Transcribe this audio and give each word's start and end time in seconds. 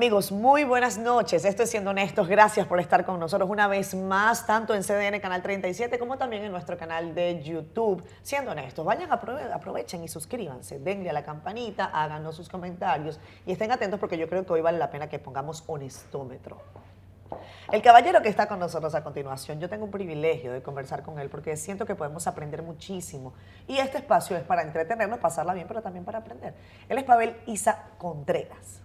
Amigos, 0.00 0.32
muy 0.32 0.64
buenas 0.64 0.96
noches. 0.96 1.44
Esto 1.44 1.62
es 1.62 1.68
Siendo 1.68 1.90
Honestos. 1.90 2.26
Gracias 2.26 2.66
por 2.66 2.80
estar 2.80 3.04
con 3.04 3.20
nosotros 3.20 3.50
una 3.50 3.68
vez 3.68 3.94
más, 3.94 4.46
tanto 4.46 4.74
en 4.74 4.82
CDN 4.82 5.20
Canal 5.20 5.42
37 5.42 5.98
como 5.98 6.16
también 6.16 6.42
en 6.42 6.50
nuestro 6.50 6.78
canal 6.78 7.14
de 7.14 7.42
YouTube. 7.42 8.02
Siendo 8.22 8.52
Honestos, 8.52 8.82
vayan, 8.82 9.12
aprovechen 9.12 10.02
y 10.02 10.08
suscríbanse, 10.08 10.78
denle 10.78 11.10
a 11.10 11.12
la 11.12 11.22
campanita, 11.22 11.84
háganos 11.92 12.34
sus 12.34 12.48
comentarios 12.48 13.20
y 13.44 13.52
estén 13.52 13.72
atentos 13.72 14.00
porque 14.00 14.16
yo 14.16 14.26
creo 14.26 14.46
que 14.46 14.54
hoy 14.54 14.62
vale 14.62 14.78
la 14.78 14.90
pena 14.90 15.06
que 15.06 15.18
pongamos 15.18 15.64
honestómetro. 15.66 16.62
El 17.70 17.82
caballero 17.82 18.22
que 18.22 18.30
está 18.30 18.48
con 18.48 18.58
nosotros 18.58 18.94
a 18.94 19.04
continuación, 19.04 19.60
yo 19.60 19.68
tengo 19.68 19.84
un 19.84 19.90
privilegio 19.90 20.50
de 20.50 20.62
conversar 20.62 21.02
con 21.02 21.18
él 21.18 21.28
porque 21.28 21.58
siento 21.58 21.84
que 21.84 21.94
podemos 21.94 22.26
aprender 22.26 22.62
muchísimo. 22.62 23.34
Y 23.68 23.76
este 23.76 23.98
espacio 23.98 24.34
es 24.38 24.44
para 24.44 24.62
entretenernos, 24.62 25.18
pasarla 25.18 25.52
bien, 25.52 25.68
pero 25.68 25.82
también 25.82 26.06
para 26.06 26.20
aprender. 26.20 26.54
Él 26.88 26.96
es 26.96 27.04
Pavel 27.04 27.36
Isa 27.44 27.84
Contreras. 27.98 28.80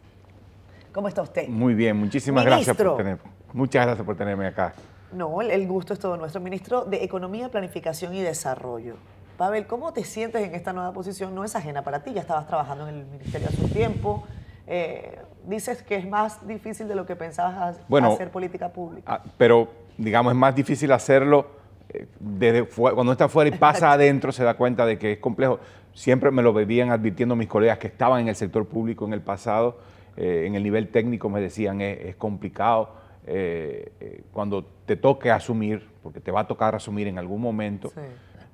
¿Cómo 0.95 1.09
está 1.09 1.21
usted? 1.21 1.49
Muy 1.49 1.73
bien, 1.73 1.97
muchísimas 1.97 2.45
gracias 2.45 2.73
por 2.77 2.95
tenerme. 2.95 3.21
Muchas 3.51 3.85
gracias 3.85 4.05
por 4.05 4.15
tenerme 4.15 4.47
acá. 4.47 4.73
No, 5.11 5.41
el 5.41 5.67
gusto 5.67 5.91
es 5.91 5.99
todo 5.99 6.15
nuestro. 6.15 6.39
Ministro 6.39 6.85
de 6.85 7.03
Economía, 7.03 7.49
Planificación 7.49 8.15
y 8.15 8.21
Desarrollo. 8.21 8.95
Pavel, 9.37 9.67
¿cómo 9.67 9.91
te 9.91 10.05
sientes 10.05 10.41
en 10.41 10.55
esta 10.55 10.71
nueva 10.71 10.93
posición? 10.93 11.35
No 11.35 11.43
es 11.43 11.53
ajena 11.53 11.81
para 11.81 12.01
ti, 12.01 12.13
ya 12.13 12.21
estabas 12.21 12.47
trabajando 12.47 12.87
en 12.87 12.95
el 12.95 13.05
ministerio 13.07 13.49
hace 13.49 13.61
un 13.61 13.71
tiempo. 13.71 14.23
Eh, 14.67 15.19
dices 15.45 15.83
que 15.83 15.97
es 15.97 16.07
más 16.07 16.47
difícil 16.47 16.87
de 16.87 16.95
lo 16.95 17.05
que 17.05 17.17
pensabas 17.17 17.77
hacer 17.89 18.31
política 18.31 18.69
pública. 18.69 19.15
Ah, 19.15 19.21
pero, 19.37 19.67
digamos, 19.97 20.31
es 20.31 20.39
más 20.39 20.55
difícil 20.55 20.93
hacerlo 20.93 21.47
eh, 21.89 22.07
desde 22.21 22.63
cuando 22.63 23.11
está 23.11 23.25
afuera 23.25 23.53
y 23.53 23.59
pasa 23.59 23.91
adentro, 23.91 24.31
se 24.31 24.45
da 24.45 24.53
cuenta 24.53 24.85
de 24.85 24.97
que 24.97 25.11
es 25.11 25.19
complejo. 25.19 25.59
Siempre 25.93 26.31
me 26.31 26.41
lo 26.41 26.53
veían 26.53 26.89
advirtiendo 26.89 27.35
mis 27.35 27.49
colegas 27.49 27.79
que 27.79 27.87
estaban 27.87 28.21
en 28.21 28.29
el 28.29 28.35
sector 28.37 28.65
público 28.65 29.05
en 29.05 29.11
el 29.11 29.21
pasado 29.21 29.77
eh, 30.17 30.45
en 30.45 30.55
el 30.55 30.63
nivel 30.63 30.89
técnico 30.89 31.29
me 31.29 31.41
decían 31.41 31.81
es, 31.81 32.15
complicado. 32.15 32.89
Eh, 33.27 33.91
eh, 33.99 34.23
cuando 34.31 34.63
te 34.85 34.95
toque 34.95 35.31
asumir, 35.31 35.87
porque 36.03 36.19
te 36.19 36.31
va 36.31 36.41
a 36.41 36.47
tocar 36.47 36.75
asumir 36.75 37.07
en 37.07 37.17
algún 37.17 37.41
momento, 37.41 37.91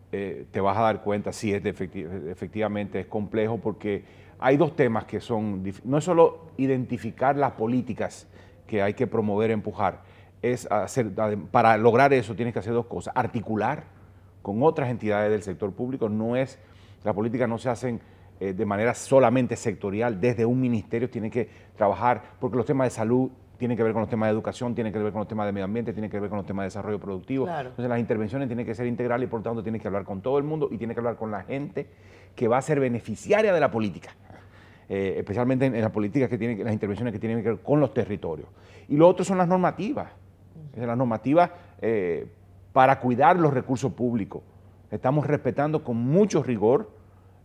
te 0.10 0.60
vas 0.60 0.78
a 0.78 0.82
dar 0.82 1.04
cuenta 1.04 1.32
si 1.32 1.54
es 1.54 1.64
efectivamente 1.66 3.00
es 3.00 3.06
complejo 3.06 3.60
porque 3.60 4.04
hay 4.40 4.58
dos 4.58 4.76
temas 4.76 5.06
que 5.06 5.22
son, 5.22 5.64
no 5.86 5.98
es 5.98 6.04
solo 6.04 6.48
identificar 6.58 7.38
las 7.38 7.54
políticas 7.54 8.28
que 8.68 8.82
hay 8.82 8.94
que 8.94 9.08
promover, 9.08 9.52
empujar, 9.52 10.02
es 10.42 10.70
hacer, 10.72 11.12
para 11.52 11.78
lograr 11.78 12.12
eso 12.12 12.36
tienes 12.36 12.54
que 12.54 12.60
hacer 12.60 12.74
dos 12.74 12.88
cosas, 12.88 13.14
articular 13.16 13.84
con 14.42 14.64
otras 14.64 14.90
entidades 14.90 15.32
del 15.32 15.44
sector 15.44 15.72
público, 15.72 16.10
no 16.10 16.36
es, 16.36 16.58
las 17.04 17.14
políticas 17.14 17.48
no 17.48 17.58
se 17.58 17.70
hacen 17.70 18.02
eh, 18.42 18.54
de 18.54 18.66
manera 18.66 18.96
solamente 18.96 19.56
sectorial, 19.56 20.20
desde 20.20 20.48
un 20.48 20.60
ministerio 20.60 21.08
tiene 21.12 21.30
que 21.30 21.48
trabajar, 21.76 22.24
porque 22.40 22.58
los 22.58 22.66
temas 22.66 22.88
de 22.88 22.90
salud 22.90 23.30
tienen 23.60 23.78
que 23.78 23.84
ver 23.84 23.94
con 23.94 24.02
los 24.02 24.10
temas 24.10 24.30
de 24.30 24.34
educación, 24.34 24.74
tienen 24.74 24.92
que 24.92 24.98
ver 24.98 25.12
con 25.12 25.20
los 25.20 25.28
temas 25.28 25.46
de 25.46 25.52
medio 25.52 25.66
ambiente, 25.66 25.94
tienen 25.94 26.10
que 26.10 26.20
ver 26.20 26.28
con 26.28 26.38
los 26.38 26.48
temas 26.48 26.64
de 26.64 26.68
desarrollo 26.70 27.00
productivo. 27.00 27.48
Entonces 27.48 27.88
las 27.88 28.00
intervenciones 28.00 28.48
tienen 28.48 28.66
que 28.66 28.74
ser 28.74 28.88
integrales 28.88 29.28
y 29.28 29.30
por 29.30 29.44
tanto 29.44 29.62
tienen 29.62 29.80
que 29.80 29.88
hablar 29.88 30.06
con 30.06 30.22
todo 30.22 30.40
el 30.40 30.44
mundo 30.44 30.70
y 30.72 30.80
tiene 30.80 30.96
que 30.96 31.00
hablar 31.00 31.18
con 31.18 31.30
la 31.30 31.44
gente 31.44 31.86
que 32.36 32.48
va 32.48 32.58
a 32.58 32.64
ser 32.64 32.80
beneficiaria 32.80 33.54
de 33.54 33.60
la 33.60 33.70
política. 33.70 34.16
Eh, 34.90 35.20
especialmente 35.20 35.68
en, 35.68 35.80
las 35.80 35.92
políticas 35.92 36.28
que 36.28 36.40
tienen, 36.40 36.64
las 36.64 36.74
intervenciones 36.74 37.14
que 37.14 37.20
tienen 37.20 37.44
que 37.44 37.50
ver 37.50 37.60
con 37.60 37.80
los 37.80 37.94
territorios. 37.94 38.50
Y 38.88 38.98
lo 38.98 39.08
otro 39.08 39.24
son 39.24 39.38
las 39.38 39.48
normativas, 39.48 40.10
las 40.76 40.98
normativas 40.98 41.52
eh, 41.80 42.26
para 42.74 43.00
cuidar 43.00 43.38
los 43.38 43.54
recursos 43.54 43.94
públicos. 43.94 44.42
Estamos 44.90 45.28
respetando 45.28 45.84
con 45.84 45.98
mucho 45.98 46.42
rigor 46.42 47.01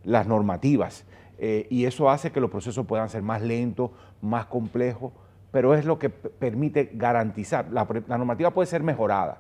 las 0.07 0.27
normativas. 0.27 1.05
Eh, 1.39 1.67
y 1.69 1.85
eso 1.85 2.09
hace 2.09 2.33
que 2.33 2.41
los 2.41 2.51
procesos 2.51 2.87
puedan 2.87 3.11
ser 3.11 3.23
más 3.23 3.43
lentos, 3.43 3.91
más 4.23 4.47
complejos, 4.47 5.13
pero 5.51 5.75
es 5.75 5.85
lo 5.85 5.99
que 5.99 6.09
permite 6.09 6.91
garantizar. 6.95 7.67
La, 7.71 7.85
normativa 8.17 8.51
puede 8.53 8.67
ser 8.67 8.83
mejorada, 8.83 9.39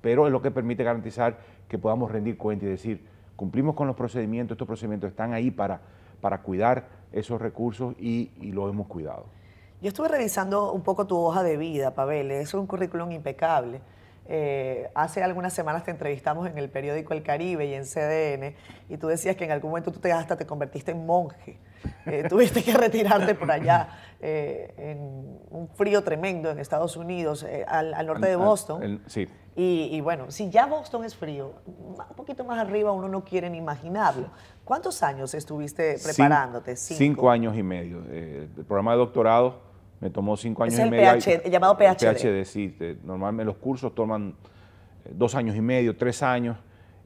pero 0.00 0.26
es 0.26 0.32
lo 0.32 0.40
que 0.40 0.52
permite 0.52 0.84
garantizar 0.84 1.38
que 1.68 1.78
podamos 1.78 2.12
rendir 2.12 2.36
cuenta 2.36 2.66
y 2.66 2.68
decir, 2.68 3.04
cumplimos 3.34 3.74
con 3.74 3.88
los 3.88 3.96
procedimientos, 3.96 4.54
estos 4.54 4.68
procedimientos 4.68 5.10
están 5.10 5.32
ahí 5.32 5.50
para, 5.50 5.80
para 6.20 6.42
cuidar 6.42 6.88
esos 7.10 7.40
recursos 7.40 7.94
y, 7.98 8.30
y 8.40 8.52
lo 8.52 8.68
hemos 8.68 8.86
cuidado. 8.86 9.24
Yo 9.80 9.88
estuve 9.88 10.08
revisando 10.08 10.72
un 10.72 10.82
poco 10.82 11.06
tu 11.06 11.16
hoja 11.18 11.42
de 11.42 11.56
vida, 11.56 11.94
Pavel, 11.94 12.30
es 12.30 12.54
un 12.54 12.66
currículum 12.66 13.10
impecable. 13.12 13.80
Eh, 14.26 14.90
hace 14.94 15.22
algunas 15.22 15.52
semanas 15.52 15.84
te 15.84 15.90
entrevistamos 15.90 16.48
en 16.48 16.56
el 16.56 16.70
periódico 16.70 17.12
El 17.12 17.22
Caribe 17.22 17.66
y 17.66 17.74
en 17.74 17.84
CDN 17.84 18.54
y 18.88 18.96
tú 18.96 19.08
decías 19.08 19.36
que 19.36 19.44
en 19.44 19.50
algún 19.50 19.70
momento 19.70 19.92
tú 19.92 20.00
te, 20.00 20.12
hasta 20.12 20.36
te 20.36 20.46
convertiste 20.46 20.92
en 20.92 21.04
monje. 21.04 21.58
Eh, 22.06 22.24
tuviste 22.28 22.62
que 22.62 22.72
retirarte 22.72 23.34
por 23.34 23.50
allá 23.50 23.88
eh, 24.20 24.74
en 24.78 25.38
un 25.50 25.68
frío 25.68 26.02
tremendo 26.02 26.50
en 26.50 26.58
Estados 26.58 26.96
Unidos, 26.96 27.46
al, 27.66 28.06
norte 28.06 28.26
de 28.28 28.36
Boston. 28.36 29.02
sí. 29.06 29.28
Y, 29.56 30.00
bueno, 30.00 30.32
si 30.32 30.50
ya 30.50 30.66
Boston 30.66 31.04
es 31.04 31.14
frío, 31.14 31.52
un 31.64 31.94
poquito 32.16 32.42
más 32.42 32.58
arriba 32.58 32.90
uno 32.90 33.08
no 33.08 33.24
quiere 33.24 33.48
ni 33.48 33.58
imaginarlo. 33.58 34.30
¿Cuántos 34.64 35.00
años 35.04 35.32
estuviste 35.32 35.96
preparándote? 36.02 36.74
Cinco, 36.74 37.30
años 37.30 37.56
y 37.56 37.62
medio. 37.62 38.02
el 38.10 38.48
programa 38.66 38.90
de 38.92 38.98
doctorado 38.98 39.73
me 40.00 40.10
tomó 40.10 40.36
cinco 40.36 40.62
años 40.64 40.78
y 40.78 40.90
medio. 40.90 41.12
el 41.12 41.50
llamado 41.50 41.76
PhD. 41.76 42.14
PhD, 42.14 42.44
sí. 42.44 42.76
normalmente 43.04 43.46
los 43.46 43.56
cursos 43.56 43.94
toman 43.94 44.34
eh, 45.04 45.10
dos 45.12 45.34
años 45.34 45.56
y 45.56 45.60
medio, 45.60 45.96
tres 45.96 46.22
años. 46.22 46.56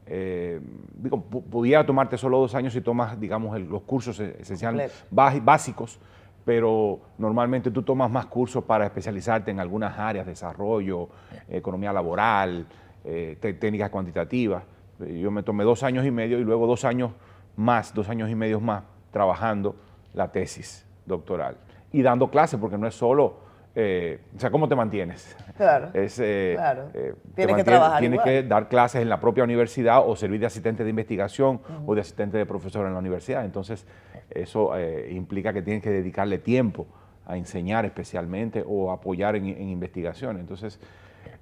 Eh, 0.07 0.61
digo, 0.95 1.21
pudiera 1.23 1.85
tomarte 1.85 2.17
solo 2.17 2.39
dos 2.39 2.55
años 2.55 2.73
si 2.73 2.81
tomas, 2.81 3.21
digamos, 3.21 3.61
los 3.61 3.83
cursos 3.83 4.19
e-, 4.21 4.37
esenciales 4.41 5.05
básicos, 5.11 6.01
pero 6.45 6.99
normalmente 7.19 7.71
tú 7.71 7.83
tomas 7.83 8.11
más 8.11 8.27
cursos 8.27 8.65
para 8.65 8.87
especializarte 8.87 9.51
en 9.51 9.61
algunas 9.61 9.99
áreas, 9.99 10.27
desarrollo, 10.27 11.09
economía 11.49 11.93
laboral, 11.93 12.67
eh, 13.05 13.37
técnicas 13.61 13.91
cuantitativas. 13.91 14.65
Yo 14.99 15.31
me 15.31 15.43
tomé 15.43 15.63
dos 15.63 15.83
años 15.83 16.07
y 16.07 16.11
medio 16.11 16.39
y 16.39 16.45
luego 16.45 16.67
dos 16.67 16.85
años 16.85 17.13
más, 17.55 17.93
dos 17.95 18.09
años 18.09 18.31
y 18.31 18.35
medio 18.35 18.61
más, 18.61 18.83
trabajando 19.13 19.77
la 20.15 20.33
tesis 20.33 20.85
doctoral 21.07 21.68
y 21.93 22.03
dando 22.03 22.31
clases, 22.31 22.59
porque 22.61 22.79
no 22.79 22.87
es 22.87 22.95
solo, 22.95 23.49
eh, 23.75 24.19
o 24.35 24.41
sea, 24.41 24.51
¿cómo 24.51 24.69
te 24.69 24.75
mantienes? 24.75 25.37
Claro. 25.57 25.91
Es, 25.95 26.19
eh, 26.19 26.55
claro. 26.57 26.91
Eh, 26.95 27.15
tienes 27.37 27.57
que 27.57 27.65
trabajar. 27.65 28.01
Tienes 28.01 28.21
que 28.23 28.43
dar 28.43 28.69
clases 28.69 29.03
en 29.03 29.09
la 29.09 29.21
propia 29.21 29.45
universidad 29.45 30.03
o 30.05 30.17
servir 30.17 30.41
de 30.41 30.47
asistente 30.47 30.83
de 30.83 30.91
investigación 30.91 31.61
o 31.87 31.95
de 31.95 32.01
asistente 32.01 32.37
de 32.39 32.47
profesor 32.47 32.87
en 32.87 32.95
la 32.95 32.99
universidad. 32.99 33.45
Entonces, 33.45 33.87
eso 34.31 34.73
implica 35.11 35.53
que 35.53 35.63
tienes 35.63 35.83
que 35.83 35.91
dedicarle 35.91 36.39
tiempo 36.39 36.87
a 37.25 37.37
enseñar 37.37 37.85
especialmente 37.85 38.65
o 38.67 38.91
apoyar 38.91 39.37
en, 39.37 39.47
en 39.47 39.69
investigación. 39.69 40.39
Entonces, 40.39 40.81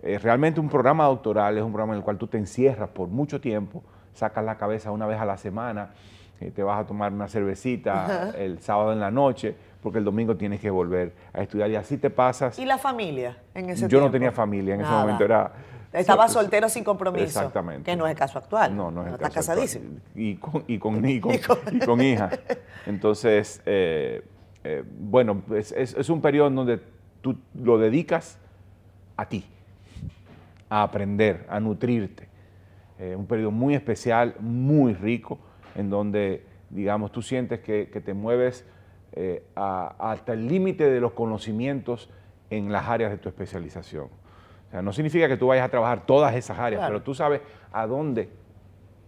realmente 0.02 0.60
un 0.60 0.68
programa 0.68 1.06
doctoral 1.06 1.56
es 1.56 1.64
un 1.64 1.72
programa 1.72 1.94
en 1.94 1.98
el 1.98 2.04
cual 2.04 2.18
tú 2.18 2.26
te 2.26 2.36
encierras 2.36 2.90
por 2.90 3.08
mucho 3.08 3.40
tiempo, 3.40 3.82
sacas 4.12 4.44
la 4.44 4.56
cabeza 4.56 4.90
una 4.90 5.06
vez 5.06 5.18
a 5.18 5.24
la 5.24 5.38
semana, 5.38 5.90
te 6.54 6.62
vas 6.62 6.80
a 6.80 6.86
tomar 6.86 7.12
una 7.12 7.28
cervecita 7.28 8.32
el 8.36 8.58
sábado 8.60 8.92
en 8.92 9.00
la 9.00 9.10
noche, 9.10 9.56
porque 9.86 10.00
el 10.00 10.04
domingo 10.04 10.36
tienes 10.36 10.58
que 10.58 10.68
volver 10.68 11.12
a 11.32 11.42
estudiar 11.42 11.70
y 11.70 11.76
así 11.76 11.96
te 11.96 12.10
pasas. 12.10 12.58
¿Y 12.58 12.64
la 12.64 12.76
familia 12.76 13.38
en 13.54 13.70
ese 13.70 13.86
Yo 13.86 14.00
no 14.00 14.10
tenía 14.10 14.32
familia 14.32 14.74
en 14.74 14.80
ese 14.80 14.90
momento, 14.90 15.22
era... 15.22 15.52
Estaba 15.92 16.28
soltero 16.28 16.68
sin 16.68 16.82
compromiso. 16.82 17.22
Exactamente. 17.22 17.88
Que 17.88 17.94
no 17.94 18.04
es 18.04 18.10
el 18.10 18.18
caso 18.18 18.36
actual. 18.36 18.76
No, 18.76 18.90
no 18.90 19.02
es 19.02 19.06
el 19.06 19.14
Está 19.14 19.28
caso 19.28 19.52
casadísimo. 19.52 20.00
Y 20.16 20.34
con, 20.38 20.64
y 20.66 20.80
con, 20.80 21.08
y 21.08 21.20
con, 21.20 22.00
hija. 22.00 22.30
Entonces, 22.84 23.62
eh, 23.64 24.24
eh, 24.64 24.82
bueno, 24.98 25.44
es, 25.54 26.10
un 26.10 26.20
periodo 26.20 26.48
en 26.48 26.56
donde 26.56 26.80
tú 27.20 27.36
lo 27.54 27.78
dedicas 27.78 28.40
a 29.16 29.28
ti, 29.28 29.46
a 30.68 30.82
aprender, 30.82 31.46
a 31.48 31.60
nutrirte. 31.60 32.28
Eh, 32.98 33.14
un 33.14 33.28
periodo 33.28 33.52
muy 33.52 33.76
especial, 33.76 34.34
muy 34.40 34.94
rico, 34.94 35.38
en 35.76 35.90
donde, 35.90 36.44
digamos, 36.70 37.12
tú 37.12 37.22
sientes 37.22 37.60
que, 37.60 37.86
te 38.04 38.14
mueves 38.14 38.66
eh, 39.16 39.42
hasta 39.54 40.34
el 40.34 40.46
límite 40.46 40.88
de 40.90 41.00
los 41.00 41.12
conocimientos 41.12 42.10
en 42.50 42.70
las 42.70 42.86
áreas 42.86 43.10
de 43.10 43.18
tu 43.18 43.28
especialización. 43.28 44.04
O 44.04 44.70
sea, 44.70 44.82
no 44.82 44.92
significa 44.92 45.26
que 45.28 45.36
tú 45.36 45.48
vayas 45.48 45.66
a 45.66 45.70
trabajar 45.70 46.06
todas 46.06 46.34
esas 46.34 46.58
áreas, 46.58 46.84
pero 46.86 47.02
tú 47.02 47.14
sabes 47.14 47.40
a 47.72 47.86
dónde 47.86 48.28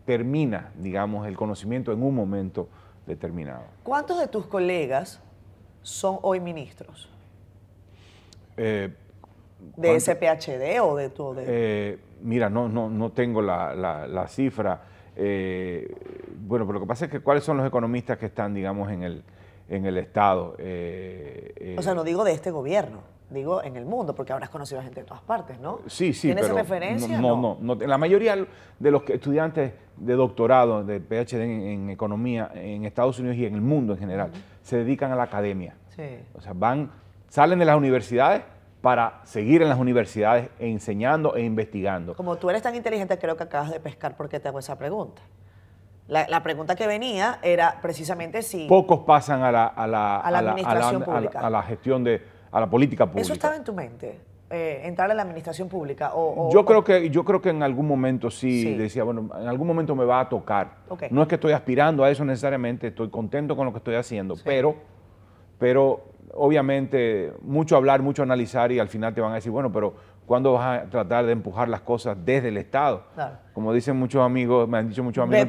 termina, 0.04 0.72
digamos, 0.76 1.26
el 1.26 1.36
conocimiento 1.36 1.92
en 1.92 2.02
un 2.02 2.14
momento 2.14 2.68
determinado. 3.06 3.64
¿Cuántos 3.82 4.18
de 4.18 4.28
tus 4.28 4.46
colegas 4.46 5.20
son 5.82 6.18
hoy 6.22 6.40
ministros? 6.40 7.10
Eh, 8.56 8.92
¿De 9.76 10.00
SPHD 10.00 10.80
o 10.82 10.96
de 10.96 11.10
todo? 11.10 11.36
Eh, 11.38 11.98
mira, 12.22 12.48
no, 12.48 12.68
no, 12.68 12.88
no 12.88 13.10
tengo 13.10 13.42
la, 13.42 13.74
la 13.74 14.28
cifra. 14.28 14.80
Eh, 15.20 15.92
bueno, 16.46 16.64
pero 16.64 16.74
lo 16.74 16.80
que 16.80 16.86
pasa 16.86 17.06
es 17.06 17.10
que 17.10 17.18
cuáles 17.18 17.42
son 17.42 17.56
los 17.56 17.66
economistas 17.66 18.16
que 18.18 18.26
están, 18.26 18.54
digamos, 18.54 18.90
en 18.92 19.02
el, 19.02 19.24
en 19.68 19.86
el 19.86 19.98
Estado. 19.98 20.56
Eh, 20.58 21.76
o 21.78 21.82
sea, 21.82 21.94
no 21.94 22.04
digo 22.04 22.24
de 22.24 22.32
este 22.32 22.50
gobierno, 22.50 23.02
digo 23.30 23.62
en 23.62 23.76
el 23.76 23.84
mundo, 23.84 24.14
porque 24.14 24.32
habrás 24.32 24.48
conocido 24.48 24.80
a 24.80 24.84
gente 24.84 25.00
de 25.00 25.06
todas 25.06 25.22
partes, 25.22 25.60
¿no? 25.60 25.80
Sí, 25.86 26.12
sí. 26.12 26.28
¿Tienes 26.28 26.48
referencia? 26.50 27.20
No 27.20 27.36
no, 27.36 27.58
no, 27.60 27.74
La 27.74 27.98
mayoría 27.98 28.36
de 28.78 28.90
los 28.90 29.02
estudiantes 29.08 29.72
de 29.96 30.14
doctorado, 30.14 30.84
de 30.84 31.00
PhD 31.00 31.40
en, 31.42 31.90
economía 31.90 32.50
en 32.54 32.84
Estados 32.84 33.18
Unidos 33.18 33.36
y 33.36 33.46
en 33.46 33.54
el 33.54 33.60
mundo 33.60 33.94
en 33.94 33.98
general, 33.98 34.30
se 34.62 34.76
dedican 34.78 35.12
a 35.12 35.16
la 35.16 35.24
academia. 35.24 35.74
Sí. 35.94 36.18
O 36.34 36.40
sea, 36.40 36.52
van 36.54 36.90
salen 37.28 37.58
de 37.58 37.64
las 37.64 37.76
universidades 37.76 38.42
para 38.80 39.20
seguir 39.24 39.62
en 39.62 39.68
las 39.68 39.78
universidades 39.78 40.50
enseñando 40.58 41.34
e 41.34 41.42
investigando. 41.42 42.14
Como 42.14 42.36
tú 42.36 42.48
eres 42.48 42.62
tan 42.62 42.74
inteligente, 42.74 43.18
creo 43.18 43.36
que 43.36 43.44
acabas 43.44 43.70
de 43.70 43.80
pescar 43.80 44.16
porque 44.16 44.40
te 44.40 44.48
hago 44.48 44.58
esa 44.58 44.78
pregunta. 44.78 45.20
La, 46.08 46.42
pregunta 46.42 46.74
que 46.74 46.86
venía 46.86 47.38
era 47.42 47.78
precisamente 47.82 48.42
si... 48.42 48.66
Pocos 48.66 49.00
pasan 49.00 49.42
a 49.42 49.52
la, 49.52 49.66
a 49.66 49.86
la, 49.86 50.20
administración 50.20 51.02
pública. 51.02 51.40
A 51.40 51.50
la, 51.50 51.62
gestión 51.62 52.02
de, 52.02 52.22
a 52.50 52.60
la 52.60 52.70
política 52.70 53.06
pública. 53.06 53.22
¿Eso 53.22 53.34
estaba 53.34 53.56
en 53.56 53.64
tu 53.64 53.74
mente? 53.74 54.18
Eh, 54.50 54.80
entrar 54.84 55.10
a 55.10 55.14
la 55.14 55.20
administración 55.20 55.68
pública? 55.68 56.12
O, 56.14 56.50
yo, 56.50 56.64
creo 56.64 56.82
que, 56.82 57.10
yo 57.10 57.22
creo 57.22 57.42
que 57.42 57.50
en 57.50 57.62
algún 57.62 57.86
momento 57.86 58.30
sí, 58.30 58.74
decía, 58.74 59.04
bueno, 59.04 59.28
en 59.38 59.46
algún 59.46 59.66
momento 59.66 59.94
me 59.94 60.06
va 60.06 60.20
a 60.20 60.28
tocar. 60.30 60.78
No 61.10 61.20
es 61.20 61.28
que 61.28 61.34
estoy 61.34 61.52
aspirando 61.52 62.02
a 62.02 62.10
eso 62.10 62.24
necesariamente, 62.24 62.86
estoy 62.86 63.10
contento 63.10 63.54
con 63.54 63.66
lo 63.66 63.72
que 63.72 63.78
estoy 63.78 63.96
haciendo, 63.96 64.36
pero, 64.42 64.74
pero 65.58 66.04
obviamente 66.32 67.34
mucho 67.42 67.76
hablar, 67.76 68.00
mucho 68.00 68.22
analizar 68.22 68.72
y 68.72 68.78
al 68.78 68.88
final 68.88 69.14
te 69.14 69.20
van 69.20 69.32
a 69.32 69.34
decir, 69.34 69.52
bueno, 69.52 69.70
pero 69.70 69.94
¿cuándo 70.28 70.52
vas 70.52 70.82
a 70.82 70.90
tratar 70.90 71.26
de 71.26 71.32
empujar 71.32 71.68
las 71.68 71.80
cosas 71.80 72.16
desde 72.24 72.48
el 72.48 72.58
Estado? 72.58 73.02
Como 73.54 73.72
dicen 73.72 73.96
muchos 73.96 74.22
amigos, 74.22 74.68
me 74.68 74.78
han 74.78 74.88
dicho 74.88 75.02
muchos 75.02 75.24
amigos, 75.24 75.48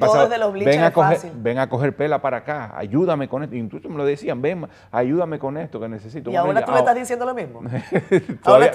ven, 0.54 0.82
a 0.82 0.92
coger, 0.92 1.20
ven 1.36 1.60
a 1.60 1.70
coger 1.70 1.96
pela 1.96 2.20
para 2.20 2.38
acá, 2.38 2.74
ayúdame 2.76 3.28
con 3.28 3.44
esto. 3.44 3.56
Incluso 3.56 3.90
me 3.90 3.98
lo 3.98 4.06
decían, 4.06 4.42
ven, 4.42 4.68
ayúdame 4.92 5.38
con 5.38 5.58
esto 5.58 5.80
que 5.80 5.90
necesito. 5.90 6.32
Y 6.32 6.36
ahora 6.36 6.66
tú 6.66 6.72
le 6.72 6.80
estás 6.80 6.96
diciendo 6.96 7.26
lo 7.26 7.36
mismo. 7.36 7.62
todavía, 8.44 8.72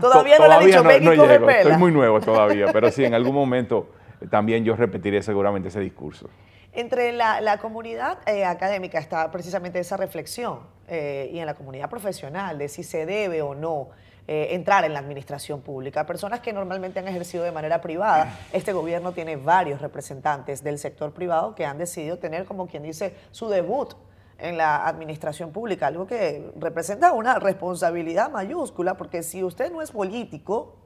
todavía, 0.00 0.38
no 0.38 0.46
le 0.46 0.54
has 0.54 0.64
dicho, 0.64 0.84
ven 0.84 1.02
y 1.02 1.16
coge 1.16 1.40
pela. 1.40 1.60
Estoy 1.60 1.76
muy 1.78 1.90
nuevo 1.90 2.20
todavía, 2.20 2.66
pero 2.72 2.90
sí, 2.92 3.04
en 3.04 3.14
algún 3.14 3.34
momento 3.34 3.88
también 4.30 4.64
yo 4.64 4.76
repetiré 4.76 5.22
seguramente 5.22 5.68
ese 5.68 5.80
discurso. 5.80 6.28
Entre 6.72 7.12
la, 7.12 7.58
comunidad 7.60 8.18
eh, 8.28 8.44
académica 8.44 8.98
está 8.98 9.30
precisamente 9.30 9.80
esa 9.80 9.96
reflexión 9.96 10.60
eh, 10.86 11.30
y 11.32 11.38
en 11.38 11.46
la 11.46 11.54
comunidad 11.54 11.88
profesional 11.88 12.58
de 12.58 12.68
si 12.68 12.82
se 12.82 13.06
debe 13.06 13.42
o 13.42 13.54
no 13.54 13.88
eh, 14.30 14.54
entrar 14.54 14.84
en 14.84 14.92
la 14.92 14.98
administración 14.98 15.62
pública. 15.62 16.04
Personas 16.04 16.40
que 16.40 16.52
normalmente 16.52 16.98
han 16.98 17.08
ejercido 17.08 17.44
de 17.44 17.50
manera 17.50 17.80
privada. 17.80 18.38
Este 18.52 18.74
gobierno 18.74 19.12
tiene 19.12 19.36
varios 19.36 19.80
representantes 19.80 20.62
del 20.62 20.78
sector 20.78 21.14
privado 21.14 21.54
que 21.54 21.64
han 21.64 21.78
decidido 21.78 22.18
tener, 22.18 22.44
como 22.44 22.66
quien 22.66 22.82
dice, 22.82 23.14
su 23.30 23.48
debut 23.48 23.94
en 24.36 24.58
la 24.58 24.86
administración 24.86 25.50
pública, 25.50 25.86
algo 25.86 26.06
que 26.06 26.52
representa 26.56 27.12
una 27.12 27.38
responsabilidad 27.38 28.30
mayúscula, 28.30 28.98
porque 28.98 29.22
si 29.22 29.42
usted 29.42 29.72
no 29.72 29.80
es 29.80 29.92
político, 29.92 30.76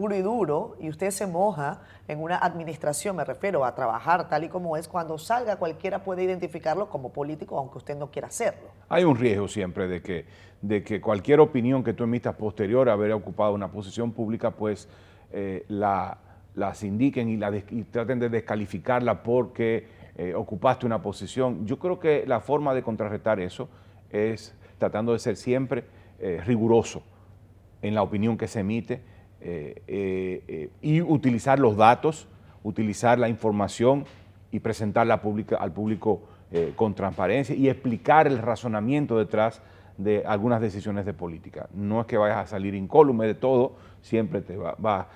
puro 0.00 0.16
y 0.16 0.22
duro 0.22 0.76
y 0.80 0.88
usted 0.88 1.10
se 1.10 1.26
moja 1.26 1.82
en 2.08 2.22
una 2.22 2.38
administración, 2.38 3.16
me 3.16 3.22
refiero 3.22 3.66
a 3.66 3.74
trabajar 3.74 4.30
tal 4.30 4.44
y 4.44 4.48
como 4.48 4.78
es, 4.78 4.88
cuando 4.88 5.18
salga 5.18 5.56
cualquiera 5.56 6.02
puede 6.02 6.24
identificarlo 6.24 6.88
como 6.88 7.12
político, 7.12 7.58
aunque 7.58 7.76
usted 7.76 7.98
no 7.98 8.10
quiera 8.10 8.28
hacerlo. 8.28 8.70
Hay 8.88 9.04
un 9.04 9.14
riesgo 9.14 9.46
siempre 9.46 9.88
de 9.88 10.00
que, 10.00 10.24
de 10.62 10.82
que 10.82 11.02
cualquier 11.02 11.40
opinión 11.40 11.84
que 11.84 11.92
tú 11.92 12.04
emitas 12.04 12.34
posterior 12.34 12.88
a 12.88 12.94
haber 12.94 13.12
ocupado 13.12 13.52
una 13.52 13.70
posición 13.70 14.12
pública, 14.12 14.52
pues 14.52 14.88
eh, 15.32 15.66
la, 15.68 16.16
las 16.54 16.82
indiquen 16.82 17.28
y, 17.28 17.36
la 17.36 17.52
traten 17.90 18.20
de 18.20 18.30
descalificarla 18.30 19.22
porque 19.22 19.86
eh, 20.16 20.32
ocupaste 20.34 20.86
una 20.86 21.02
posición. 21.02 21.66
Yo 21.66 21.78
creo 21.78 22.00
que 22.00 22.24
la 22.26 22.40
forma 22.40 22.72
de 22.72 22.82
contrarrestar 22.82 23.38
eso 23.38 23.68
es 24.08 24.56
tratando 24.78 25.12
de 25.12 25.18
ser 25.18 25.36
siempre 25.36 25.84
eh, 26.20 26.40
riguroso 26.46 27.02
en 27.82 27.94
la 27.94 28.02
opinión 28.02 28.38
que 28.38 28.48
se 28.48 28.60
emite, 28.60 29.02
eh, 29.42 29.82
eh, 29.86 30.44
eh, 30.48 30.70
y 30.82 31.00
utilizar 31.00 31.58
los 31.58 31.76
datos, 31.76 32.28
utilizar 32.62 33.18
la 33.18 33.28
información 33.28 34.04
y 34.50 34.60
presentarla 34.60 35.14
al 35.58 35.72
público 35.72 36.22
con 36.74 36.94
transparencia 36.96 37.54
y 37.54 37.68
explicar 37.68 38.26
el 38.26 38.38
razonamiento 38.38 39.16
detrás 39.16 39.62
de 39.96 40.24
algunas 40.26 40.60
decisiones 40.60 41.06
de 41.06 41.14
política. 41.14 41.68
No 41.72 42.00
es 42.00 42.06
que 42.08 42.18
vayas 42.18 42.38
a 42.38 42.46
salir 42.48 42.74
incólume 42.74 43.28
de 43.28 43.34
todo, 43.34 43.76
siempre 44.02 44.40
te 44.40 44.56
va, 44.56 44.74
va, 44.84 45.08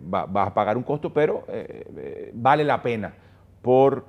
vas 0.00 0.48
a 0.48 0.54
pagar 0.54 0.78
un 0.78 0.82
costo, 0.84 1.12
pero 1.12 1.44
vale 2.32 2.64
la 2.64 2.80
pena 2.80 3.12
por 3.60 4.06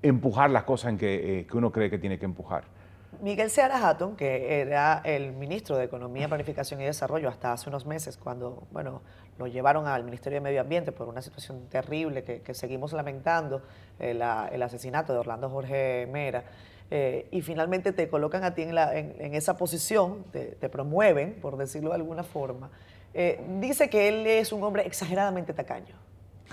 empujar 0.00 0.50
las 0.50 0.62
cosas 0.62 0.92
en 0.92 0.98
que 0.98 1.46
uno 1.52 1.72
cree 1.72 1.90
que 1.90 1.98
tiene 1.98 2.20
que 2.20 2.24
empujar. 2.24 2.75
Miguel 3.20 3.50
Seara 3.50 3.88
Hatton, 3.88 4.16
que 4.16 4.60
era 4.60 5.00
el 5.04 5.32
ministro 5.32 5.76
de 5.76 5.84
Economía, 5.84 6.28
Planificación 6.28 6.80
y 6.80 6.84
Desarrollo 6.84 7.28
hasta 7.28 7.52
hace 7.52 7.68
unos 7.68 7.86
meses, 7.86 8.16
cuando 8.16 8.66
bueno, 8.70 9.02
lo 9.38 9.46
llevaron 9.46 9.86
al 9.86 10.04
Ministerio 10.04 10.36
de 10.36 10.40
Medio 10.40 10.60
Ambiente 10.60 10.92
por 10.92 11.08
una 11.08 11.22
situación 11.22 11.68
terrible 11.68 12.24
que, 12.24 12.54
seguimos 12.54 12.92
lamentando, 12.92 13.62
el, 13.98 14.22
asesinato 14.22 15.12
de 15.12 15.18
Orlando 15.18 15.50
Jorge 15.50 16.08
Mera, 16.10 16.44
eh, 16.90 17.28
y 17.30 17.42
finalmente 17.42 17.92
te 17.92 18.08
colocan 18.08 18.44
a 18.44 18.54
ti 18.54 18.62
en, 18.62 19.34
esa 19.34 19.56
posición, 19.56 20.24
te, 20.32 20.68
promueven, 20.68 21.34
por 21.40 21.56
decirlo 21.56 21.90
de 21.90 21.96
alguna 21.96 22.22
forma, 22.22 22.70
eh, 23.14 23.40
dice 23.60 23.90
que 23.90 24.08
él 24.08 24.26
es 24.26 24.52
un 24.52 24.62
hombre 24.62 24.86
exageradamente 24.86 25.52
tacaño. 25.52 25.96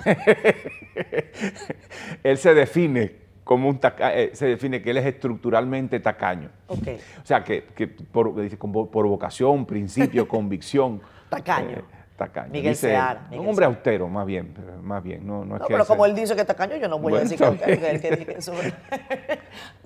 él 2.23 2.37
se 2.37 2.53
define 2.53 3.22
como 3.43 3.69
un 3.69 3.79
eh, 3.99 4.31
se 4.33 4.45
define 4.47 4.81
que 4.81 4.91
él 4.91 4.97
es 4.97 5.05
estructuralmente 5.05 5.99
tacaño. 5.99 6.49
Okay. 6.67 6.97
O 7.21 7.25
sea, 7.25 7.43
que, 7.43 7.61
por, 8.11 8.33
por, 8.89 9.07
vocación, 9.07 9.65
principio, 9.65 10.27
convicción. 10.29 11.01
Tacaño. 11.29 11.79
Eh, 11.79 11.83
tacaño. 12.15 12.51
Miguel 12.51 12.75
Seara. 12.75 13.27
un 13.31 13.47
hombre 13.47 13.65
austero, 13.65 14.07
más 14.07 14.25
bien, 14.25 14.53
más 14.81 15.03
bien. 15.03 15.25
No, 15.27 15.43
no, 15.43 15.57
pero 15.67 15.85
como 15.85 16.05
él 16.05 16.15
dice 16.15 16.35
que 16.35 16.45
tacaño, 16.45 16.77
yo 16.77 16.87
no 16.87 16.99
voy 16.99 17.15
a 17.15 17.19
decir 17.19 17.37
que, 17.37 17.57
que, 17.57 17.99
que, 17.99 18.37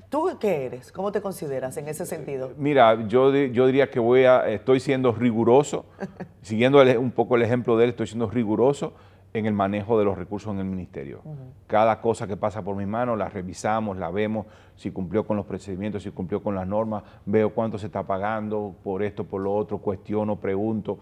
¿Tú 0.10 0.38
qué 0.39 0.68
eres? 0.68 0.92
¿Cómo 0.92 1.12
te 1.12 1.19
consideras 1.19 1.75
en 1.77 1.89
ese 1.89 2.06
sentido? 2.06 2.53
Mira, 2.57 3.07
yo, 3.07 3.33
yo 3.33 3.65
diría 3.65 3.89
que 3.89 4.00
voy 4.00 4.24
a, 4.24 4.48
estoy 4.48 4.80
siendo 4.80 5.12
riguroso, 5.12 5.86
siguiendo 6.42 6.81
un 7.00 7.12
poco 7.12 7.36
el 7.36 7.42
ejemplo 7.42 7.75
de 7.75 7.86
él, 7.86 7.89
estoy 7.89 8.07
siendo 8.07 8.30
riguroso 8.30 8.94
en 9.33 9.45
el 9.45 9.53
manejo 9.53 10.00
de 10.00 10.06
los 10.06 10.18
recursos 10.18 10.53
en 10.53 10.59
el 10.59 10.65
ministerio. 10.65 11.21
Cada 11.68 12.01
cosa 12.01 12.27
que 12.27 12.38
pasa 12.38 12.63
por 12.63 12.75
mis 12.75 12.88
manos 12.88 13.18
la 13.18 13.29
revisamos, 13.29 13.97
la 13.97 14.09
vemos, 14.09 14.45
si 14.75 14.91
cumplió 14.91 15.25
con 15.25 15.38
los 15.38 15.45
procedimientos, 15.45 16.03
si 16.03 16.12
cumplió 16.12 16.41
con 16.41 16.56
las 16.56 16.68
normas, 16.68 17.03
veo 17.25 17.53
cuánto 17.53 17.77
se 17.77 17.88
está 17.88 18.03
pagando 18.03 18.75
por 18.83 19.03
esto, 19.03 19.25
por 19.25 19.41
lo 19.41 19.53
otro, 19.53 19.79
cuestiono, 19.79 20.38
pregunto, 20.38 20.98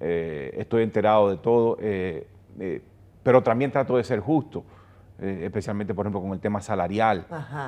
eh, 0.00 0.54
estoy 0.56 0.82
enterado 0.82 1.30
de 1.30 1.36
todo, 1.38 1.76
eh, 1.80 2.26
eh, 2.58 2.82
pero 3.22 3.42
también 3.42 3.70
trato 3.70 3.96
de 3.96 4.04
ser 4.04 4.20
justo. 4.20 4.64
especialmente, 5.20 5.94
por 5.94 6.06
ejemplo, 6.06 6.20
con 6.20 6.32
el 6.32 6.38
tema 6.38 6.60
salarial. 6.60 7.26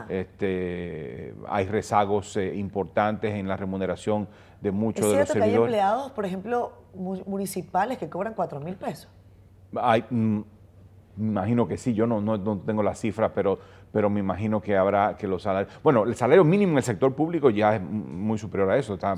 Este, 0.09 1.35
hay 1.49 1.67
rezagos 1.67 2.37
importantes 2.37 3.35
en 3.35 3.49
la 3.49 3.57
remuneración 3.57 4.29
de 4.61 4.71
muchos 4.71 5.11
de 5.11 5.19
los 5.19 5.29
servidores. 5.29 5.52
que 5.52 5.59
hay 5.59 5.62
empleados, 5.64 6.12
por 6.12 6.25
ejemplo, 6.26 6.73
municipales 6.95 7.99
que 7.99 8.09
cobran 8.09 8.35
4 8.35 8.61
mil 8.61 8.76
pesos. 8.76 9.09
Hay, 9.77 10.05
mm, 10.09 10.41
imagino 11.19 11.67
que 11.69 11.77
sí, 11.77 11.95
yo 11.95 12.07
no, 12.07 12.21
no, 12.21 12.59
tengo 12.59 12.83
la 12.83 12.95
cifra, 12.95 13.33
pero, 13.33 13.59
pero 13.93 14.09
me 14.09 14.21
imagino 14.21 14.61
que 14.61 14.77
habrá 14.77 15.17
que 15.17 15.27
los 15.27 15.43
salarios... 15.43 15.73
Bueno, 15.83 16.05
el 16.05 16.15
salario 16.15 16.45
mínimo 16.45 16.73
en 16.73 16.79
el 16.79 16.85
sector 16.85 17.15
público 17.15 17.50
ya 17.50 17.77
es 17.77 17.83
muy 17.83 18.39
superior 18.39 18.71
a 18.71 18.79
eso, 18.79 18.95
está 18.95 19.15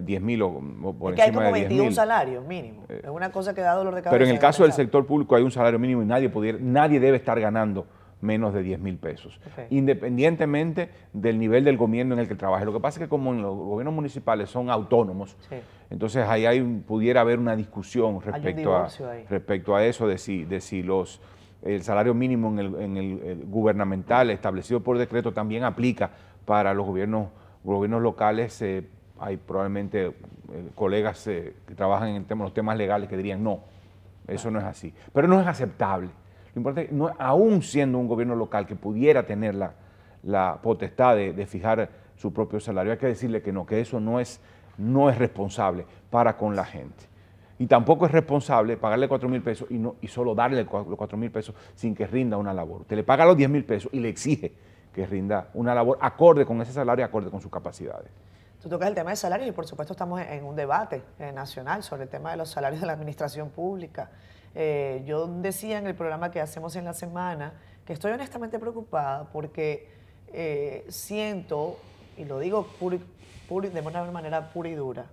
10 0.00 0.22
mil 0.22 0.42
o, 0.42 0.60
por 0.98 1.12
es 1.12 1.16
que 1.16 1.22
hay 1.22 1.32
como 1.32 1.50
21 1.52 1.92
salarios 1.92 2.44
mínimos, 2.44 2.88
eh, 2.88 3.02
es 3.04 3.10
una 3.10 3.30
cosa 3.30 3.54
que 3.54 3.60
da 3.60 3.74
dolor 3.74 3.94
de 3.94 4.02
cabeza. 4.02 4.12
Pero 4.18 4.24
en 4.24 4.30
el 4.30 4.40
caso 4.40 4.62
del 4.62 4.72
sector 4.72 5.06
público 5.06 5.36
hay 5.36 5.42
un 5.42 5.50
salario 5.50 5.78
mínimo 5.78 6.02
y 6.02 6.06
nadie, 6.06 6.28
pudiera, 6.28 6.58
nadie 6.60 7.00
debe 7.00 7.16
estar 7.16 7.38
ganando 7.38 7.86
menos 8.22 8.54
de 8.54 8.62
10 8.62 8.80
mil 8.80 8.96
pesos, 8.96 9.38
independientemente 9.68 10.88
del 11.12 11.38
nivel 11.38 11.64
del 11.64 11.76
gobierno 11.76 12.14
en 12.14 12.20
el 12.20 12.28
que 12.28 12.36
trabaje. 12.36 12.64
Lo 12.64 12.72
que 12.72 12.80
pasa 12.80 13.00
es 13.00 13.06
que 13.06 13.08
como 13.08 13.32
los 13.32 13.54
gobiernos 13.54 13.94
municipales 13.94 14.48
son 14.48 14.70
autónomos, 14.70 15.36
entonces 15.90 16.26
ahí 16.26 16.46
hay, 16.46 16.62
pudiera 16.62 17.20
haber 17.20 17.38
una 17.38 17.56
discusión 17.56 18.20
respecto, 18.20 18.74
a, 18.76 18.88
respecto 19.28 19.74
a 19.74 19.84
eso, 19.84 20.06
de 20.06 20.18
si, 20.18 20.44
de 20.44 20.60
si 20.60 20.82
los, 20.82 21.20
el 21.62 21.82
salario 21.82 22.14
mínimo 22.14 22.48
en 22.58 22.96
el, 22.96 23.44
gubernamental 23.46 24.30
establecido 24.30 24.80
por 24.80 24.98
decreto 24.98 25.32
también 25.32 25.64
aplica 25.64 26.10
para 26.44 26.72
los 26.74 26.86
gobiernos, 26.86 27.28
gobiernos 27.64 28.02
locales. 28.02 28.62
Eh, 28.62 28.86
hay 29.18 29.36
probablemente 29.36 30.06
eh, 30.06 30.12
colegas 30.74 31.26
eh, 31.26 31.54
que 31.66 31.74
trabajan 31.74 32.08
en 32.08 32.38
los 32.38 32.54
temas 32.54 32.76
legales 32.76 33.08
que 33.08 33.16
dirían 33.16 33.42
no, 33.42 33.60
eso 34.28 34.50
no 34.50 34.60
es 34.60 34.64
así. 34.64 34.94
Pero 35.12 35.26
no 35.26 35.40
es 35.40 35.46
aceptable 35.46 36.08
lo 36.54 36.60
importante, 36.60 36.92
no, 36.92 37.10
aún 37.18 37.62
siendo 37.62 37.98
un 37.98 38.08
gobierno 38.08 38.34
local 38.34 38.66
que 38.66 38.76
pudiera 38.76 39.24
tener 39.24 39.54
la, 39.54 40.58
potestad 40.62 41.16
de, 41.16 41.46
fijar 41.46 41.88
su 42.16 42.32
propio 42.32 42.60
salario, 42.60 42.92
hay 42.92 42.98
que 42.98 43.06
decirle 43.06 43.42
que 43.42 43.52
no, 43.52 43.66
que 43.66 43.80
eso 43.80 44.00
no 44.00 44.20
es, 44.20 44.40
no 44.78 45.10
es 45.10 45.18
responsable 45.18 45.86
para 46.10 46.36
con 46.36 46.54
la 46.54 46.64
gente. 46.64 47.12
Y 47.58 47.66
tampoco 47.66 48.06
es 48.06 48.12
responsable 48.12 48.76
pagarle 48.76 49.08
4 49.08 49.28
mil 49.28 49.42
pesos 49.42 49.70
y, 49.70 49.78
no, 49.78 49.96
y 50.00 50.08
solo 50.08 50.34
darle 50.34 50.64
los 50.64 50.96
4 50.96 51.18
mil 51.18 51.30
pesos 51.30 51.54
sin 51.74 51.94
que 51.94 52.06
rinda 52.06 52.36
una 52.36 52.52
labor. 52.52 52.82
Usted 52.82 52.96
le 52.96 53.04
paga 53.04 53.24
los 53.24 53.36
10 53.36 53.50
mil 53.50 53.64
pesos 53.64 53.90
y 53.92 54.00
le 54.00 54.08
exige 54.08 54.52
que 54.92 55.06
rinda 55.06 55.48
una 55.54 55.74
labor 55.74 55.98
acorde 56.00 56.44
con 56.44 56.60
ese 56.60 56.72
salario 56.72 57.04
y 57.04 57.06
acorde 57.06 57.30
con 57.30 57.40
sus 57.40 57.50
capacidades. 57.50 58.10
Tú 58.62 58.68
tocas 58.68 58.88
el 58.88 58.94
tema 58.94 59.10
de 59.10 59.16
salarios 59.16 59.48
y 59.48 59.52
por 59.52 59.66
supuesto 59.66 59.92
estamos 59.92 60.20
en 60.20 60.44
un 60.44 60.54
debate 60.54 61.02
eh, 61.18 61.32
nacional 61.32 61.82
sobre 61.82 62.04
el 62.04 62.08
tema 62.08 62.30
de 62.30 62.36
los 62.36 62.48
salarios 62.48 62.80
de 62.80 62.86
la 62.86 62.92
administración 62.92 63.50
pública. 63.50 64.10
Eh, 64.54 65.02
yo 65.06 65.26
decía 65.26 65.78
en 65.78 65.86
el 65.86 65.94
programa 65.94 66.30
que 66.30 66.40
hacemos 66.40 66.76
en 66.76 66.84
la 66.84 66.92
semana 66.92 67.54
que 67.86 67.92
estoy 67.92 68.12
honestamente 68.12 68.58
preocupada 68.58 69.30
porque 69.32 69.88
eh, 70.32 70.84
siento 70.88 71.78
y 72.16 72.24
lo 72.24 72.38
digo 72.38 72.66
de 73.60 73.80
una 73.80 74.12
manera 74.12 74.50
pura 74.52 74.68
y 74.68 74.74
dura, 74.74 75.06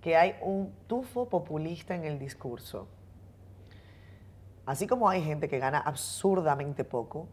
que 0.00 0.16
hay 0.16 0.36
un 0.40 0.72
tufo 0.86 1.28
populista 1.28 1.94
en 1.94 2.04
el 2.04 2.18
discurso. 2.18 2.86
Así 4.64 4.86
como 4.86 5.08
hay 5.08 5.22
gente 5.22 5.48
que 5.48 5.58
gana 5.58 5.78
absurdamente 5.78 6.84
poco, 6.84 7.26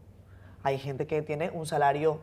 hay 0.62 0.78
gente 0.78 1.06
que 1.06 1.22
tiene 1.22 1.50
un 1.50 1.66
salario 1.66 2.20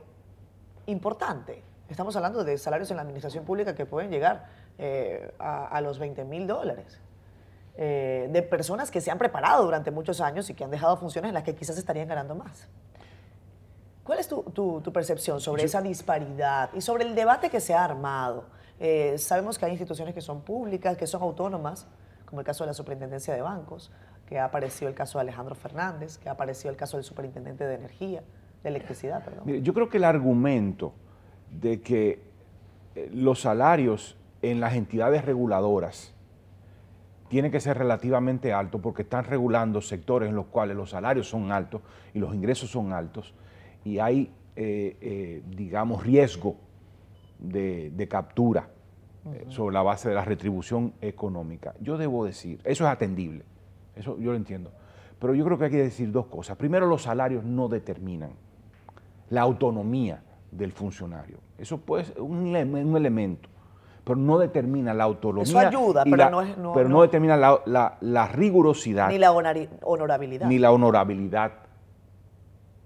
importante. 0.86 1.64
Estamos 1.90 2.16
hablando 2.18 2.44
de 2.44 2.58
salarios 2.58 2.92
en 2.92 2.98
la 2.98 3.04
administración 3.04 3.46
pública 3.46 3.76
que 3.76 3.86
pueden 3.86 4.12
llegar 4.12 4.48
eh, 4.78 5.34
a, 5.40 5.80
los 5.82 5.98
20 5.98 6.26
mil 6.26 6.46
dólares. 6.48 7.00
Eh, 7.80 8.28
de 8.32 8.42
personas 8.42 8.90
que 8.90 9.00
se 9.02 9.12
han 9.12 9.20
preparado 9.20 9.64
durante 9.64 9.92
muchos 9.92 10.20
años 10.20 10.50
y 10.50 10.56
que 10.56 10.64
han 10.64 10.72
dejado 10.72 10.98
funciones 10.98 11.30
en 11.30 11.36
las 11.36 11.44
que 11.44 11.54
quizás 11.54 11.78
estarían 11.78 12.08
ganando 12.08 12.34
más. 12.34 12.68
¿Cuál 14.04 14.18
es 14.18 14.28
tu, 14.28 14.82
percepción 14.92 15.40
sobre 15.40 15.64
esa 15.64 15.80
disparidad 15.80 16.72
y 16.74 16.82
sobre 16.82 17.04
el 17.04 17.14
debate 17.14 17.52
que 17.52 17.60
se 17.60 17.76
ha 17.76 17.84
armado? 17.84 18.46
Eh, 18.80 19.16
sabemos 19.20 19.60
que 19.60 19.66
hay 19.66 19.72
instituciones 19.72 20.16
que 20.16 20.22
son 20.22 20.42
públicas, 20.42 20.98
que 20.98 21.06
son 21.06 21.22
autónomas, 21.22 21.86
como 22.26 22.40
el 22.40 22.48
caso 22.48 22.64
de 22.64 22.70
la 22.70 22.74
Superintendencia 22.74 23.36
de 23.36 23.44
Bancos, 23.44 23.92
que 24.26 24.40
ha 24.40 24.46
aparecido 24.46 24.90
el 24.90 24.96
caso 24.96 25.20
de 25.20 25.22
Alejandro 25.22 25.54
Fernández, 25.54 26.18
que 26.18 26.30
ha 26.30 26.32
aparecido 26.32 26.72
el 26.72 26.78
caso 26.78 26.98
del 26.98 27.04
Superintendente 27.04 27.64
de 27.68 27.76
Energía, 27.76 28.24
de 28.64 28.70
Electricidad, 28.70 29.24
perdón. 29.24 29.62
yo 29.62 29.74
creo 29.76 29.88
que 29.88 29.98
el 29.98 30.04
argumento 30.04 30.94
de 31.52 31.82
que 31.82 32.24
eh, 32.96 33.12
los 33.14 33.42
salarios 33.42 34.18
en 34.42 34.60
las 34.60 34.74
entidades 34.74 35.24
reguladoras 35.26 36.16
tienen 37.28 37.52
que 37.52 37.60
ser 37.60 37.78
relativamente 37.78 38.54
altos 38.54 38.82
porque 38.82 39.02
están 39.02 39.26
regulando 39.26 39.82
sectores 39.82 40.30
en 40.30 40.36
los 40.36 40.48
cuales 40.48 40.78
los 40.78 40.92
salarios 40.92 41.30
son 41.30 41.52
altos 41.52 41.82
y 42.14 42.20
los 42.20 42.34
ingresos 42.34 42.70
son 42.70 42.94
altos 42.94 43.34
y 43.84 44.00
hay, 44.00 44.32
eh, 44.56 44.98
eh, 45.02 45.44
digamos, 45.48 46.04
riesgo 46.04 46.58
de, 47.40 48.08
captura 48.10 48.70
eh, 49.26 49.46
sobre 49.50 49.74
la 49.74 49.82
base 49.82 50.10
de 50.10 50.16
la 50.16 50.26
retribución 50.26 50.94
económica. 51.02 51.76
Yo 51.82 51.98
debo 51.98 52.26
decir, 52.26 52.60
eso 52.64 52.86
es 52.86 52.90
atendible, 52.90 53.44
eso 53.96 54.18
yo 54.20 54.32
lo 54.32 54.38
entiendo, 54.38 54.72
pero 55.20 55.34
yo 55.34 55.46
creo 55.46 55.58
que 55.58 55.66
hay 55.66 55.72
que 55.72 55.78
decir 55.78 56.12
dos 56.12 56.28
cosas. 56.28 56.58
Primero, 56.58 56.88
los 56.88 57.04
salarios 57.04 57.44
no 57.44 57.68
determinan 57.68 58.32
la 59.30 59.42
autonomía 59.42 60.24
del 60.52 60.72
funcionario. 60.72 61.40
Eso 61.58 61.80
puede 61.80 62.06
ser 62.06 62.22
un, 62.22 62.56
elemento, 62.56 63.50
pero 64.08 64.18
no 64.18 64.38
determina 64.38 64.94
la 64.94 65.04
autonomía. 65.04 65.44
Eso 65.44 65.60
ayuda, 65.60 66.06
pero, 66.06 66.30
no, 66.30 66.42
es, 66.42 66.56
pero 66.74 66.88
no, 66.88 67.02
determina 67.02 67.36
la, 67.36 68.28
rigurosidad. 68.28 69.10
Ni 69.10 69.18
la 69.18 69.34
honorabilidad. 69.34 70.48
Ni 70.48 70.60
la 70.60 70.72
honorabilidad 70.72 71.52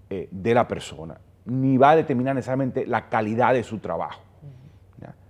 eh, 0.09 0.27
de 0.31 0.53
la 0.55 0.67
persona, 0.67 1.19
ni 1.45 1.77
va 1.77 1.91
a 1.91 1.95
determinar 1.95 2.33
necesariamente 2.33 2.87
la 2.87 3.07
calidad 3.07 3.53
de 3.53 3.63
su 3.63 3.77
trabajo. 3.77 4.19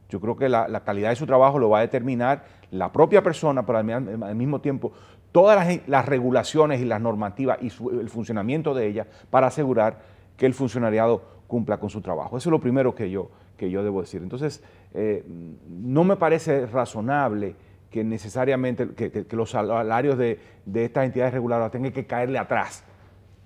Yo 0.07 0.19
creo 0.19 0.35
que 0.35 0.49
la, 0.49 0.83
calidad 0.83 1.09
de 1.09 1.15
su 1.15 1.25
trabajo 1.25 1.57
lo 1.57 1.69
va 1.69 1.79
a 1.79 1.81
determinar 1.81 2.43
la 2.71 2.91
propia 2.91 3.21
persona, 3.23 3.65
pero 3.65 3.77
al, 3.77 4.35
mismo 4.35 4.59
tiempo 4.59 4.91
todas 5.31 5.79
las, 5.87 6.05
regulaciones 6.05 6.81
y 6.81 6.85
las 6.85 6.99
normativas 6.99 7.59
y 7.61 7.67
el 7.67 8.09
funcionamiento 8.09 8.73
de 8.73 8.87
ellas 8.87 9.07
para 9.29 9.47
asegurar 9.47 9.99
que 10.35 10.45
el 10.45 10.53
funcionariado 10.53 11.21
cumpla 11.47 11.79
con 11.79 11.89
su 11.89 12.01
trabajo. 12.01 12.37
Eso 12.37 12.49
es 12.49 12.51
lo 12.51 12.59
primero 12.59 12.93
que 12.93 13.09
yo, 13.09 13.29
que 13.55 13.69
yo 13.69 13.83
debo 13.83 14.01
decir. 14.01 14.21
Entonces, 14.21 14.61
eh, 14.93 15.23
no 15.69 16.03
me 16.03 16.15
parece 16.15 16.65
razonable 16.65 17.55
que 17.89 18.03
necesariamente 18.03 18.89
que, 18.89 19.25
los 19.31 19.51
salarios 19.51 20.17
de, 20.17 20.39
de, 20.65 20.85
estas 20.85 21.05
entidades 21.05 21.33
reguladoras 21.33 21.71
tengan 21.71 21.91
que 21.91 22.05
caerle 22.05 22.39
atrás 22.39 22.83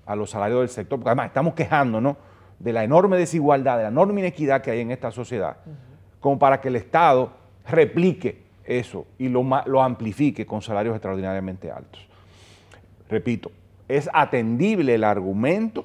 a 0.06 0.16
los 0.16 0.30
salarios 0.30 0.60
del 0.60 0.70
sector, 0.70 1.00
porque 1.00 1.10
además 1.10 1.28
estamos 1.28 1.56
quejándonos 1.56 2.18
de 2.60 2.74
la 2.74 2.84
enorme 2.84 3.18
desigualdad, 3.18 3.78
de 3.78 3.84
la 3.84 3.90
enorme 3.90 4.22
inequidad 4.22 4.62
que 4.62 4.72
hay 4.72 4.82
en 4.82 4.92
esta 4.92 5.12
sociedad, 5.12 5.58
como 6.20 6.38
para 6.38 6.62
que 6.62 6.68
el 6.68 6.76
Estado 6.76 7.32
replique 7.68 8.44
eso 8.64 9.06
y 9.18 9.30
lo, 9.30 9.44
lo 9.66 9.82
amplifique 9.82 10.46
con 10.46 10.62
salarios 10.62 10.96
extraordinariamente 10.96 11.72
altos. 11.72 12.08
Repito, 13.10 13.52
es 13.88 14.10
atendible 14.14 14.96
el 14.96 15.04
argumento 15.04 15.84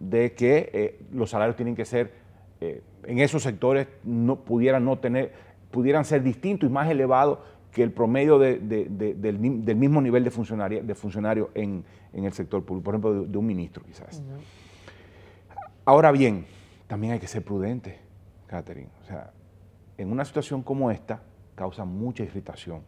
de 0.00 0.32
que 0.34 0.70
eh, 0.72 1.00
los 1.12 1.30
salarios 1.30 1.56
tienen 1.56 1.76
que 1.76 1.84
ser, 1.84 2.12
eh, 2.60 2.82
en 3.04 3.18
esos 3.18 3.42
sectores 3.42 3.88
no, 4.04 4.36
pudieran 4.36 4.84
no 4.84 4.98
tener, 4.98 5.32
pudieran 5.70 6.04
ser 6.04 6.22
distintos 6.22 6.68
y 6.68 6.72
más 6.72 6.90
elevados 6.90 7.38
que 7.72 7.82
el 7.82 7.92
promedio 7.92 8.38
del, 8.38 9.76
mismo 9.76 10.00
nivel 10.00 10.24
de 10.24 10.30
funcionario, 10.30 10.82
de 10.82 10.94
funcionario 10.94 11.50
en, 11.54 11.84
el 12.12 12.32
sector 12.32 12.64
público, 12.64 12.84
por 12.84 12.94
ejemplo, 12.94 13.24
de, 13.24 13.38
un 13.38 13.46
ministro 13.46 13.84
quizás. 13.84 14.22
Ahora 15.84 16.10
bien, 16.10 16.46
también 16.86 17.12
hay 17.12 17.18
que 17.18 17.26
ser 17.26 17.44
prudente, 17.44 17.98
Catherine. 18.46 18.88
O 19.02 19.04
sea, 19.04 19.30
en 19.96 20.10
una 20.10 20.24
situación 20.24 20.62
como 20.62 20.90
esta 20.90 21.22
causa 21.54 21.84
mucha 21.84 22.22
irritación. 22.22 22.82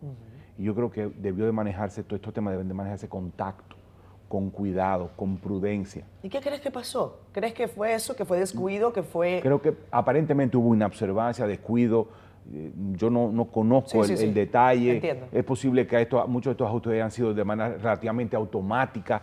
Y 0.57 0.65
yo 0.65 0.75
creo 0.75 0.91
que 0.91 1.07
debió 1.07 1.45
de 1.45 1.53
manejarse, 1.53 2.03
todos 2.03 2.19
estos 2.19 2.33
temas 2.33 2.53
deben 2.53 2.69
de 2.69 2.75
manejarse 2.75 3.09
con 3.09 3.31
tacto, 3.33 3.77
con 4.31 4.49
cuidado, 4.51 5.11
con 5.17 5.39
prudencia. 5.39 6.05
¿Y 6.23 6.29
qué 6.29 6.39
crees 6.41 6.61
que 6.61 6.71
pasó? 6.71 7.19
¿Crees 7.33 7.53
que 7.53 7.67
fue 7.67 7.95
eso, 7.95 8.15
que 8.15 8.25
fue 8.25 8.39
descuido, 8.39 8.93
que 8.93 9.03
fue...? 9.03 9.41
Creo 9.43 9.61
que 9.61 9.75
aparentemente 9.91 10.57
hubo 10.57 10.73
inobservancia, 10.73 11.49
descuido, 11.49 12.07
eh, 12.55 12.71
yo 12.93 13.11
no, 13.11 13.45
conozco 13.47 14.05
el, 14.05 14.33
detalle. 14.33 15.27
Es 15.33 15.43
posible 15.43 15.85
que 15.85 16.01
esto, 16.01 16.25
muchos 16.29 16.51
de 16.51 16.53
estos 16.53 16.69
ajustes 16.69 16.93
hayan 16.93 17.11
sido 17.11 17.35
de 17.35 17.43
manera 17.43 17.77
relativamente 17.77 18.37
automática 18.37 19.21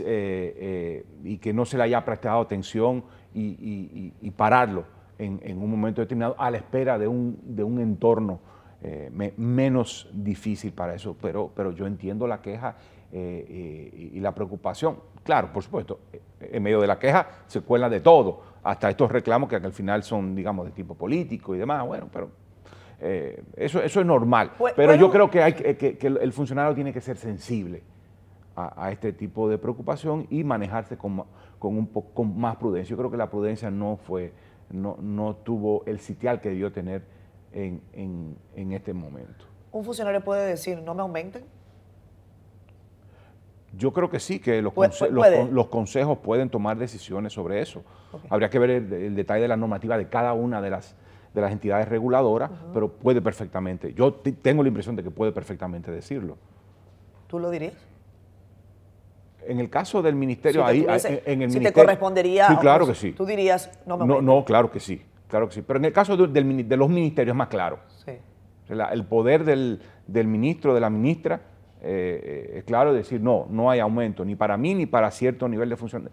eh, 0.00 0.56
eh, 0.58 1.06
y 1.22 1.38
que 1.38 1.52
no 1.52 1.64
se 1.64 1.76
le 1.76 1.84
haya 1.84 2.04
prestado 2.04 2.40
atención 2.40 3.04
y, 3.32 4.32
pararlo 4.36 4.82
en, 5.16 5.62
un 5.62 5.70
momento 5.70 6.00
determinado 6.00 6.34
a 6.36 6.50
la 6.50 6.56
espera 6.56 6.98
de 6.98 7.06
un, 7.06 7.38
de 7.44 7.62
un 7.62 7.80
entorno 7.80 8.40
menos 9.36 10.10
difícil 10.12 10.72
para 10.72 10.96
eso. 10.96 11.16
Pero, 11.22 11.52
pero 11.54 11.70
yo 11.70 11.86
entiendo 11.86 12.26
la 12.26 12.42
queja 12.42 12.74
y 13.12 14.20
la 14.20 14.34
preocupación. 14.34 14.98
Claro, 15.22 15.52
por 15.52 15.62
supuesto, 15.62 16.00
en 16.40 16.62
medio 16.62 16.80
de 16.80 16.86
la 16.86 16.98
queja 16.98 17.26
se 17.46 17.60
cuela 17.60 17.88
de 17.88 18.00
todo, 18.00 18.42
hasta 18.62 18.88
estos 18.90 19.10
reclamos 19.10 19.48
que 19.48 19.56
al 19.56 19.72
final 19.72 20.02
son, 20.02 20.34
digamos, 20.34 20.66
de 20.66 20.72
tipo 20.72 20.94
político 20.94 21.54
y 21.54 21.58
demás. 21.58 21.86
Bueno, 21.86 22.08
pero 22.12 22.30
eh, 23.00 23.42
eso, 23.56 23.82
eso 23.82 24.00
es 24.00 24.06
normal. 24.06 24.52
Pues, 24.58 24.74
pero 24.74 24.94
yo 24.94 25.10
creo 25.10 25.30
que, 25.30 25.42
hay, 25.42 25.52
que, 25.54 25.98
el 26.02 26.32
funcionario 26.32 26.74
tiene 26.74 26.92
que 26.92 27.00
ser 27.00 27.16
sensible 27.16 27.82
a, 28.56 28.90
este 28.90 29.12
tipo 29.12 29.48
de 29.48 29.58
preocupación 29.58 30.26
y 30.30 30.44
manejarse 30.44 30.96
con, 30.96 31.24
con 31.58 31.76
un 31.76 31.86
poco 31.86 32.24
más 32.24 32.56
prudencia. 32.56 32.90
Yo 32.90 32.98
creo 32.98 33.10
que 33.10 33.16
la 33.16 33.30
prudencia 33.30 33.70
no 33.70 33.96
fue, 33.96 34.32
no, 34.70 34.96
no 35.00 35.36
tuvo 35.36 35.84
el 35.86 36.00
sitial 36.00 36.40
que 36.40 36.50
debió 36.50 36.72
tener 36.72 37.02
en, 37.52 37.82
en, 38.54 38.72
este 38.72 38.92
momento. 38.92 39.44
¿Un 39.72 39.84
funcionario 39.84 40.22
puede 40.22 40.46
decir 40.46 40.82
no 40.82 40.94
me 40.94 41.02
aumenten? 41.02 41.44
Yo 43.80 43.94
creo 43.94 44.10
que 44.10 44.20
sí, 44.20 44.40
que 44.40 44.60
los, 44.60 44.74
los, 45.50 45.66
consejos 45.68 46.18
pueden 46.18 46.50
tomar 46.50 46.76
decisiones 46.76 47.32
sobre 47.32 47.62
eso. 47.62 47.82
Habría 48.28 48.50
que 48.50 48.58
ver 48.58 48.70
el, 48.70 49.14
detalle 49.14 49.40
de 49.40 49.48
la 49.48 49.56
normativa 49.56 49.96
de 49.96 50.06
cada 50.06 50.34
una 50.34 50.60
de 50.60 50.68
las, 50.68 50.94
de 51.32 51.40
las 51.40 51.50
entidades 51.50 51.88
reguladoras, 51.88 52.50
pero 52.74 52.90
puede 52.90 53.22
perfectamente. 53.22 53.94
Yo 53.94 54.12
tengo 54.12 54.62
la 54.62 54.68
impresión 54.68 54.96
de 54.96 55.02
que 55.02 55.10
puede 55.10 55.32
perfectamente 55.32 55.90
decirlo. 55.90 56.36
¿Tú 57.26 57.38
lo 57.38 57.48
dirías? 57.48 57.72
En 59.46 59.60
el 59.60 59.70
caso 59.70 60.02
del 60.02 60.14
ministerio, 60.14 60.62
ahí, 60.62 60.86
en 61.24 61.40
el 61.40 61.50
si 61.50 61.60
te 61.60 61.72
correspondería. 61.72 62.48
Sí, 62.48 62.56
claro 62.56 62.86
que 62.86 62.94
sí. 62.94 63.12
Tú 63.12 63.24
dirías, 63.24 63.70
no 63.86 63.96
me 63.96 64.04
No, 64.04 64.20
no, 64.20 64.44
claro 64.44 64.70
que 64.70 64.78
sí, 64.78 65.00
claro 65.26 65.48
que 65.48 65.54
sí. 65.54 65.62
Pero 65.62 65.78
en 65.78 65.86
el 65.86 65.92
caso 65.94 66.18
de, 66.18 66.76
los 66.76 66.88
ministerios 66.90 67.32
es 67.32 67.38
más 67.38 67.48
claro. 67.48 67.78
Sí. 68.04 68.12
el 68.68 69.04
poder 69.06 69.44
del, 69.44 69.80
ministro, 70.26 70.74
de 70.74 70.80
la 70.80 70.90
ministra, 70.90 71.40
eh, 71.82 72.20
eh, 72.52 72.58
es 72.58 72.64
claro 72.64 72.92
decir, 72.92 73.20
no, 73.20 73.46
no 73.50 73.70
hay 73.70 73.80
aumento, 73.80 74.24
ni 74.24 74.36
para 74.36 74.56
mí, 74.56 74.74
ni 74.74 74.86
para 74.86 75.10
cierto 75.10 75.48
nivel 75.48 75.68
de 75.68 75.76
función, 75.76 76.10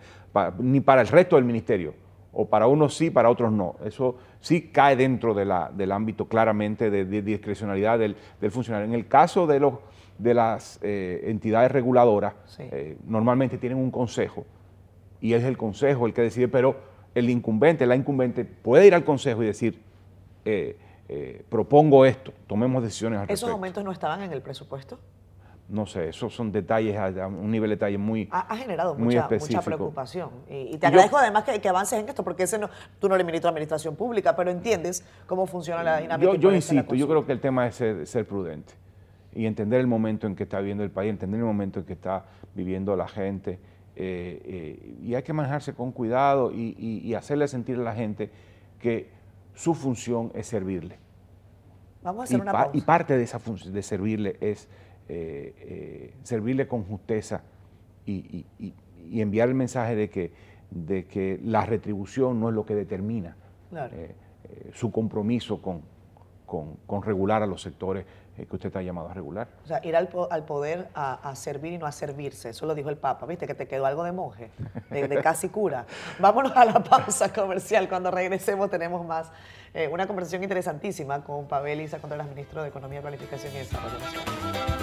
ni 0.59 0.81
para 0.81 1.01
el 1.01 1.07
resto 1.07 1.35
del 1.35 1.45
ministerio 1.45 1.93
o 2.39 2.45
para 2.45 2.67
unos 2.67 2.95
sí, 2.95 3.09
para 3.09 3.31
otros 3.31 3.51
no. 3.51 3.77
Eso 3.83 4.15
sí 4.39 4.69
cae 4.69 4.95
dentro 4.95 5.33
de 5.33 5.43
la, 5.43 5.71
del 5.73 5.91
ámbito 5.91 6.27
claramente 6.27 6.91
de, 6.91 7.21
discrecionalidad 7.23 7.97
del, 7.97 8.15
funcionario. 8.51 8.85
En 8.85 8.93
el 8.93 9.07
caso 9.07 9.47
de, 9.47 9.59
los, 9.59 9.73
de 10.19 10.35
las 10.35 10.79
eh, 10.83 11.23
entidades 11.25 11.71
reguladoras, 11.71 12.35
eh, 12.59 12.95
normalmente 13.07 13.57
tienen 13.57 13.79
un 13.79 13.89
consejo 13.89 14.45
y 15.19 15.33
es 15.33 15.43
el 15.43 15.57
consejo 15.57 16.05
el 16.05 16.13
que 16.13 16.21
decide, 16.21 16.47
pero 16.47 16.75
el 17.15 17.27
incumbente, 17.31 17.87
la 17.87 17.95
incumbente 17.95 18.45
puede 18.45 18.85
ir 18.85 18.93
al 18.93 19.03
consejo 19.03 19.41
y 19.41 19.47
decir, 19.47 19.81
propongo 21.49 22.05
esto, 22.05 22.33
tomemos 22.45 22.83
decisiones 22.83 23.17
al 23.17 23.27
respecto. 23.27 23.47
¿Esos 23.47 23.49
aumentos 23.49 23.83
no 23.83 23.91
estaban 23.91 24.21
en 24.21 24.31
el 24.31 24.43
presupuesto? 24.43 24.99
No 25.69 25.85
sé, 25.85 26.09
esos 26.09 26.33
son 26.33 26.51
detalles 26.51 26.95
a, 26.97 27.27
un 27.27 27.51
nivel 27.51 27.69
de 27.69 27.75
detalle 27.75 27.97
muy 27.97 28.29
Ha, 28.31 28.55
generado 28.55 28.95
mucha, 28.95 29.27
mucha, 29.29 29.61
preocupación. 29.61 30.29
Y, 30.49 30.77
te 30.77 30.87
agradezco 30.87 31.17
además 31.17 31.43
que, 31.43 31.69
avances 31.69 31.99
en 31.99 32.07
esto, 32.07 32.23
porque 32.23 32.43
ese 32.43 32.57
no, 32.57 32.69
tú 32.99 33.09
no 33.09 33.17
le 33.17 33.23
ministro 33.25 33.49
a 33.49 33.51
Administración 33.51 33.95
Pública, 33.95 34.35
pero 34.35 34.49
entiendes 34.49 35.05
cómo 35.25 35.45
funciona 35.45 35.83
la 35.83 35.97
dinámica. 35.99 36.31
Yo, 36.33 36.37
yo 36.37 36.53
insisto, 36.53 36.95
yo 36.95 37.07
creo 37.07 37.25
que 37.25 37.33
el 37.33 37.41
tema 37.41 37.67
es 37.67 37.75
ser, 37.75 38.25
prudente 38.25 38.73
y 39.33 39.45
entender 39.45 39.81
el 39.81 39.87
momento 39.87 40.25
en 40.25 40.35
que 40.35 40.43
está 40.43 40.59
viviendo 40.59 40.83
el 40.83 40.91
país, 40.91 41.09
entender 41.09 41.39
el 41.39 41.45
momento 41.45 41.79
en 41.79 41.85
que 41.85 41.93
está 41.93 42.25
viviendo 42.55 42.95
la 42.95 43.07
gente. 43.07 43.59
Eh, 43.95 44.41
eh, 44.45 44.95
y 45.01 45.15
hay 45.15 45.23
que 45.23 45.33
manejarse 45.33 45.73
con 45.73 45.91
cuidado 45.91 46.51
y, 46.51 46.75
y 46.77 47.13
hacerle 47.13 47.47
sentir 47.47 47.77
a 47.77 47.81
la 47.81 47.93
gente 47.93 48.31
que 48.79 49.09
su 49.53 49.73
función 49.73 50.31
es 50.33 50.47
servirle. 50.47 50.97
Vamos 52.03 52.21
a 52.21 52.23
hacer 52.25 52.37
y, 52.37 52.41
una 52.41 52.51
pa- 52.51 52.63
pausa. 52.65 52.77
y 52.77 52.81
parte 52.81 53.17
de 53.17 53.23
esa 53.23 53.39
función 53.39 53.73
de 53.73 53.83
servirle 53.83 54.37
es 54.39 54.69
eh, 55.09 55.53
eh, 55.59 56.13
servirle 56.23 56.67
con 56.67 56.83
justeza 56.83 57.41
y, 58.05 58.13
y- 58.13 58.45
y- 58.59 58.73
y 59.09 59.21
enviar 59.21 59.47
el 59.49 59.55
mensaje 59.55 59.95
de 59.95 60.09
que, 60.09 60.31
de 60.71 61.05
que 61.05 61.39
la 61.43 61.65
retribución 61.65 62.39
no 62.39 62.49
es 62.49 62.55
lo 62.55 62.65
que 62.65 62.75
determina 62.75 63.35
Claro. 63.69 63.95
eh, 63.95 64.15
su 64.73 64.91
compromiso 64.91 65.61
con, 65.61 65.81
con- 66.45 66.75
con 66.85 67.01
regular 67.03 67.41
a 67.43 67.45
los 67.47 67.61
sectores 67.61 68.05
que 68.35 68.47
usted 68.55 68.67
está 68.67 68.83
llamado 68.83 69.09
a 69.09 69.13
regular. 69.15 69.47
O 69.63 69.67
sea, 69.67 69.83
ir 69.83 69.95
al, 69.95 70.09
po- 70.09 70.27
al 70.31 70.45
poder 70.45 70.89
a, 70.93 71.27
a 71.27 71.35
servir 71.35 71.73
y 71.73 71.79
no 71.79 71.87
a 71.87 71.91
servirse. 71.91 72.49
Eso 72.49 72.67
lo 72.67 72.75
dijo 72.75 72.89
el 72.89 72.97
Papa. 72.97 73.25
¿Viste? 73.25 73.47
Que 73.47 73.55
te 73.55 73.67
quedó 73.67 73.87
algo 73.87 74.03
de 74.03 74.11
monje, 74.11 74.51
de, 74.91 75.07
de 75.07 75.21
casi 75.23 75.49
cura. 75.49 75.87
Vámonos 76.19 76.55
a 76.55 76.63
la 76.65 76.83
pausa 76.83 77.33
comercial. 77.33 77.89
Cuando 77.89 78.11
regresemos 78.11 78.69
tenemos 78.69 79.03
más. 79.07 79.31
eh, 79.73 79.89
una 79.91 80.05
conversación 80.05 80.43
interesantísima 80.43 81.23
con 81.23 81.47
Pavel 81.47 81.81
Isa 81.81 81.97
Contreras, 81.97 82.27
ministro 82.29 82.61
de 82.61 82.69
Economía, 82.69 83.01
Planificación 83.01 83.51
y 83.55 83.57
Desarrollo 83.57 83.97
Nacional. 83.97 84.76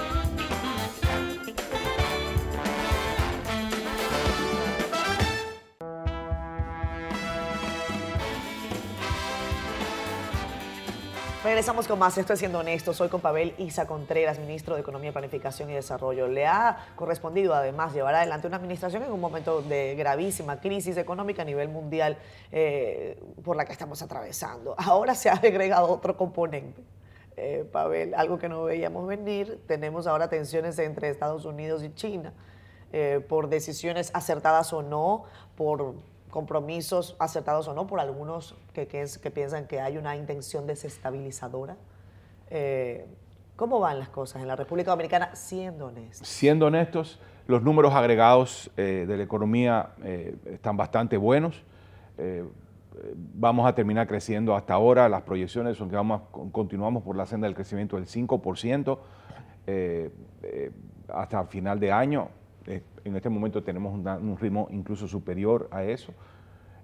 Regresamos 11.44 11.86
con 11.86 11.98
más. 11.98 12.16
Esto 12.16 12.32
es 12.32 12.38
Siendo 12.38 12.60
Honesto. 12.60 12.94
Soy 12.94 13.10
con 13.10 13.20
Pavel 13.20 13.52
Isa 13.58 13.86
Contreras, 13.86 14.38
ministro 14.38 14.76
de 14.76 14.80
Economía, 14.80 15.12
Planificación 15.12 15.68
y 15.68 15.74
Desarrollo. 15.74 16.26
Le 16.26 16.46
ha 16.46 16.86
correspondido, 16.96 17.52
además, 17.52 17.92
llevar 17.92 18.14
adelante 18.14 18.46
una 18.46 18.56
administración 18.56 19.02
en 19.02 19.12
un 19.12 19.20
momento 19.20 19.60
de 19.60 19.94
gravísima 19.94 20.58
crisis 20.58 20.96
económica 20.96 21.42
a 21.42 21.44
nivel 21.44 21.68
mundial 21.68 22.16
eh, 22.50 23.22
por 23.44 23.56
la 23.56 23.66
que 23.66 23.72
estamos 23.72 24.00
atravesando. 24.00 24.74
Ahora 24.78 25.14
se 25.14 25.28
ha 25.28 25.34
agregado 25.34 25.92
otro 25.92 26.16
componente. 26.16 26.82
Eh, 27.36 27.68
Pavel, 27.70 28.14
algo 28.14 28.38
que 28.38 28.48
no 28.48 28.64
veíamos 28.64 29.06
venir. 29.06 29.60
Tenemos 29.66 30.06
ahora 30.06 30.30
tensiones 30.30 30.78
entre 30.78 31.10
Estados 31.10 31.44
Unidos 31.44 31.84
y 31.84 31.92
China 31.92 32.32
eh, 32.90 33.22
por 33.28 33.50
decisiones 33.50 34.10
acertadas 34.14 34.72
o 34.72 34.82
no, 34.82 35.24
por 35.56 35.94
compromisos 36.34 37.14
acertados 37.20 37.68
o 37.68 37.74
no, 37.74 37.86
por 37.86 38.00
algunos 38.00 38.56
que, 38.72 38.88
que 38.88 39.30
piensan 39.30 39.68
que 39.68 39.80
hay 39.80 39.96
una 39.96 40.16
intención 40.16 40.66
desestabilizadora. 40.66 41.76
Eh, 42.50 43.06
¿Cómo 43.54 43.78
van 43.78 44.00
las 44.00 44.08
cosas 44.08 44.42
en 44.42 44.48
la 44.48 44.56
República 44.56 44.90
Dominicana, 44.90 45.36
siendo 45.36 45.86
honestos? 45.86 46.26
Siendo 46.26 46.66
honestos, 46.66 47.20
los 47.46 47.62
números 47.62 47.94
agregados 47.94 48.68
eh, 48.76 49.04
de 49.06 49.16
la 49.16 49.22
economía 49.22 49.90
eh, 50.02 50.34
están 50.46 50.76
bastante 50.76 51.16
buenos. 51.16 51.62
Vamos 53.34 53.66
a 53.68 53.74
terminar 53.74 54.08
creciendo 54.08 54.56
hasta 54.56 54.74
ahora. 54.74 55.08
Las 55.08 55.22
proyecciones 55.22 55.76
son 55.76 55.88
que 55.88 55.94
vamos 55.94 56.22
continuamos 56.50 57.04
por 57.04 57.16
la 57.16 57.26
senda 57.26 57.46
del 57.46 57.54
crecimiento 57.54 57.94
del 57.94 58.06
5% 58.06 58.98
eh, 59.66 60.10
eh, 60.42 60.70
hasta 61.08 61.40
el 61.40 61.46
final 61.46 61.78
de 61.78 61.92
año. 61.92 62.28
Eh, 62.66 62.82
en 63.04 63.16
este 63.16 63.28
momento 63.28 63.62
tenemos 63.62 63.92
un 63.94 64.36
ritmo 64.38 64.68
incluso 64.70 65.06
superior 65.06 65.68
a 65.70 65.84
eso. 65.84 66.12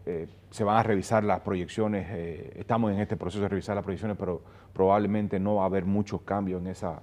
Eh, 0.07 0.27
se 0.51 0.65
van 0.65 0.77
a 0.79 0.83
revisar 0.83 1.25
las 1.25 1.41
proyecciones, 1.41 2.07
eh, 2.11 2.53
estamos 2.57 2.91
en 2.93 3.01
este 3.01 3.17
proceso 3.17 3.43
de 3.43 3.49
revisar 3.49 3.75
las 3.77 3.85
proyecciones, 3.85 4.17
pero 4.19 4.43
probablemente 4.73 5.39
no 5.39 5.57
va 5.57 5.63
a 5.65 5.67
haber 5.67 5.85
muchos 5.85 6.23
cambios 6.23 6.61
en 6.61 6.69
esa, 6.69 7.03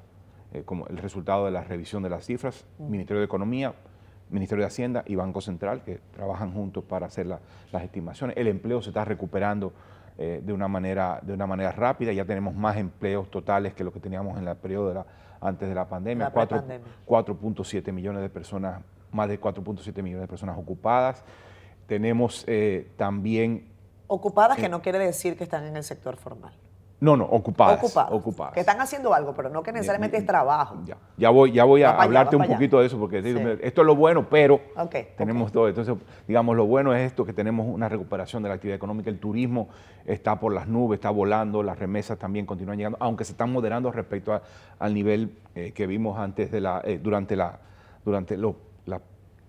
como 0.65 0.87
el 0.87 0.97
resultado 0.97 1.45
de 1.45 1.51
la 1.51 1.63
revisión 1.63 2.01
de 2.03 2.09
las 2.09 2.25
cifras. 2.25 2.65
Ministerio 2.79 3.19
de 3.19 3.25
Economía, 3.25 3.73
Ministerio 4.29 4.63
de 4.63 4.67
Hacienda 4.67 5.03
y 5.05 5.15
Banco 5.15 5.41
Central, 5.41 5.83
que 5.83 5.99
trabajan 6.13 6.51
juntos 6.53 6.83
para 6.83 7.05
hacer 7.05 7.27
la- 7.27 7.39
las 7.71 7.83
estimaciones. 7.83 8.35
El 8.37 8.47
empleo 8.47 8.81
se 8.81 8.89
está 8.89 9.05
recuperando 9.05 9.73
eh, 10.17 10.41
de, 10.43 10.53
una 10.53 10.67
manera, 10.67 11.19
de 11.21 11.33
una 11.33 11.45
manera 11.47 11.71
rápida, 11.71 12.11
ya 12.11 12.25
tenemos 12.25 12.55
más 12.55 12.77
empleos 12.77 13.29
totales 13.29 13.73
que 13.73 13.83
lo 13.83 13.91
que 13.93 13.99
teníamos 13.99 14.37
en 14.39 14.47
el 14.47 14.55
periodo 14.55 14.87
de 14.89 14.93
la- 14.95 15.05
antes 15.41 15.69
de 15.69 15.75
la 15.75 15.87
pandemia. 15.87 16.25
La 16.25 16.31
Cuatro- 16.31 16.57
prepandemia. 16.57 16.91
4.7 17.05 17.91
millones 17.91 18.21
de 18.23 18.29
personas, 18.29 18.81
más 19.11 19.29
de 19.29 19.39
4.7 19.39 20.01
millones 20.01 20.21
de 20.23 20.27
personas 20.27 20.57
ocupadas. 20.57 21.23
Tenemos 21.85 22.43
eh, 22.47 22.91
también, 22.97 23.67
Ocupadas, 24.07 24.57
que 24.57 24.69
no 24.69 24.81
quiere 24.81 24.99
decir 24.99 25.37
que 25.37 25.43
están 25.43 25.65
en 25.65 25.75
el 25.75 25.83
sector 25.83 26.15
formal. 26.15 26.53
No, 26.99 27.15
no, 27.15 27.25
ocupadas. 27.25 27.77
ocupadas. 27.77 28.11
ocupadas. 28.11 28.53
Que 28.55 28.61
están 28.61 28.81
haciendo 28.81 29.13
algo, 29.13 29.33
pero 29.35 29.49
no 29.49 29.61
que 29.61 29.71
necesariamente 29.71 30.17
es 30.17 30.25
trabajo. 30.25 30.77
Ya, 30.85 30.97
ya 31.15 31.29
voy, 31.29 31.51
ya 31.51 31.63
voy 31.63 31.83
a 31.83 31.91
hablarte 31.91 32.35
un 32.35 32.41
allá. 32.41 32.53
poquito 32.55 32.79
de 32.79 32.87
eso, 32.87 32.97
porque 32.97 33.21
digo, 33.21 33.37
Sí. 33.37 33.45
mira, 33.45 33.57
esto 33.61 33.81
es 33.81 33.87
lo 33.87 33.95
bueno, 33.95 34.27
pero 34.27 34.59
tenemos 35.15 35.51
todo. 35.51 35.67
Entonces, 35.67 35.93
digamos, 36.27 36.55
lo 36.55 36.65
bueno 36.65 36.95
es 36.95 37.01
esto, 37.05 37.23
que 37.23 37.33
tenemos 37.33 37.67
una 37.67 37.87
recuperación 37.87 38.41
de 38.41 38.49
la 38.49 38.55
actividad 38.55 38.77
económica, 38.77 39.11
el 39.11 39.19
turismo 39.19 39.69
está 40.05 40.39
por 40.39 40.53
las 40.53 40.67
nubes, 40.67 40.97
está 40.97 41.11
volando, 41.11 41.61
las 41.61 41.77
remesas 41.77 42.17
también 42.17 42.47
continúan 42.47 42.77
llegando, 42.77 42.97
aunque 42.99 43.25
se 43.25 43.33
están 43.33 43.51
moderando 43.51 43.91
respecto 43.91 44.33
a- 44.33 44.41
al 44.79 44.93
nivel 44.93 45.37
eh, 45.53 45.73
que 45.73 45.85
vimos 45.85 46.17
antes 46.17 46.51
de 46.51 46.61
la, 46.61 46.81
eh, 46.83 46.99
durante 47.01 47.35
la, 47.35 47.59
durante 48.05 48.37
lo- 48.37 48.55
la 48.87 48.99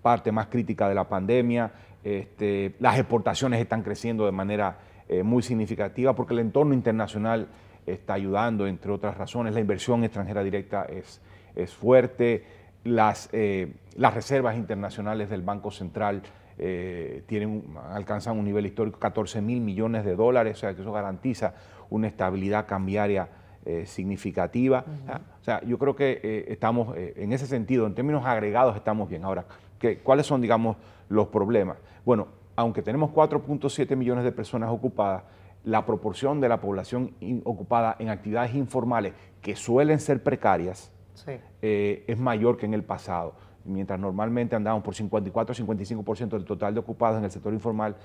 parte 0.03 0.31
más 0.31 0.47
crítica 0.47 0.87
de 0.87 0.93
la 0.95 1.05
pandemia. 1.09 1.71
Este, 2.03 2.75
las 2.79 2.97
exportaciones 2.97 3.59
están 3.59 3.81
creciendo 3.81 4.25
de 4.25 4.31
manera 4.31 4.77
eh, 5.09 5.23
muy 5.23 5.41
significativa 5.43 6.15
porque 6.15 6.33
el 6.33 6.39
entorno 6.39 6.73
internacional 6.73 7.47
está 7.85 8.13
ayudando, 8.13 8.67
entre 8.67 8.91
otras 8.91 9.17
razones. 9.17 9.53
La 9.53 9.59
inversión 9.59 10.03
extranjera 10.03 10.43
directa 10.43 10.83
es, 10.85 11.21
es 11.55 11.73
fuerte. 11.73 12.43
Las, 12.83 13.29
eh, 13.33 13.73
las 13.97 14.13
reservas 14.13 14.55
internacionales 14.55 15.29
del 15.29 15.41
Banco 15.41 15.71
Central 15.71 16.21
eh, 16.57 17.23
tienen, 17.25 17.63
alcanzan 17.91 18.37
un 18.37 18.45
nivel 18.45 18.65
histórico, 18.65 18.99
14 18.99 19.41
mil 19.41 19.59
millones 19.61 20.05
de 20.05 20.15
dólares, 20.15 20.57
o 20.57 20.59
sea 20.59 20.73
que 20.75 20.81
eso 20.81 20.91
garantiza 20.91 21.53
una 21.89 22.07
estabilidad 22.07 22.67
cambiaria 22.67 23.27
eh, 23.65 23.85
significativa. 23.85 24.85
Ah, 25.07 25.19
O 25.41 25.43
sea, 25.43 25.61
yo 25.63 25.77
creo 25.77 25.95
que 25.95 26.19
eh, 26.23 26.45
estamos, 26.49 26.95
eh, 26.97 27.13
en 27.17 27.33
ese 27.33 27.47
sentido, 27.47 27.85
en 27.87 27.95
términos 27.95 28.25
agregados, 28.25 28.75
estamos 28.75 29.09
bien. 29.09 29.23
Ahora, 29.25 29.45
¿qué- 29.79 29.97
¿cuáles 29.99 30.25
son, 30.25 30.41
digamos, 30.41 30.77
los 31.09 31.27
problemas? 31.27 31.77
Bueno, 32.05 32.27
aunque 32.59 32.81
tenemos 32.81 33.11
4.7 33.11 33.95
millones 33.95 34.25
de 34.25 34.33
personas 34.33 34.69
ocupadas, 34.69 35.23
la 35.63 35.85
proporción 35.85 36.41
de 36.41 36.49
la 36.49 36.59
población 36.59 37.13
ocupada 37.45 37.95
en 37.99 38.09
actividades 38.09 38.53
informales 38.53 39.13
que 39.41 39.55
suelen 39.55 39.99
ser 40.01 40.21
precarias 40.23 40.91
Sí. 41.13 41.31
eh, 41.61 42.03
es 42.05 42.19
mayor 42.19 42.57
que 42.57 42.65
en 42.65 42.73
el 42.73 42.83
pasado. 42.83 43.33
Mientras 43.63 43.97
normalmente 43.97 44.57
andábamos 44.57 44.83
por 44.83 44.93
54 44.93 45.53
o 45.53 45.55
55% 45.55 46.29
del 46.37 46.43
total 46.43 46.73
de 46.73 46.81
ocupados 46.81 47.17
en 47.17 47.23
el 47.23 47.31
sector 47.31 47.53
informal, 47.53 47.95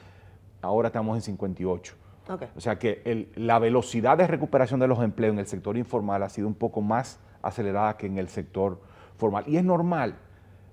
ahora 0.63 0.87
estamos 0.89 1.17
en 1.17 1.23
58. 1.23 1.95
Ok. 2.29 2.43
O 2.57 2.61
sea 2.61 2.79
que 2.79 3.03
el- 3.05 3.31
la 3.35 3.59
velocidad 3.59 4.17
de 4.17 4.29
recuperación 4.29 4.79
de 4.79 4.87
los 4.87 5.01
empleos 5.03 5.33
en 5.33 5.41
el 5.41 5.47
sector 5.47 5.77
informal 5.77 6.23
ha 6.23 6.29
sido 6.29 6.47
un 6.47 6.55
poco 6.55 6.81
más 6.81 7.19
acelerada 7.43 7.97
que 7.97 8.07
en 8.07 8.19
el 8.19 8.29
sector 8.29 8.81
formal. 9.17 9.43
Y 9.49 9.57
es 9.57 9.65
normal, 9.65 10.15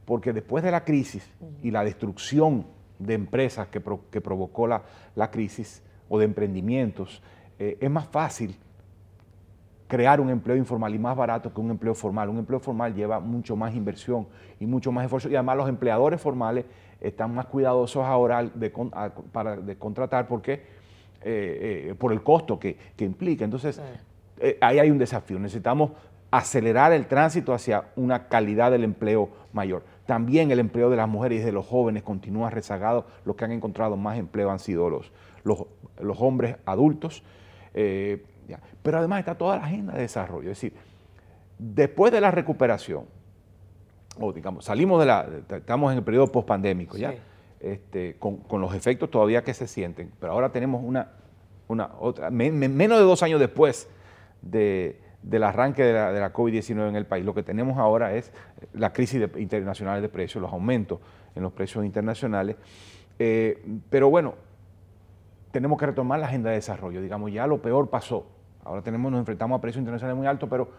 porque 0.06 0.34
después 0.34 0.64
de 0.64 0.70
la 0.72 0.84
crisis 0.84 1.28
y 1.64 1.72
la 1.72 1.84
destrucción 1.84 2.66
de 3.02 3.14
empresas 3.14 3.68
que, 3.68 3.80
pro- 3.80 4.02
que 4.12 4.22
provocó 4.22 4.68
la, 4.68 4.84
la 5.16 5.30
crisis 5.32 5.82
o 6.10 6.20
de 6.20 6.26
emprendimientos, 6.26 7.22
eh, 7.60 7.78
es 7.80 7.90
más 7.90 8.08
fácil 8.08 8.56
crear 9.88 10.22
un 10.22 10.30
empleo 10.30 10.56
informal 10.56 10.96
y 10.96 11.00
más 11.00 11.18
barato 11.18 11.54
que 11.54 11.60
un 11.60 11.70
empleo 11.72 11.94
formal. 11.94 12.30
Un 12.30 12.38
empleo 12.38 12.60
formal 12.60 12.94
lleva 12.96 13.20
mucho 13.20 13.56
más 13.58 13.76
inversión 13.76 14.26
y 14.60 14.66
mucho 14.66 14.92
más 14.92 15.04
esfuerzo 15.04 15.30
y 15.30 15.36
además 15.36 15.58
los 15.58 15.68
empleadores 15.68 16.22
formales 16.22 16.66
están 17.02 17.34
más 17.36 17.48
cuidadosos 17.48 18.06
ahora 18.06 18.44
de, 18.44 18.72
para, 19.34 19.58
de 19.58 19.76
contratar 19.76 20.28
porque 20.28 20.54
eh, 20.54 21.90
eh, 21.90 21.96
por 21.98 22.14
el 22.14 22.24
costo 22.24 22.58
que, 22.58 22.78
que 22.96 23.04
implica. 23.04 23.44
Entonces, 23.44 23.82
eh, 24.40 24.58
ahí 24.62 24.80
hay 24.80 24.92
un 24.92 24.98
desafío. 24.98 25.38
Necesitamos 25.40 25.92
acelerar 26.30 26.94
el 26.94 27.08
tránsito 27.08 27.54
hacia 27.54 27.86
una 27.98 28.30
calidad 28.30 28.72
del 28.72 28.86
empleo 28.86 29.30
mayor. 29.52 29.84
También 30.12 30.52
el 30.52 30.60
empleo 30.60 30.90
de 30.90 30.98
las 30.98 31.08
mujeres 31.08 31.40
y 31.40 31.46
de 31.46 31.54
los 31.54 31.66
jóvenes 31.66 32.04
continúa 32.04 32.50
rezagado. 32.50 33.06
Los 33.24 33.38
que 33.38 33.46
han 33.46 33.54
encontrado 33.54 33.96
más 33.96 34.18
empleo 34.20 34.52
han 34.52 34.60
sido 34.60 34.90
los, 34.90 35.10
los, 35.46 35.64
los 36.02 36.18
hombres 36.20 36.58
adultos. 36.66 37.24
Eh, 37.74 38.22
ya. 38.46 38.60
Pero 38.84 38.98
además 38.98 39.20
está 39.20 39.36
toda 39.38 39.56
la 39.56 39.64
agenda 39.64 39.94
de 39.94 40.02
desarrollo. 40.02 40.52
Es 40.52 40.58
decir, 40.58 40.74
después 41.58 42.12
de 42.12 42.20
la 42.20 42.30
recuperación, 42.30 43.06
o 44.20 44.34
digamos, 44.34 44.66
salimos 44.66 45.00
de 45.00 45.06
la, 45.06 45.26
estamos 45.50 45.94
en 45.94 46.00
el 46.00 46.04
periodo 46.04 46.28
pospandémico, 46.30 46.98
¿ya? 46.98 47.12
Sí. 47.14 47.18
Este, 47.62 48.18
con, 48.20 48.36
con 48.36 48.60
los 48.60 48.76
efectos 48.76 49.10
todavía 49.10 49.46
que 49.46 49.54
se 49.54 49.66
sienten, 49.66 50.12
pero 50.20 50.34
ahora 50.34 50.52
tenemos 50.52 50.84
una, 50.84 51.08
una 51.70 51.90
otra, 52.02 52.30
me- 52.32 52.52
me- 52.52 52.68
menos 52.68 52.98
de 52.98 53.06
dos 53.06 53.24
años 53.24 53.40
después 53.40 53.88
de- 54.42 55.00
del 55.24 55.44
arranque 55.44 55.84
de 55.84 55.94
la, 55.94 56.12
de 56.12 56.20
la 56.20 56.34
COVID-19 56.34 56.90
en 56.90 56.96
el 56.96 57.06
país, 57.06 57.24
lo 57.26 57.34
que 57.34 57.44
tenemos 57.44 57.78
ahora 57.78 58.14
es 58.16 58.34
la 58.74 58.92
crisis 58.92 59.22
internacional 59.38 60.02
de 60.02 60.10
precios, 60.10 60.42
los 60.42 60.52
aumentos 60.52 61.00
en 61.36 61.44
los 61.44 61.54
precios 61.54 61.86
internacionales, 61.86 62.56
Eh, 63.24 63.64
pero 63.92 64.10
bueno, 64.10 64.34
tenemos 65.52 65.78
que 65.78 65.86
retomar 65.86 66.20
la 66.20 66.26
agenda 66.26 66.50
de 66.50 66.56
desarrollo, 66.56 67.02
digamos, 67.04 67.32
ya 67.32 67.46
lo 67.46 67.62
peor 67.62 67.92
pasó, 67.92 68.26
ahora 68.64 68.82
tenemos, 68.82 69.12
nos 69.12 69.20
enfrentamos 69.20 69.60
a 69.60 69.62
precios 69.62 69.80
internacionales 69.80 70.18
muy 70.18 70.26
altos, 70.26 70.50
pero 70.50 70.72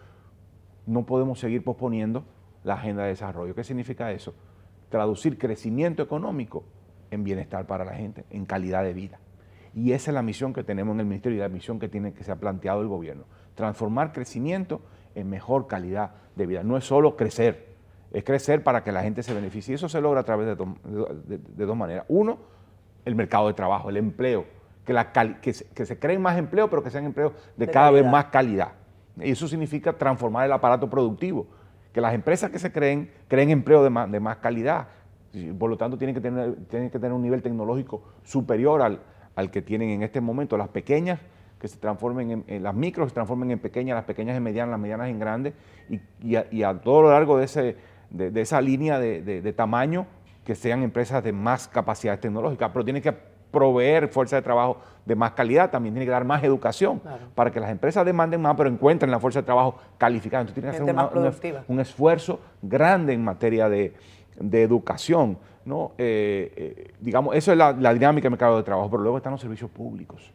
no 0.85 1.05
podemos 1.05 1.39
seguir 1.39 1.63
posponiendo 1.63 2.25
la 2.65 2.73
agenda 2.73 3.03
de 3.03 3.09
desarrollo. 3.09 3.55
¿Qué 3.55 3.63
significa 3.63 4.11
eso? 4.11 4.33
Traducir 4.89 5.37
crecimiento 5.37 6.03
económico 6.03 6.65
en 7.11 7.23
bienestar 7.23 7.65
para 7.65 7.85
la 7.85 7.93
gente, 7.93 8.25
en 8.29 8.45
calidad 8.45 8.83
de 8.83 8.93
vida. 8.93 9.19
Y 9.75 9.91
esa 9.91 10.11
es 10.11 10.15
la 10.15 10.21
misión 10.21 10.53
que 10.53 10.63
tenemos 10.63 10.93
en 10.93 10.99
el 10.99 11.05
Ministerio 11.07 11.37
y 11.37 11.41
la 11.41 11.49
misión 11.49 11.79
que 11.79 11.89
tiene 11.89 12.13
que 12.13 12.23
se 12.23 12.31
ha 12.31 12.35
planteado 12.35 12.81
el 12.81 12.87
gobierno. 12.87 13.23
Transformar 13.55 14.11
crecimiento 14.11 14.81
en 15.15 15.29
mejor 15.29 15.67
calidad 15.67 16.11
de 16.35 16.45
vida. 16.45 16.63
No 16.63 16.77
es 16.77 16.85
solo 16.85 17.15
crecer, 17.15 17.73
es 18.11 18.23
crecer 18.23 18.63
para 18.63 18.83
que 18.83 18.91
la 18.91 19.01
gente 19.01 19.23
se 19.23 19.33
beneficie. 19.33 19.73
Y 19.73 19.75
eso 19.75 19.89
se 19.89 19.99
logra 19.99 20.21
a 20.21 20.23
través 20.23 20.47
de, 20.47 21.65
dos 21.65 21.77
maneras. 21.77 22.05
Uno, 22.07 22.37
el 23.05 23.15
mercado 23.15 23.47
de 23.47 23.53
trabajo, 23.53 23.89
el 23.89 23.97
empleo. 23.97 24.45
Que, 24.85 24.93
la 24.93 25.13
que, 25.13 25.53
se, 25.53 25.99
creen 25.99 26.21
más 26.21 26.37
empleos, 26.37 26.69
pero 26.69 26.83
que 26.83 26.89
sean 26.89 27.05
empleos 27.05 27.31
de, 27.55 27.67
cada 27.67 27.89
vez 27.89 28.05
más 28.05 28.25
calidad. 28.25 28.73
Y 29.17 29.31
eso 29.31 29.47
significa 29.47 29.93
transformar 29.93 30.45
el 30.45 30.51
aparato 30.51 30.89
productivo. 30.89 31.47
Que 31.93 32.01
las 32.01 32.13
empresas 32.13 32.51
que 32.51 32.59
se 32.59 32.71
creen, 32.71 33.11
creen 33.27 33.49
empleo 33.49 33.83
de 33.83 33.89
más, 33.89 34.11
de 34.11 34.19
más 34.19 34.37
calidad. 34.37 34.87
Por 35.57 35.69
lo 35.69 35.77
tanto, 35.77 35.97
tienen 35.97 36.13
que 36.13 36.21
tener, 36.21 36.55
tienen 36.67 36.91
que 36.91 36.99
tener 36.99 37.13
un 37.13 37.21
nivel 37.21 37.41
tecnológico 37.41 38.03
superior 38.23 38.81
al, 38.81 38.99
al 39.35 39.51
que 39.51 39.61
tienen 39.61 39.89
en 39.89 40.03
este 40.03 40.21
momento. 40.21 40.57
Las 40.57 40.69
pequeñas 40.69 41.19
que 41.59 41.67
se 41.67 41.77
transformen 41.77 42.43
en, 42.45 42.63
las 42.63 42.75
micros 42.75 43.09
se 43.09 43.13
transformen 43.13 43.51
en 43.51 43.59
pequeñas, 43.59 43.95
las 43.95 44.03
pequeñas 44.03 44.35
en 44.35 44.43
medianas, 44.43 44.71
las 44.71 44.79
medianas 44.79 45.07
en 45.07 45.17
grandes, 45.17 45.53
y, 46.21 46.63
a, 46.63 46.73
todo 46.81 47.03
lo 47.03 47.11
largo 47.11 47.37
de, 47.37 47.45
ese, 47.45 47.77
de, 48.09 48.41
esa 48.41 48.59
línea 48.59 48.99
de, 48.99 49.53
tamaño 49.53 50.05
que 50.43 50.55
sean 50.55 50.83
empresas 50.83 51.23
de 51.23 51.31
más 51.31 51.69
capacidades 51.69 52.19
tecnológicas, 52.19 52.69
pero 52.73 52.83
tiene 52.83 53.01
que 53.01 53.13
proveer 53.13 54.09
fuerza 54.09 54.35
de 54.35 54.41
trabajo 54.41 54.77
de 55.05 55.15
más 55.15 55.31
calidad, 55.31 55.69
también 55.69 55.93
tiene 55.93 56.05
que 56.05 56.11
dar 56.11 56.25
más 56.25 56.43
educación 56.43 57.01
para 57.35 57.51
que 57.51 57.59
las 57.59 57.69
empresas 57.69 58.05
demanden 58.05 58.41
más, 58.41 58.55
pero 58.57 58.67
encuentren 58.67 59.11
la 59.11 59.19
fuerza 59.19 59.39
de 59.39 59.45
trabajo 59.45 59.77
calificada. 59.97 60.41
Entonces 60.41 60.55
tiene 60.55 60.93
que 60.93 60.99
hacer 60.99 61.63
un, 61.67 61.79
esfuerzo 61.79 62.41
grande 62.61 63.13
en 63.13 63.23
materia 63.23 63.69
de, 63.69 63.93
educación. 64.39 65.37
¿no? 65.65 65.93
Eh, 65.97 66.51
eh, 66.55 66.93
digamos, 66.99 67.35
eso 67.35 67.51
es 67.51 67.57
la, 67.57 67.71
la 67.71 67.93
dinámica 67.93 68.25
del 68.25 68.31
mercado 68.31 68.57
de 68.57 68.63
trabajo, 68.63 68.89
pero 68.89 69.03
luego 69.03 69.17
están 69.17 69.31
los 69.31 69.41
servicios 69.41 69.69
públicos 69.71 70.33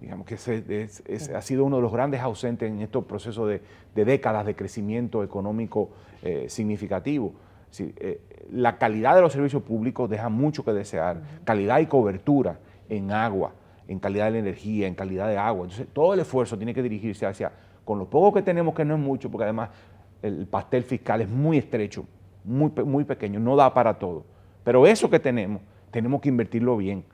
digamos 0.00 0.26
que 0.26 0.34
ese, 0.34 1.34
ha 1.34 1.42
sido 1.42 1.64
uno 1.64 1.76
de 1.76 1.82
los 1.82 1.92
grandes 1.92 2.20
ausentes 2.20 2.70
en 2.70 2.80
estos 2.80 3.04
procesos 3.04 3.48
de, 3.48 4.04
décadas 4.04 4.46
de 4.46 4.54
crecimiento 4.54 5.24
económico 5.24 5.90
eh, 6.22 6.46
significativo. 6.48 7.32
Eh, 7.78 8.20
la 8.52 8.78
calidad 8.78 9.14
de 9.14 9.20
los 9.20 9.32
servicios 9.32 9.62
públicos 9.62 10.08
deja 10.08 10.28
mucho 10.28 10.64
que 10.64 10.72
desear, 10.72 11.20
calidad 11.44 11.80
y 11.80 11.86
cobertura 11.86 12.58
en 12.88 13.10
agua, 13.10 13.52
en 13.88 13.98
calidad 13.98 14.26
de 14.26 14.32
la 14.32 14.38
energía, 14.38 14.86
en 14.86 14.94
calidad 14.94 15.28
de 15.28 15.36
agua. 15.36 15.64
Entonces, 15.64 15.88
todo 15.92 16.14
el 16.14 16.20
esfuerzo 16.20 16.56
tiene 16.56 16.72
que 16.72 16.82
dirigirse 16.82 17.26
hacia, 17.26 17.52
con 17.84 17.98
lo 17.98 18.08
poco 18.08 18.34
que 18.34 18.42
tenemos, 18.42 18.74
que 18.74 18.84
no 18.84 18.94
es 18.94 19.00
mucho, 19.00 19.30
porque 19.30 19.44
además 19.44 19.70
el 20.22 20.46
pastel 20.46 20.84
fiscal 20.84 21.20
es 21.20 21.28
muy 21.28 21.58
estrecho, 21.58 22.06
muy, 22.48 22.70
muy 22.84 23.04
pequeño, 23.04 23.38
no 23.40 23.56
da 23.56 23.72
para 23.74 23.98
todo. 23.98 24.24
Pero 24.64 24.86
eso 24.86 25.08
que 25.08 25.20
tenemos, 25.20 25.62
tenemos 25.90 26.20
que 26.20 26.28
invertirlo 26.28 26.76
bien 26.76 27.04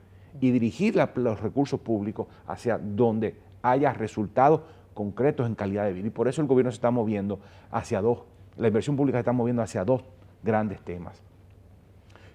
y 0.41 0.51
dirigir 0.51 0.95
los 1.15 1.39
recursos 1.39 1.79
públicos 1.79 2.27
hacia 2.47 2.77
donde 2.77 3.35
haya 3.61 3.93
resultados 3.93 4.61
concretos 4.93 5.47
en 5.47 5.55
calidad 5.55 5.85
de 5.85 5.93
vida. 5.93 6.07
Y 6.07 6.11
por 6.11 6.27
eso 6.27 6.41
el 6.41 6.47
gobierno 6.47 6.71
se 6.71 6.75
está 6.75 6.91
moviendo 6.91 7.39
hacia 7.71 8.01
dos, 8.01 8.23
la 8.57 8.67
inversión 8.67 8.95
pública 8.95 9.17
se 9.17 9.21
está 9.21 9.31
moviendo 9.31 9.61
hacia 9.61 9.83
dos 9.83 10.03
grandes 10.43 10.79
temas, 10.81 11.21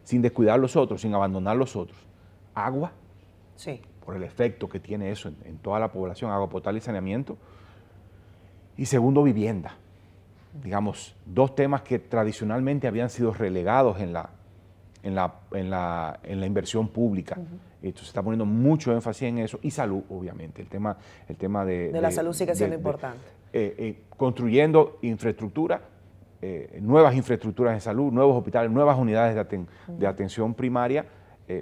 sin 0.04 0.22
descuidar 0.22 0.58
los 0.58 0.76
otros, 0.76 1.00
sin 1.00 1.14
abandonar 1.14 1.56
los 1.56 1.76
otros. 1.76 1.98
Agua, 2.54 2.92
sí. 3.56 3.80
por 4.04 4.16
el 4.16 4.22
efecto 4.22 4.68
que 4.68 4.80
tiene 4.80 5.10
eso 5.10 5.28
en, 5.44 5.58
toda 5.58 5.78
la 5.78 5.90
población, 5.90 6.30
agua 6.30 6.48
potable 6.48 6.78
y 6.78 6.82
saneamiento. 6.82 7.36
Y 8.76 8.86
segundo, 8.86 9.22
vivienda. 9.22 9.76
Digamos, 10.52 11.16
dos 11.26 11.54
temas 11.54 11.82
que 11.82 11.98
tradicionalmente 11.98 12.88
habían 12.88 13.10
sido 13.10 13.32
relegados 13.32 14.00
en 14.00 14.12
la, 14.12 14.30
en 15.02 15.14
la, 15.14 15.34
en 15.52 15.70
la, 15.70 16.20
en 16.22 16.40
la 16.40 16.46
inversión 16.46 16.88
pública. 16.88 17.36
Entonces 17.82 18.06
se 18.06 18.10
está 18.10 18.22
poniendo 18.22 18.44
mucho 18.44 18.92
énfasis 18.92 19.22
en 19.22 19.38
eso 19.38 19.58
y 19.62 19.70
salud, 19.70 20.02
obviamente. 20.10 20.60
El 20.60 20.68
tema, 20.68 20.96
el 21.28 21.36
tema 21.36 21.64
de... 21.64 21.92
De 21.92 22.00
la 22.00 22.10
salud 22.10 22.32
sigue 22.32 22.54
siendo 22.54 22.76
importante. 22.76 23.20
Eh, 23.52 23.74
eh, 23.78 24.02
construyendo 24.16 24.98
infraestructura, 25.02 25.80
eh, 26.42 26.78
nuevas 26.82 27.14
infraestructuras 27.14 27.74
de 27.74 27.80
salud, 27.80 28.12
nuevos 28.12 28.36
hospitales, 28.36 28.70
nuevas 28.70 28.98
unidades 28.98 29.34
de, 29.88 30.06
atención 30.06 30.54
primaria, 30.54 31.04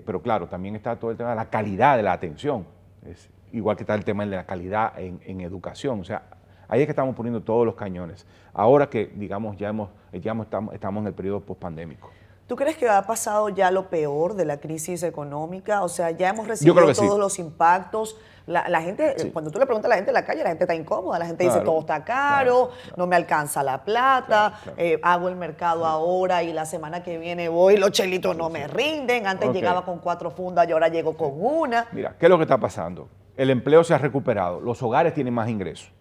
pero 0.05 0.21
claro, 0.21 0.49
también 0.49 0.77
está 0.77 0.97
todo 0.97 1.11
el 1.11 1.17
tema 1.17 1.31
de 1.31 1.37
la 1.37 1.49
calidad 1.49 1.97
de 1.97 2.03
la 2.03 2.13
atención. 2.13 2.67
Es, 3.07 3.31
igual 3.53 3.75
que 3.75 3.85
está 3.85 3.95
el 3.95 4.05
tema 4.05 4.27
de 4.27 4.37
la 4.37 4.45
calidad 4.45 4.93
en, 4.99 5.41
educación. 5.41 6.01
O 6.01 6.05
sea, 6.05 6.25
ahí 6.69 6.81
es 6.81 6.87
que 6.87 6.93
estamos 6.93 7.15
poniendo 7.15 7.43
todos 7.43 7.67
los 7.67 7.75
cañones. 7.75 8.27
Ahora 8.53 8.89
que, 8.89 9.07
digamos, 9.15 9.57
ya, 9.57 9.69
hemos, 9.69 9.91
ya 10.13 10.33
estamos, 10.33 10.75
estamos 10.75 11.01
en 11.03 11.07
el 11.09 11.15
periodo 11.15 11.41
postpandémico. 11.41 12.11
¿Tú 12.49 12.57
crees 12.57 12.79
que 12.79 12.89
ha 12.89 13.03
pasado 13.03 13.51
ya 13.51 13.71
lo 13.71 13.91
peor 13.91 14.35
de 14.35 14.47
la 14.47 14.57
crisis 14.57 15.03
económica? 15.03 15.83
O 15.83 15.89
sea, 15.91 16.13
ya 16.13 16.31
hemos 16.31 16.49
recibido 16.49 16.95
todos 16.95 17.19
los 17.19 17.39
impactos. 17.39 18.17
La, 18.47 18.81
gente, 18.81 19.15
cuando 19.35 19.51
tú 19.51 19.59
le 19.59 19.67
preguntas 19.67 19.85
a 19.85 19.91
la 19.91 19.97
gente 19.97 20.11
en 20.11 20.15
la 20.15 20.25
calle, 20.25 20.43
la 20.43 20.49
gente 20.49 20.65
está 20.65 20.75
incómoda, 20.75 21.19
la 21.19 21.27
gente 21.27 21.45
dice 21.45 21.61
todo 21.61 21.81
está 21.81 22.03
caro, 22.03 22.71
no 22.97 23.07
me 23.07 23.15
alcanza 23.15 23.63
la 23.63 23.85
plata, 23.85 24.55
eh, 24.79 24.99
hago 25.03 25.29
el 25.29 25.37
mercado 25.37 25.85
ahora 25.85 26.43
y 26.43 26.55
la 26.55 26.65
semana 26.65 27.03
que 27.03 27.19
viene 27.19 27.51
voy, 27.51 27.77
los 27.77 27.91
chelitos 27.91 28.35
no 28.35 28.49
me 28.49 28.67
rinden, 28.67 29.27
antes 29.27 29.53
llegaba 29.53 29.85
con 29.85 29.99
cuatro 29.99 30.31
fundas 30.31 30.67
y 30.67 30.73
ahora 30.73 30.89
llego 30.89 31.15
con 31.15 31.33
una. 31.35 31.89
Mira, 31.93 32.17
¿qué 32.19 32.25
es 32.25 32.31
lo 32.31 32.39
que 32.39 32.45
está 32.45 32.57
pasando? 32.57 33.11
El 33.37 33.51
empleo 33.51 33.85
se 33.85 33.93
ha 33.93 33.99
recuperado, 33.99 34.59
los 34.59 34.83
hogares 34.83 35.13
tienen 35.13 35.35
más 35.35 35.51
ingresos, 35.51 35.93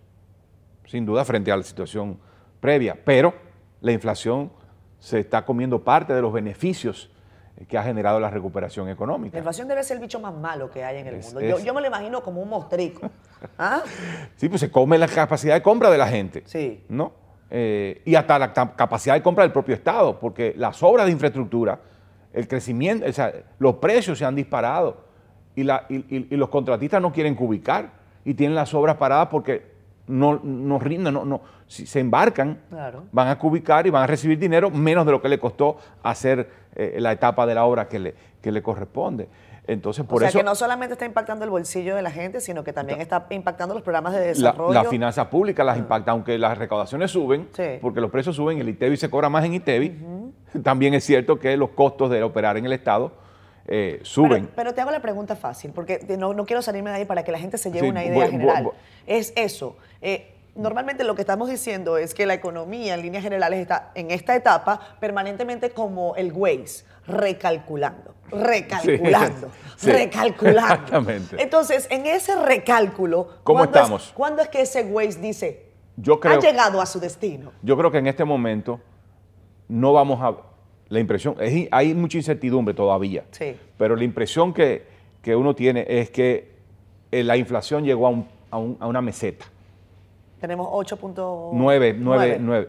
sin 0.88 1.06
duda 1.06 1.24
frente 1.24 1.52
a 1.52 1.58
la 1.58 1.64
situación 1.64 2.20
previa, 2.60 2.98
pero 3.06 3.34
la 3.82 3.92
inflación 3.92 4.52
se 5.00 5.20
está 5.20 5.46
comiendo 5.46 5.84
parte 5.84 6.14
de 6.14 6.22
los 6.22 6.34
beneficios 6.34 7.12
que 7.68 7.78
ha 7.78 7.84
generado 7.84 8.20
la 8.20 8.30
recuperación 8.30 8.90
económica. 8.90 9.34
La 9.34 9.40
inflación 9.40 9.68
debe 9.68 9.84
ser 9.84 9.98
el 9.98 10.02
bicho 10.02 10.20
más 10.20 10.34
malo 10.34 10.70
que 10.70 10.84
hay 10.84 11.00
en 11.00 11.08
el 11.08 11.20
mundo. 11.20 11.42
Yo, 11.42 11.74
me 11.74 11.82
lo 11.82 11.88
imagino 11.88 12.22
como 12.22 12.42
un 12.42 12.50
mostrico. 12.50 13.10
¿Ah? 13.58 13.82
Sí, 14.36 14.48
pues 14.48 14.62
se 14.62 14.72
come 14.72 14.98
la 14.98 15.08
capacidad 15.08 15.56
de 15.56 15.62
compra 15.62 15.90
de 15.90 15.98
la 15.98 16.08
gente. 16.08 16.44
Sí. 16.46 16.84
¿No? 16.90 17.14
Eh, 17.50 18.02
y 18.06 18.16
hasta 18.16 18.38
la 18.38 18.54
capacidad 18.54 19.16
de 19.16 19.24
compra 19.24 19.44
del 19.44 19.54
propio 19.54 19.74
Estado, 19.74 20.20
porque 20.20 20.54
las 20.58 20.84
obras 20.84 21.06
de 21.06 21.14
infraestructura, 21.14 21.80
el 22.34 22.48
crecimiento, 22.48 23.06
o 23.08 23.14
sea, 23.14 23.34
los 23.58 23.76
precios 23.76 24.20
se 24.20 24.26
han 24.26 24.36
disparado 24.36 25.06
y, 25.56 25.64
la, 25.64 25.86
y, 25.90 26.36
los 26.36 26.50
contratistas 26.50 27.02
no 27.02 27.12
quieren 27.12 27.36
cubicar 27.36 27.92
y 28.26 28.34
tienen 28.34 28.54
las 28.54 28.74
obras 28.74 28.98
paradas 28.98 29.30
porque 29.32 29.77
no, 30.08 30.40
no 30.44 30.80
rinden, 30.80 31.14
no, 31.14 31.26
no, 31.26 31.42
si 31.68 31.86
se 31.86 32.00
embarcan, 32.00 32.60
van 33.12 33.28
a 33.28 33.38
cubicar 33.38 33.86
y 33.88 33.90
van 33.90 34.04
a 34.04 34.08
recibir 34.08 34.40
dinero 34.40 34.70
menos 34.72 35.06
de 35.06 35.12
lo 35.12 35.22
que 35.22 35.30
le 35.30 35.40
costó 35.40 35.78
hacer 36.02 36.50
eh, 36.76 36.98
la 37.00 37.12
etapa 37.12 37.46
de 37.46 37.56
la 37.56 37.66
obra 37.66 37.88
que 37.88 38.00
le, 38.00 38.16
que 38.42 38.52
le 38.52 38.62
corresponde. 38.62 39.28
Entonces, 39.68 40.06
por 40.06 40.24
o 40.24 40.30
sea, 40.30 40.40
que 40.40 40.46
no 40.46 40.56
solamente 40.56 40.94
está 40.94 41.06
impactando 41.06 41.44
el 41.44 41.52
bolsillo 41.52 41.94
de 41.94 42.02
la 42.02 42.10
gente, 42.10 42.40
sino 42.40 42.64
que 42.64 42.72
también 42.72 43.02
está 43.02 43.28
impactando 43.32 43.74
los 43.74 43.84
programas 43.84 44.14
de 44.14 44.22
desarrollo. 44.22 44.74
Las 44.74 44.88
finanzas 44.88 45.28
públicas 45.28 45.66
las 45.66 45.76
ah. 45.76 45.80
impacta, 45.80 46.12
aunque 46.12 46.38
las 46.38 46.58
recaudaciones 46.58 47.12
suben, 47.12 47.50
porque 47.82 48.00
los 48.00 48.10
precios 48.10 48.38
suben, 48.38 48.60
el 48.60 48.70
ITEVI 48.70 48.96
se 48.96 49.10
cobra 49.10 49.28
más 49.28 49.44
en 49.44 49.56
ITEVI. 49.56 49.98
También 50.64 50.94
es 50.94 51.04
cierto 51.04 51.38
que 51.38 51.58
los 51.58 51.72
costos 51.72 52.10
de 52.10 52.24
operar 52.24 52.56
en 52.56 52.66
el 52.66 52.72
Estado 52.72 53.12
eh, 53.68 54.00
suben. 54.04 54.50
Pero, 54.56 54.74
te 54.74 54.82
hago 54.82 54.92
la 54.92 55.02
pregunta 55.02 55.36
fácil, 55.36 55.72
porque 55.72 56.00
no, 56.18 56.34
no, 56.34 56.46
quiero 56.46 56.62
salirme 56.62 56.90
de 56.90 56.98
ahí 56.98 57.06
para 57.06 57.24
que 57.24 57.32
la 57.32 57.40
gente 57.40 57.58
se 57.58 57.72
lleve 57.72 57.90
una 57.90 58.04
idea 58.04 58.30
general. 58.30 58.72
es 59.06 59.34
eso. 59.36 59.76
Eh, 60.02 60.34
normalmente 60.56 61.04
lo 61.04 61.16
que 61.16 61.22
estamos 61.22 61.50
diciendo 61.50 61.98
es 61.98 62.14
que 62.14 62.26
la 62.26 62.34
economía 62.34 62.96
en 62.96 63.02
líneas 63.02 63.24
generales 63.24 63.60
está 63.60 63.92
en 63.94 64.12
esta 64.12 64.36
etapa 64.36 64.80
permanentemente 65.00 65.72
como 65.72 66.16
el 66.16 66.32
Waze, 66.32 66.86
recalculando, 67.08 68.16
recalculando, 68.32 69.52
recalculando. 69.82 70.74
Exactamente. 70.74 71.42
Entonces, 71.42 71.88
en 71.92 72.06
ese 72.06 72.36
recálculo, 72.36 73.30
¿cómo 73.44 73.66
estamos? 73.66 74.12
¿Cuándo 74.16 74.42
es 74.42 74.48
que 74.48 74.62
ese 74.62 74.84
Waze 74.84 75.20
dice, 75.20 75.68
yo 75.98 76.20
ha 76.24 76.40
llegado 76.40 76.82
a 76.82 76.86
su 76.86 77.00
destino? 77.00 77.52
Yo 77.62 77.78
creo 77.78 77.92
que 77.92 77.98
en 77.98 78.08
este 78.08 78.24
momento 78.24 78.80
no 79.68 79.92
vamos 79.92 80.22
a 80.22 80.47
la 80.90 81.00
impresión, 81.00 81.36
hay 81.72 81.94
mucha 81.94 82.18
incertidumbre 82.18 82.74
todavía, 82.74 83.26
sí. 83.32 83.56
pero 83.78 83.96
la 83.96 84.04
impresión 84.04 84.54
que, 84.54 84.98
uno 85.28 85.54
tiene 85.54 85.86
es 85.90 86.10
que 86.10 86.54
eh, 87.12 87.22
la 87.22 87.36
inflación 87.36 87.84
llegó 87.84 88.26
a, 88.50 88.58
una 88.58 89.02
meseta. 89.02 89.46
Tenemos 90.40 90.68
8.9. 90.68 91.96
9, 92.00 92.38
9, 92.40 92.68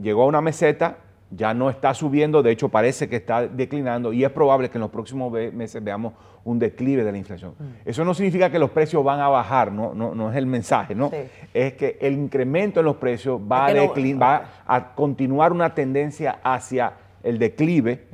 llegó 0.00 0.22
a 0.22 0.26
una 0.26 0.40
meseta, 0.40 0.96
ya 1.30 1.52
no 1.52 1.68
está 1.68 1.92
subiendo, 1.92 2.42
de 2.42 2.52
hecho 2.52 2.70
parece 2.70 3.08
que 3.08 3.16
está 3.16 3.46
declinando 3.46 4.12
y 4.12 4.24
es 4.24 4.30
probable 4.30 4.70
que 4.70 4.78
en 4.78 4.82
los 4.82 4.90
próximos 4.90 5.30
meses 5.52 5.84
veamos 5.84 6.14
un 6.44 6.58
declive 6.58 7.04
de 7.04 7.12
la 7.12 7.18
inflación. 7.18 7.52
Mm. 7.58 7.64
Eso 7.88 8.04
no 8.04 8.14
significa 8.14 8.50
que 8.50 8.58
los 8.58 8.70
precios 8.70 9.04
van 9.04 9.20
a 9.20 9.28
bajar, 9.28 9.70
no, 9.70 9.92
no, 9.94 10.30
es 10.30 10.36
el 10.36 10.46
mensaje, 10.46 10.94
¿no? 10.94 11.10
Es 11.52 11.74
que 11.74 11.98
el 12.00 12.14
incremento 12.14 12.80
en 12.80 12.86
los 12.86 12.96
precios 12.96 13.40
va, 13.40 13.66
a, 13.66 13.72
va 13.74 14.44
a 14.66 14.94
continuar 14.94 15.52
una 15.52 15.74
tendencia 15.74 16.38
hacia 16.42 16.94
el 17.22 17.38
declive 17.38 18.06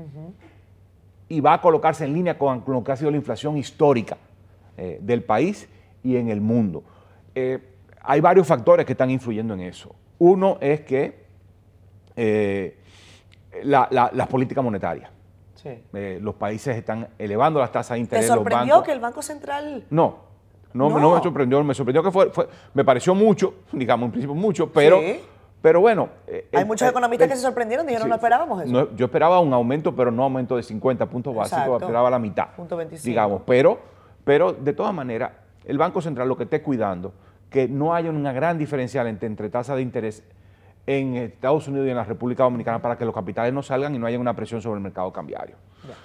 y 1.28 1.40
va 1.40 1.54
a 1.54 1.60
colocarse 1.60 2.04
en 2.04 2.14
línea 2.14 2.38
con, 2.38 2.62
lo 2.66 2.84
que 2.84 2.92
ha 2.92 2.96
sido 2.96 3.10
la 3.10 3.16
inflación 3.16 3.56
histórica 3.56 4.16
eh, 4.76 4.98
del 5.00 5.22
país 5.22 5.68
y 6.02 6.16
en 6.16 6.28
el 6.28 6.40
mundo. 6.40 6.84
Eh, 7.34 7.58
hay 8.02 8.20
varios 8.20 8.46
factores 8.46 8.84
que 8.86 8.92
están 8.92 9.10
influyendo 9.10 9.54
en 9.54 9.60
eso. 9.60 9.94
Uno 10.18 10.58
es 10.60 10.82
que 10.82 11.24
eh, 12.16 12.78
la, 13.62 14.28
política 14.30 14.62
monetaria. 14.62 15.10
Eh, 15.94 16.18
los 16.20 16.34
países 16.34 16.76
están 16.76 17.08
elevando 17.18 17.58
las 17.58 17.72
tasas 17.72 17.94
de 17.94 18.00
interés. 18.00 18.26
¿Te 18.26 18.32
sorprendió 18.32 18.82
que 18.82 18.92
el 18.92 19.00
Banco 19.00 19.22
Central... 19.22 19.84
No, 19.88 20.18
no, 20.74 20.90
me 20.90 21.22
sorprendió. 21.22 21.64
Me 21.64 21.72
sorprendió 21.72 22.02
que 22.02 22.10
fue, 22.10 22.30
me 22.74 22.84
pareció 22.84 23.14
mucho, 23.14 23.54
digamos, 23.72 24.06
en 24.06 24.12
principio 24.12 24.34
mucho, 24.34 24.70
pero... 24.70 25.00
Pero 25.64 25.80
bueno. 25.80 26.10
Eh, 26.26 26.46
Hay 26.52 26.66
muchos 26.66 26.86
economistas 26.86 27.26
que 27.26 27.36
se 27.36 27.40
sorprendieron, 27.40 27.86
dijeron 27.86 28.06
no 28.06 28.16
esperábamos 28.16 28.62
eso. 28.62 28.94
yo 28.94 29.06
esperaba 29.06 29.40
un 29.40 29.50
aumento, 29.54 29.96
pero 29.96 30.10
no 30.10 30.24
aumento 30.24 30.58
de 30.58 30.62
50 30.62 31.06
puntos 31.06 31.34
básicos, 31.34 31.80
esperaba 31.80 32.10
la 32.10 32.18
mitad. 32.18 32.48
Punto 32.54 32.76
25. 32.76 33.08
Digamos, 33.08 33.42
pero, 33.46 33.78
pero 34.24 34.52
de 34.52 34.74
todas 34.74 34.92
maneras, 34.92 35.30
el 35.64 35.78
Banco 35.78 36.02
Central 36.02 36.28
lo 36.28 36.36
que 36.36 36.42
esté 36.42 36.60
cuidando, 36.60 37.14
que 37.48 37.66
no 37.66 37.94
haya 37.94 38.10
una 38.10 38.34
gran 38.34 38.58
diferencial 38.58 39.06
entre, 39.06 39.26
entre 39.26 39.48
tasas 39.48 39.76
de 39.76 39.80
interés 39.80 40.22
en 40.86 41.16
Estados 41.16 41.66
Unidos 41.66 41.86
y 41.86 41.90
en 41.92 41.96
la 41.96 42.04
República 42.04 42.42
Dominicana 42.42 42.82
para 42.82 42.98
que 42.98 43.06
los 43.06 43.14
capitales 43.14 43.54
no 43.54 43.62
salgan 43.62 43.94
y 43.94 43.98
no 43.98 44.06
haya 44.06 44.18
una 44.18 44.36
presión 44.36 44.60
sobre 44.60 44.76
el 44.76 44.82
mercado 44.82 45.10
cambiario. 45.14 45.56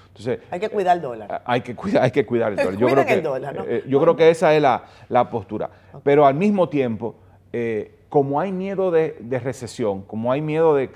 Entonces, 0.08 0.40
hay 0.52 0.62
que 0.62 0.70
cuidar 0.70 0.96
el 0.96 1.02
dólar. 1.02 1.42
Hay 1.44 1.60
que 1.60 1.76
cuidar, 1.76 2.04
hay 2.06 2.12
que 2.12 2.26
cuidar 2.26 2.54
el 2.54 2.56
dólar. 2.64 2.78
Yo, 2.78 2.88
creo 2.88 3.06
que, 3.06 3.14
el 3.14 3.24
dólar 3.24 3.56
¿no? 3.58 3.64
Eh, 3.66 3.84
yo 3.90 4.00
creo 4.00 4.16
que 4.16 4.30
esa 4.30 4.56
es 4.56 4.62
la, 4.62 5.30
postura. 5.30 5.70
Pero 6.02 6.26
al 6.26 6.36
mismo 6.36 6.70
tiempo, 6.70 7.18
eh, 7.52 7.99
como 8.10 8.40
hay 8.40 8.52
miedo 8.52 8.90
de, 8.90 9.40
recesión, 9.42 10.02
como 10.02 10.32
hay 10.32 10.42
miedo 10.42 10.76
de, 10.76 10.90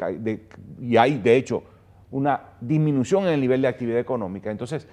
y 0.82 0.98
hay 0.98 1.20
de 1.20 1.36
hecho 1.38 1.64
una 2.10 2.42
disminución 2.60 3.26
en 3.26 3.34
el 3.34 3.42
nivel 3.42 3.62
de 3.62 3.68
actividad 3.68 4.00
económica, 4.00 4.50
entonces 4.52 4.88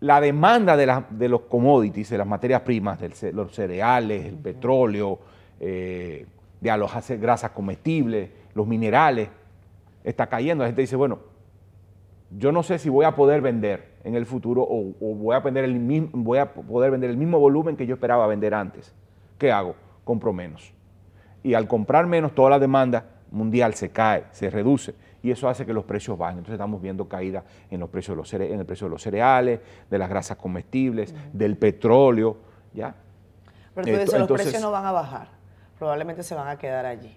la 0.00 0.18
demanda 0.20 0.78
de, 0.78 1.28
los 1.28 1.42
commodities, 1.42 2.08
de 2.08 2.16
las 2.16 2.26
materias 2.26 2.62
primas, 2.62 2.98
de 2.98 3.32
los 3.34 3.54
cereales, 3.54 4.24
el 4.24 4.36
petróleo, 4.36 5.18
eh, 5.60 6.26
de 6.58 6.76
las 6.76 7.10
grasas 7.20 7.50
comestibles, 7.50 8.30
los 8.54 8.66
minerales, 8.66 9.28
está 10.02 10.26
cayendo. 10.26 10.64
La 10.64 10.68
gente 10.68 10.80
dice, 10.80 10.96
bueno, 10.96 11.18
yo 12.30 12.50
no 12.50 12.62
sé 12.62 12.78
si 12.78 12.88
voy 12.88 13.04
a 13.04 13.14
poder 13.14 13.42
vender 13.42 13.90
en 14.02 14.14
el 14.14 14.24
futuro 14.24 14.66
o, 14.66 14.94
voy, 15.16 15.36
a 15.36 15.40
vender 15.40 15.64
el 15.64 16.08
voy 16.14 16.38
a 16.38 16.54
poder 16.54 16.90
vender 16.90 17.10
el 17.10 17.18
mismo 17.18 17.38
volumen 17.38 17.76
que 17.76 17.86
yo 17.86 17.96
esperaba 17.96 18.26
vender 18.26 18.54
antes. 18.54 18.94
¿Qué 19.36 19.52
hago? 19.52 19.74
Compro 20.04 20.32
menos 20.32 20.72
y 21.42 21.54
al 21.54 21.66
comprar 21.68 22.06
menos 22.06 22.34
toda 22.34 22.50
la 22.50 22.58
demanda 22.58 23.04
mundial 23.30 23.74
se 23.74 23.90
cae, 23.90 24.24
se 24.32 24.50
reduce 24.50 24.94
y 25.22 25.30
eso 25.30 25.48
hace 25.48 25.66
que 25.66 25.72
los 25.72 25.84
precios 25.84 26.16
bajen. 26.16 26.38
Entonces 26.38 26.54
estamos 26.54 26.80
viendo 26.80 27.08
caída 27.08 27.44
en, 27.70 27.80
los 27.80 27.90
precios 27.90 28.16
de 28.16 28.22
los 28.22 28.32
en 28.34 28.58
el 28.58 28.66
precio 28.66 28.86
de 28.86 28.90
los 28.90 29.02
cereales, 29.02 29.60
de 29.88 29.98
las 29.98 30.08
grasas 30.08 30.36
comestibles, 30.36 31.14
del 31.32 31.56
petróleo, 31.56 32.36
¿ya? 32.72 32.94
Pero 33.74 33.86
tú 33.86 33.92
dices, 33.92 34.18
los 34.18 34.30
precios 34.30 34.62
no 34.62 34.70
van 34.70 34.86
a 34.86 34.92
bajar, 34.92 35.28
probablemente 35.78 36.22
se 36.22 36.34
van 36.34 36.48
a 36.48 36.56
quedar 36.56 36.86
allí 36.86 37.16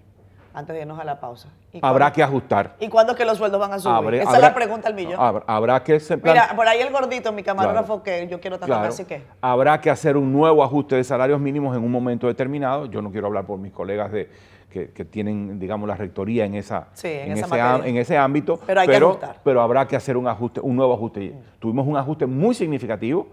antes 0.54 0.76
de 0.76 0.82
irnos 0.82 1.00
a 1.00 1.04
la 1.04 1.20
pausa. 1.20 1.50
Habrá 1.82 2.12
que 2.13 2.22
ajustar. 2.22 2.76
¿Y 2.80 2.88
cuándo 2.88 3.13
es 3.13 3.18
que 3.18 3.26
los 3.26 3.38
sueldos 3.38 3.60
van 3.60 3.74
a 3.74 3.80
subir? 3.80 4.16
Esa 4.16 4.36
es 4.36 4.42
la 4.42 4.54
pregunta 4.54 4.88
al 4.88 4.94
millón. 4.94 5.20
Habrá, 5.48 5.84
que... 5.84 6.00
Mira, 6.24 6.54
por 6.56 6.68
ahí 6.68 6.80
el 6.80 6.92
gordito, 6.92 7.32
mi 7.32 7.44
camarógrafo, 7.44 8.04
que 8.04 8.28
yo 8.28 8.39
quiero 8.39 8.60
también 8.60 8.84
así 8.84 9.06
que... 9.06 9.24
Habrá 9.42 9.82
que 9.82 9.89
hacer 9.89 10.16
un 10.16 10.32
nuevo 10.32 10.63
ajuste 10.63 10.96
de 10.96 11.04
salarios 11.04 11.39
mínimos 11.39 11.76
en 11.76 11.84
un 11.84 11.92
momento 11.92 12.28
determinado. 12.28 12.86
Yo 12.86 13.02
no 13.02 13.12
quiero 13.12 13.28
hablar 13.28 13.46
por 13.46 13.58
mis 13.58 13.72
colegas 13.72 14.12
de 14.12 14.30
que, 14.70 15.06
tienen, 15.06 15.60
digamos, 15.60 15.88
la 15.88 15.96
rectoría 15.96 16.46
en, 16.46 16.56
esa, 16.56 16.88
en, 17.04 17.98
ese, 17.98 18.18
ámbito. 18.18 18.60
Pero 18.66 18.82
hay 18.82 18.88
que 18.88 18.96
ajustar. 18.96 19.39
Pero 19.44 19.62
habrá 19.62 19.88
que 19.88 19.96
hacer 19.96 20.18
un 20.18 20.28
ajuste, 20.28 20.60
un 20.62 20.76
nuevo 20.76 20.94
ajuste. 20.94 21.34
Tuvimos 21.60 21.88
un 21.88 21.96
ajuste 21.96 22.26
muy 22.26 22.56
significativo 22.56 23.28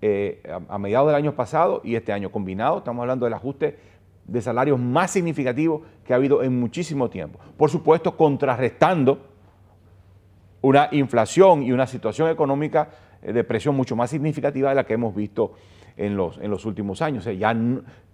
eh, 0.00 0.42
a, 0.68 0.74
a 0.74 0.78
mediados 0.78 1.08
del 1.08 1.16
año 1.16 1.32
pasado 1.32 1.82
y 1.84 1.96
este 1.96 2.12
año 2.12 2.30
combinado. 2.30 2.78
Estamos 2.78 3.02
hablando 3.02 3.26
del 3.26 3.34
ajuste 3.34 3.78
de 4.26 4.42
salarios 4.42 4.78
más 4.78 5.10
significativos 5.10 5.82
que 6.04 6.12
ha 6.12 6.16
habido 6.16 6.42
en 6.42 6.58
muchísimo 6.58 7.08
tiempo. 7.08 7.38
Por 7.56 7.70
supuesto, 7.70 8.16
contrarrestando 8.16 9.18
una 10.62 10.88
inflación 10.90 11.62
y 11.62 11.72
una 11.72 11.86
situación 11.86 12.28
económica 12.28 12.90
eh, 13.22 13.32
de 13.32 13.44
presión 13.44 13.76
mucho 13.76 13.94
más 13.94 14.10
significativa 14.10 14.70
de 14.70 14.74
la 14.74 14.84
que 14.84 14.94
hemos 14.94 15.14
visto 15.14 15.52
en 15.96 16.16
los, 16.16 16.38
en 16.38 16.50
los 16.50 16.64
últimos 16.64 17.00
años. 17.02 17.24
ya 17.24 17.56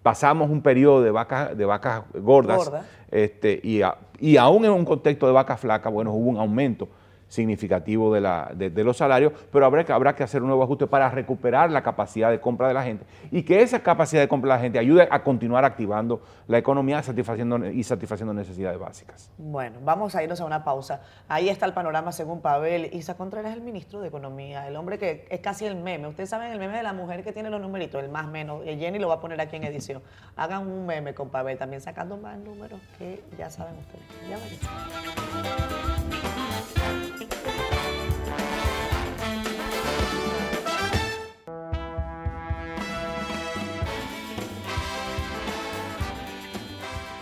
pasamos 0.02 0.50
un 0.50 0.62
periodo 0.62 1.02
de 1.02 1.10
vacas, 1.10 1.56
de 1.56 1.64
vacas 1.64 2.04
gordas 2.14 2.70
este, 3.10 3.60
y, 3.62 3.80
y 4.20 4.36
aún 4.36 4.64
en 4.64 4.72
un 4.72 4.84
contexto 4.84 5.26
de 5.26 5.32
vacas 5.32 5.60
flacas, 5.60 5.92
bueno, 5.92 6.12
hubo 6.12 6.30
un 6.30 6.38
aumento 6.38 6.88
significativo 7.32 8.12
de, 8.12 8.20
la, 8.20 8.50
de, 8.54 8.84
los 8.84 8.98
salarios, 8.98 9.32
pero 9.50 9.64
habrá 9.64 9.84
que, 9.84 9.92
habrá 9.92 10.14
que 10.14 10.22
hacer 10.22 10.42
un 10.42 10.48
nuevo 10.48 10.62
ajuste 10.62 10.86
para 10.86 11.08
recuperar 11.08 11.70
la 11.70 11.82
capacidad 11.82 12.30
de 12.30 12.40
compra 12.40 12.68
de 12.68 12.74
la 12.74 12.82
gente 12.82 13.06
y 13.30 13.42
que 13.42 13.62
esa 13.62 13.82
capacidad 13.82 14.20
de 14.20 14.28
compra 14.28 14.52
de 14.52 14.58
la 14.58 14.62
gente 14.62 14.78
ayude 14.78 15.08
a 15.10 15.22
continuar 15.22 15.64
activando 15.64 16.20
la 16.46 16.58
economía 16.58 17.02
satisfaciendo, 17.02 17.66
y 17.70 17.82
satisfaciendo 17.84 18.34
necesidades 18.34 18.78
básicas. 18.78 19.30
Bueno, 19.38 19.78
vamos 19.82 20.14
a 20.14 20.22
irnos 20.22 20.42
a 20.42 20.44
una 20.44 20.62
pausa. 20.62 21.00
Ahí 21.26 21.48
está 21.48 21.64
el 21.64 21.72
panorama 21.72 22.12
según 22.12 22.42
Pavel. 22.42 22.90
Isa 22.92 23.16
Contreras 23.16 23.52
es 23.52 23.56
el 23.56 23.62
ministro 23.62 24.02
de 24.02 24.08
Economía, 24.08 24.68
el 24.68 24.76
hombre 24.76 24.98
que 24.98 25.26
es 25.30 25.40
casi 25.40 25.64
el 25.64 25.76
meme. 25.76 26.08
Ustedes 26.08 26.28
saben 26.28 26.52
el 26.52 26.58
meme 26.58 26.76
de 26.76 26.82
la 26.82 26.92
mujer 26.92 27.24
que 27.24 27.32
tiene 27.32 27.48
los 27.48 27.62
numeritos, 27.62 28.02
el 28.02 28.10
más 28.10 28.28
menos. 28.28 28.62
Jenny 28.64 28.98
lo 28.98 29.08
va 29.08 29.14
a 29.14 29.20
poner 29.20 29.40
aquí 29.40 29.56
en 29.56 29.64
edición. 29.64 30.02
Hagan 30.36 30.66
un 30.66 30.84
meme 30.84 31.14
con 31.14 31.30
Pavel 31.30 31.56
también 31.56 31.80
sacando 31.80 32.18
más 32.18 32.38
números 32.38 32.78
que 32.98 33.22
ya 33.38 33.48
saben 33.48 33.74
ustedes. 33.78 34.04
Ya 34.28 35.91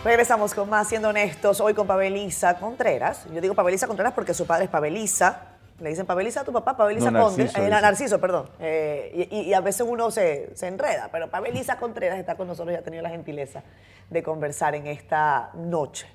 Regresamos 0.03 0.55
con 0.55 0.67
más, 0.67 0.87
siendo 0.87 1.09
honestos, 1.09 1.61
hoy 1.61 1.75
con 1.75 1.85
Pabelisa 1.85 2.57
Contreras. 2.57 3.27
Yo 3.31 3.39
digo 3.39 3.53
Pabelisa 3.53 3.85
Contreras 3.85 4.13
porque 4.13 4.33
su 4.33 4.47
padre 4.47 4.65
es 4.65 4.71
Pabelisa. 4.71 5.43
Le 5.79 5.89
dicen 5.89 6.07
Pabelisa 6.07 6.41
a 6.41 6.43
tu 6.43 6.51
papá, 6.51 6.75
Pabelisa 6.75 7.11
no, 7.11 7.25
Conde. 7.25 7.51
Eh, 7.55 7.69
Narciso, 7.69 8.19
perdón. 8.19 8.49
Eh, 8.59 9.27
y, 9.29 9.53
a 9.53 9.61
veces 9.61 9.85
uno 9.87 10.09
se, 10.09 10.55
se, 10.55 10.65
enreda, 10.65 11.09
pero 11.11 11.29
Pabelisa 11.29 11.77
Contreras 11.77 12.17
está 12.17 12.35
con 12.35 12.47
nosotros 12.47 12.73
y 12.73 12.79
ha 12.79 12.81
tenido 12.81 13.03
la 13.03 13.11
gentileza 13.11 13.61
de 14.09 14.23
conversar 14.23 14.73
en 14.73 14.87
esta 14.87 15.51
noche. 15.53 16.07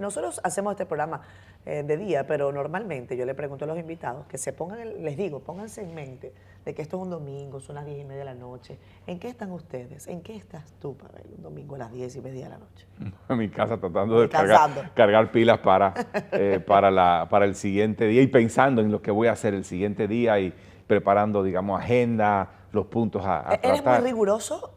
Nosotros 0.00 0.40
hacemos 0.42 0.72
este 0.72 0.84
programa 0.84 1.22
eh, 1.66 1.82
de 1.82 1.96
día, 1.96 2.26
pero 2.26 2.52
normalmente 2.52 3.16
yo 3.16 3.24
le 3.24 3.34
pregunto 3.34 3.64
a 3.64 3.68
los 3.68 3.78
invitados 3.78 4.26
que 4.26 4.36
se 4.36 4.52
pongan, 4.52 5.02
les 5.02 5.16
digo, 5.16 5.40
pónganse 5.40 5.80
en 5.80 5.94
mente 5.94 6.34
de 6.62 6.74
que 6.74 6.82
esto 6.82 6.98
es 6.98 7.04
un 7.04 7.08
domingo, 7.08 7.58
son 7.58 7.76
las 7.76 7.86
10 7.86 8.00
y 8.00 8.04
media 8.04 8.18
de 8.18 8.24
la 8.26 8.34
noche. 8.34 8.78
¿En 9.06 9.18
qué 9.18 9.28
están 9.28 9.50
ustedes? 9.50 10.06
¿En 10.06 10.20
qué 10.20 10.36
estás 10.36 10.74
tú, 10.78 10.94
Pavel, 10.94 11.24
un 11.36 11.42
domingo 11.42 11.76
a 11.76 11.78
las 11.78 11.92
10 11.92 12.16
y 12.16 12.20
media 12.20 12.44
de 12.44 12.50
la 12.50 12.58
noche? 12.58 12.86
En 13.30 13.38
mi 13.38 13.48
casa 13.48 13.78
tratando 13.78 14.20
de 14.20 14.28
cargar, 14.28 15.32
pilas 15.32 15.58
para, 15.60 15.94
eh, 16.32 16.60
para, 16.66 16.90
la, 16.90 17.28
para 17.30 17.46
el 17.46 17.54
siguiente 17.54 18.06
día 18.08 18.20
y 18.20 18.26
pensando 18.26 18.82
en 18.82 18.92
lo 18.92 19.00
que 19.00 19.10
voy 19.10 19.28
a 19.28 19.32
hacer 19.32 19.54
el 19.54 19.64
siguiente 19.64 20.06
día 20.06 20.38
y 20.40 20.52
preparando, 20.86 21.42
digamos, 21.42 21.80
agenda, 21.80 22.50
los 22.72 22.86
puntos 22.88 23.24
a, 23.24 23.52
a 23.52 23.54
¿Eres 23.54 23.82
muy 23.82 23.98
riguroso, 23.98 24.74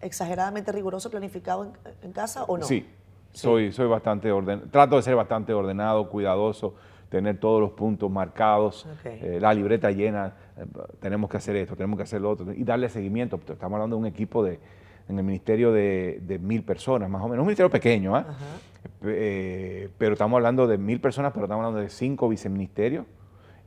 exageradamente 0.00 0.72
riguroso, 0.72 1.08
planificado 1.08 1.66
en, 1.66 1.72
en 2.02 2.12
casa 2.12 2.42
o 2.44 2.58
no? 2.58 2.66
Sí, 2.66 2.84
soy, 3.32 3.72
soy 3.72 3.86
bastante 3.86 4.30
ordenado, 4.32 4.68
trato 4.70 4.96
de 4.96 5.02
ser 5.02 5.16
bastante 5.16 5.52
ordenado, 5.52 6.08
cuidadoso, 6.08 6.74
tener 7.08 7.38
todos 7.38 7.60
los 7.60 7.72
puntos 7.72 8.10
marcados, 8.10 8.86
eh, 9.04 9.38
la 9.40 9.52
libreta 9.52 9.90
llena, 9.90 10.34
eh, 10.56 10.64
tenemos 11.00 11.28
que 11.28 11.36
hacer 11.36 11.56
esto, 11.56 11.74
tenemos 11.76 11.96
que 11.96 12.04
hacer 12.04 12.20
lo 12.20 12.30
otro, 12.30 12.52
y 12.52 12.64
darle 12.64 12.88
seguimiento. 12.88 13.36
Estamos 13.36 13.74
hablando 13.74 13.96
de 13.96 14.00
un 14.00 14.06
equipo 14.06 14.44
de, 14.44 14.58
en 15.08 15.18
el 15.18 15.24
ministerio 15.24 15.72
de, 15.72 16.38
mil 16.40 16.62
personas, 16.62 17.10
más 17.10 17.22
o 17.22 17.28
menos, 17.28 17.40
un 17.40 17.46
ministerio 17.46 17.70
pequeño, 17.70 18.14
¿ah? 18.14 18.26
¿eh? 19.04 19.88
pero 19.98 20.12
estamos 20.12 20.36
hablando 20.36 20.66
de 20.66 20.78
mil 20.78 21.00
personas, 21.00 21.32
pero 21.32 21.46
estamos 21.46 21.64
hablando 21.64 21.80
de 21.80 21.90
cinco 21.90 22.28
viceministerios, 22.28 23.06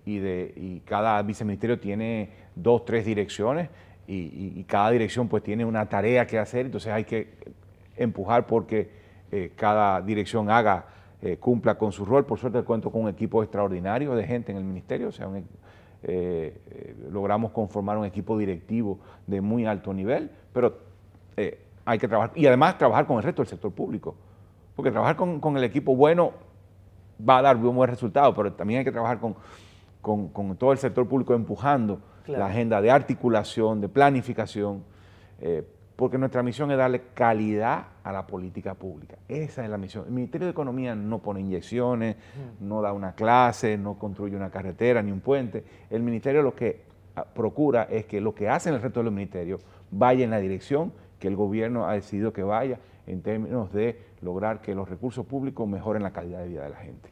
y, 0.05 0.19
de, 0.19 0.53
y 0.57 0.79
cada 0.81 1.21
viceministerio 1.21 1.79
tiene 1.79 2.29
dos, 2.55 2.83
tres 2.85 3.05
direcciones, 3.05 3.69
y, 4.05 4.53
y 4.57 4.65
cada 4.65 4.91
dirección 4.91 5.29
pues 5.29 5.43
tiene 5.43 5.63
una 5.63 5.87
tarea 5.87 6.27
que 6.27 6.37
hacer, 6.37 6.65
entonces 6.65 6.91
hay 6.91 7.05
que 7.05 7.29
empujar 7.95 8.47
porque 8.47 9.02
eh, 9.35 9.51
cada 9.55 9.99
dirección 9.99 10.51
haga, 10.51 10.85
eh, 11.19 11.37
cumpla 11.37 11.73
con 11.73 11.91
su 11.91 12.05
rol. 12.05 12.23
Por 12.23 12.37
suerte 12.37 12.61
cuento 12.61 12.91
con 12.91 13.01
un 13.01 13.09
equipo 13.09 13.41
extraordinario 13.41 14.13
de 14.13 14.27
gente 14.27 14.51
en 14.51 14.59
el 14.59 14.63
ministerio, 14.63 15.07
o 15.07 15.11
sea, 15.11 15.27
eh, 16.03 16.95
logramos 17.09 17.49
conformar 17.49 17.97
un 17.97 18.05
equipo 18.05 18.37
directivo 18.37 18.99
de 19.25 19.41
muy 19.41 19.65
alto 19.65 19.91
nivel, 19.91 20.29
pero 20.53 20.77
hay 21.83 21.97
que 21.97 22.07
trabajar, 22.07 22.31
y 22.35 22.45
además 22.45 22.77
trabajar 22.77 23.07
con 23.07 23.17
el 23.17 23.23
resto 23.23 23.41
del 23.41 23.49
sector 23.49 23.71
público, 23.71 24.13
porque 24.75 24.91
trabajar 24.91 25.15
con, 25.15 25.57
el 25.57 25.63
equipo 25.63 25.95
bueno 25.95 26.33
va 27.27 27.39
a 27.39 27.41
dar 27.41 27.55
un 27.55 27.75
buen 27.75 27.89
resultado, 27.89 28.35
pero 28.35 28.53
también 28.53 28.79
hay 28.79 28.85
que 28.85 28.91
trabajar 28.91 29.19
con, 29.19 30.55
todo 30.59 30.73
el 30.73 30.77
sector 30.77 31.07
público 31.07 31.33
empujando 31.33 32.01
la 32.27 32.45
agenda 32.45 32.81
de 32.81 32.91
articulación, 32.91 33.81
de 33.81 33.89
planificación, 33.89 34.83
porque 35.95 36.17
nuestra 36.17 36.41
misión 36.41 36.71
es 36.71 36.77
darle 36.77 37.01
calidad 37.13 37.85
a 38.03 38.11
la 38.11 38.25
política 38.25 38.73
pública. 38.73 39.17
Esa 39.27 39.63
es 39.63 39.69
la 39.69 39.77
misión. 39.77 40.05
El 40.07 40.13
Ministerio 40.13 40.47
de 40.47 40.51
Economía 40.51 40.95
no 40.95 41.19
pone 41.19 41.39
inyecciones, 41.41 42.15
no 42.59 42.81
da 42.81 42.93
una 42.93 43.13
clase, 43.13 43.77
no 43.77 43.97
construye 43.97 44.35
una 44.35 44.49
carretera 44.49 45.01
ni 45.01 45.11
un 45.11 45.21
puente. 45.21 45.63
El 45.89 46.01
Ministerio 46.01 46.41
lo 46.41 46.55
que 46.55 46.81
ah, 47.15 47.23
procura 47.23 47.83
es 47.83 48.05
que 48.05 48.19
lo 48.19 48.33
que 48.33 48.49
hacen 48.49 48.73
el 48.73 48.81
resto 48.81 49.01
de 49.01 49.05
los 49.05 49.13
ministerios 49.13 49.65
vaya 49.91 50.23
en 50.23 50.31
la 50.31 50.39
dirección 50.39 50.91
que 51.19 51.27
el 51.27 51.35
gobierno 51.35 51.87
ha 51.87 51.93
decidido 51.93 52.33
que 52.33 52.43
vaya 52.43 52.79
en 53.05 53.21
términos 53.21 53.71
de 53.71 53.99
lograr 54.21 54.61
que 54.61 54.73
los 54.73 54.89
recursos 54.89 55.25
públicos 55.25 55.67
mejoren 55.67 56.03
la 56.03 56.11
calidad 56.11 56.39
de 56.39 56.47
vida 56.47 56.63
de 56.63 56.69
la 56.69 56.77
gente. 56.77 57.09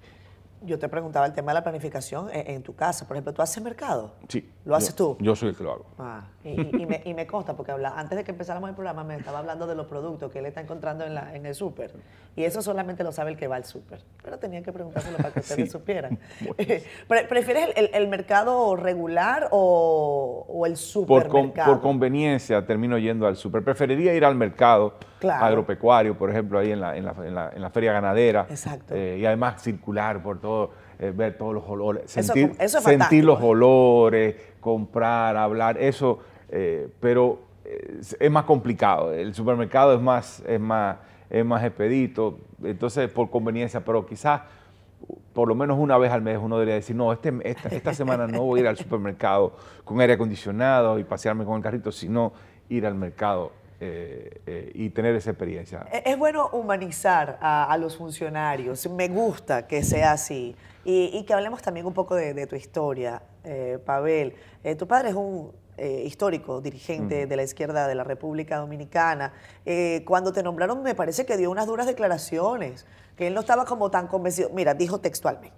Yo 0.63 0.77
te 0.77 0.87
preguntaba 0.87 1.25
el 1.25 1.33
tema 1.33 1.51
de 1.51 1.55
la 1.55 1.63
planificación 1.63 2.29
en, 2.31 2.47
en 2.51 2.61
tu 2.63 2.75
casa. 2.75 3.07
Por 3.07 3.15
ejemplo, 3.17 3.33
¿tú 3.33 3.41
haces 3.41 3.63
mercado? 3.63 4.11
Sí. 4.27 4.47
¿Lo 4.63 4.75
haces 4.75 4.95
yo- 4.95 5.15
tú? 5.15 5.17
Yo 5.19 5.35
soy 5.35 5.49
el 5.49 5.55
que 5.55 5.63
lo 5.63 5.71
hago. 5.71 5.85
Ah, 5.97 6.21
y, 6.43 6.49
y- 6.49 6.81
y 6.83 6.85
me, 6.85 7.01
y 7.03 7.13
me 7.15 7.25
consta, 7.25 7.55
porque 7.55 7.71
habla, 7.71 7.93
antes 7.97 8.15
de 8.17 8.23
que 8.23 8.29
empezáramos 8.31 8.69
el 8.69 8.75
programa 8.75 9.03
me 9.03 9.15
estaba 9.15 9.39
hablando 9.39 9.65
de 9.65 9.73
los 9.75 9.87
productos 9.87 10.31
que 10.31 10.37
él 10.39 10.45
está 10.45 10.61
encontrando 10.61 11.03
en, 11.03 11.15
la, 11.15 11.35
en 11.35 11.45
el 11.47 11.55
súper. 11.55 11.91
Y 12.33 12.45
eso 12.45 12.61
solamente 12.61 13.03
lo 13.03 13.11
sabe 13.11 13.31
el 13.31 13.37
que 13.37 13.47
va 13.47 13.57
al 13.57 13.65
súper. 13.65 13.99
Pero 14.23 14.37
tenía 14.39 14.61
que 14.63 14.71
preguntárselo 14.71 15.17
para 15.17 15.31
que 15.31 15.39
ustedes 15.41 15.65
Sí. 15.65 15.69
supieran. 15.71 16.17
Pre- 17.07 17.25
¿Prefieres 17.27 17.69
el, 17.75 17.85
el- 17.87 17.89
el 17.93 18.07
mercado 18.07 18.75
regular 18.77 19.49
o, 19.51 20.45
o 20.47 20.65
el 20.65 20.73
Por, 20.73 21.27
con- 21.27 21.41
supermercado? 21.41 21.73
por 21.73 21.81
conveniencia 21.81 22.65
termino 22.65 22.97
yendo 22.97 23.27
al 23.27 23.35
súper. 23.35 23.63
Preferiría 23.63 24.13
ir 24.13 24.23
al 24.23 24.35
mercado 24.35 24.93
Claro. 25.19 25.45
agropecuario, 25.45 26.17
por 26.17 26.29
ejemplo, 26.31 26.57
ahí 26.57 26.71
en 26.71 26.79
la, 26.79 26.95
en 26.97 27.05
la, 27.05 27.11
en 27.23 27.35
la- 27.35 27.51
en 27.53 27.61
la 27.61 27.69
feria 27.69 27.91
ganadera. 27.93 28.47
Exacto. 28.49 28.95
Eh, 28.95 29.17
y 29.19 29.25
además 29.25 29.61
circular 29.61 30.23
por 30.23 30.39
todo, 30.39 30.71
eh, 30.99 31.11
ver 31.13 31.37
todos 31.37 31.53
los 31.53 31.63
olores, 31.67 32.05
Eso 32.05 32.23
sentir, 32.33 32.47
com- 32.49 32.57
eso 32.61 32.77
es 32.77 32.83
sentir 32.85 33.23
los 33.25 33.41
olores, 33.41 34.35
comprar, 34.61 35.35
hablar, 35.35 35.77
eso. 35.77 36.19
eh, 36.49 36.87
pero 37.01 37.39
es- 37.99 38.15
es 38.19 38.31
más 38.31 38.45
complicado. 38.45 39.13
El 39.13 39.33
supermercado 39.35 39.93
es 39.93 40.01
más, 40.01 40.41
es 40.47 40.59
más, 40.59 40.97
es 41.31 41.45
más 41.45 41.63
expedito. 41.63 42.39
Entonces, 42.63 43.09
por 43.09 43.29
conveniencia, 43.29 43.83
pero 43.83 44.05
quizás 44.05 44.41
por 45.33 45.47
lo 45.47 45.55
menos 45.55 45.79
una 45.79 45.97
vez 45.97 46.11
al 46.11 46.21
mes 46.21 46.37
uno 46.39 46.57
debería 46.57 46.75
decir, 46.75 46.95
no, 46.95 47.11
este, 47.11 47.33
esta, 47.43 47.69
esta 47.69 47.93
semana 47.93 48.27
no 48.27 48.43
voy 48.43 48.59
a 48.59 48.63
ir 48.63 48.67
al 48.67 48.77
supermercado 48.77 49.55
con 49.83 49.99
aire 49.99 50.13
acondicionado 50.13 50.99
y 50.99 51.03
pasearme 51.03 51.45
con 51.45 51.57
el 51.57 51.63
carrito, 51.63 51.91
sino 51.91 52.33
ir 52.69 52.85
al 52.85 52.95
mercado 52.95 53.51
eh, 53.79 54.41
eh, 54.45 54.71
y 54.75 54.89
tener 54.91 55.15
esa 55.15 55.31
experiencia. 55.31 55.87
Es 55.91 56.03
es 56.05 56.17
bueno 56.17 56.49
humanizar 56.51 57.39
a, 57.41 57.75
los 57.79 57.97
funcionarios. 57.97 58.87
Me 58.89 59.07
gusta 59.07 59.65
que 59.65 59.81
sea 59.81 60.11
así. 60.11 60.55
Y, 60.83 61.23
que 61.25 61.33
hablemos 61.33 61.61
también 61.61 61.85
un 61.85 61.93
poco 61.93 62.15
de, 62.15 62.45
tu 62.45 62.55
historia, 62.55 63.21
eh, 63.43 63.79
Pavel. 63.83 64.35
Tu 64.77 64.87
padre 64.87 65.09
es 65.09 65.15
un 65.15 65.51
eh, 65.77 66.03
histórico 66.05 66.61
dirigente 66.61 67.25
de 67.27 67.35
la 67.35 67.43
izquierda 67.43 67.87
de 67.87 67.95
la 67.95 68.03
República 68.03 68.57
Dominicana. 68.57 69.33
Eh, 69.65 70.03
cuando 70.05 70.31
te 70.33 70.43
nombraron, 70.43 70.83
me 70.83 70.95
parece 70.95 71.25
que 71.25 71.37
dio 71.37 71.49
unas 71.51 71.67
duras 71.67 71.87
declaraciones, 71.87 72.85
que 73.15 73.27
él 73.27 73.33
no 73.33 73.39
estaba 73.41 73.65
como 73.65 73.89
tan 73.91 74.07
convencido. 74.07 74.49
Mira, 74.53 74.73
dijo 74.73 74.99
textualmente 74.99 75.55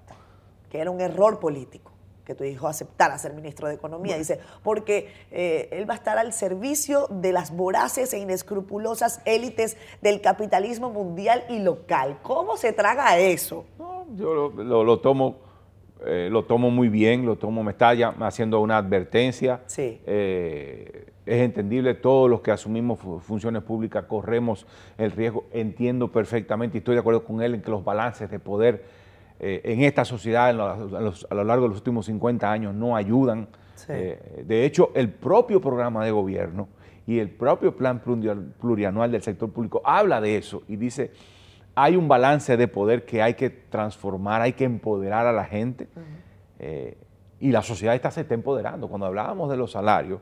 que 0.70 0.80
era 0.80 0.90
un 0.92 1.02
error 1.02 1.40
político 1.40 1.92
que 2.26 2.36
tu 2.36 2.46
hijo 2.46 2.70
aceptara 2.70 3.18
ser 3.18 3.34
ministro 3.34 3.68
de 3.68 3.74
Economía. 3.74 4.18
Dice, 4.18 4.40
porque 4.64 5.14
eh, 5.30 5.68
él 5.74 5.88
va 5.90 5.94
a 5.94 5.98
estar 5.98 6.18
al 6.18 6.32
servicio 6.32 7.08
de 7.10 7.34
las 7.34 7.52
voraces 7.52 8.14
e 8.14 8.18
inescrupulosas 8.20 9.20
élites 9.26 9.76
del 10.02 10.22
capitalismo 10.22 10.90
mundial 10.90 11.44
y 11.50 11.60
local. 11.60 12.20
¿Cómo 12.24 12.56
se 12.56 12.72
traga 12.72 13.18
eso? 13.18 13.66
No, 13.78 14.06
yo 14.16 14.34
lo, 14.34 14.50
lo- 14.64 14.84
lo 14.86 15.00
tomo, 15.02 15.36
eh, 16.06 16.30
lo 16.32 16.44
tomo 16.46 16.70
muy 16.72 16.90
bien, 16.90 17.26
lo 17.26 17.36
tomo, 17.38 17.64
me 17.64 17.72
está 17.72 17.94
ya 17.94 18.10
haciendo 18.20 18.60
una 18.62 18.78
advertencia. 18.78 19.62
Sí. 19.68 20.00
Eh, 20.06 21.06
es 21.26 21.42
entendible, 21.42 21.94
todos 21.94 22.30
los 22.30 22.42
que 22.42 22.52
asumimos 22.52 23.00
fu- 23.00 23.20
funciones 23.20 23.64
públicas 23.64 24.04
corremos 24.06 24.66
el 24.98 25.12
riesgo, 25.12 25.46
entiendo 25.54 26.12
perfectamente 26.12 26.78
y 26.78 26.80
estoy 26.80 26.96
de 26.96 27.00
acuerdo 27.00 27.24
con 27.24 27.42
él 27.42 27.56
en 27.56 27.62
que 27.62 27.72
los 27.72 27.84
balances 27.84 28.30
de 28.30 28.40
poder 28.40 28.84
eh, 29.40 29.62
en 29.64 29.82
esta 29.84 30.06
sociedad 30.06 30.50
en 30.52 30.58
los- 30.58 30.94
a, 30.94 31.00
los- 31.02 31.28
a 31.30 31.36
lo 31.36 31.44
largo 31.44 31.64
de 31.64 31.70
los 31.70 31.78
últimos 31.80 32.06
50 32.06 32.52
años 32.52 32.74
no 32.76 32.96
ayudan. 32.96 33.48
Sí. 33.76 33.92
De 34.46 34.66
hecho, 34.66 34.92
el 34.96 35.10
propio 35.10 35.60
programa 35.60 36.06
de 36.06 36.12
gobierno 36.12 36.68
y 37.08 37.20
el 37.20 37.30
propio 37.30 37.76
plan 37.76 38.02
plurianual 38.60 39.12
del 39.12 39.22
sector 39.22 39.50
público 39.52 39.82
habla 39.84 40.22
de 40.22 40.38
eso 40.38 40.64
y 40.70 40.76
dice, 40.78 41.12
hay 41.76 41.96
un 41.96 42.08
balance 42.08 42.56
de 42.58 42.68
poder 42.68 43.06
que 43.06 43.22
hay 43.22 43.34
que 43.34 43.50
transformar, 43.50 44.42
hay 44.42 44.54
que 44.54 44.64
empoderar 44.66 45.26
a 45.26 45.32
la 45.34 45.46
gente 45.46 45.88
eh, 46.60 46.98
y 47.40 47.52
la 47.52 47.62
sociedad 47.62 47.96
está, 47.96 48.12
se 48.12 48.22
está 48.22 48.34
empoderando. 48.36 48.88
Cuando 48.88 49.06
hablábamos 49.08 49.50
de 49.50 49.58
los 49.58 49.72
salarios 49.72 50.20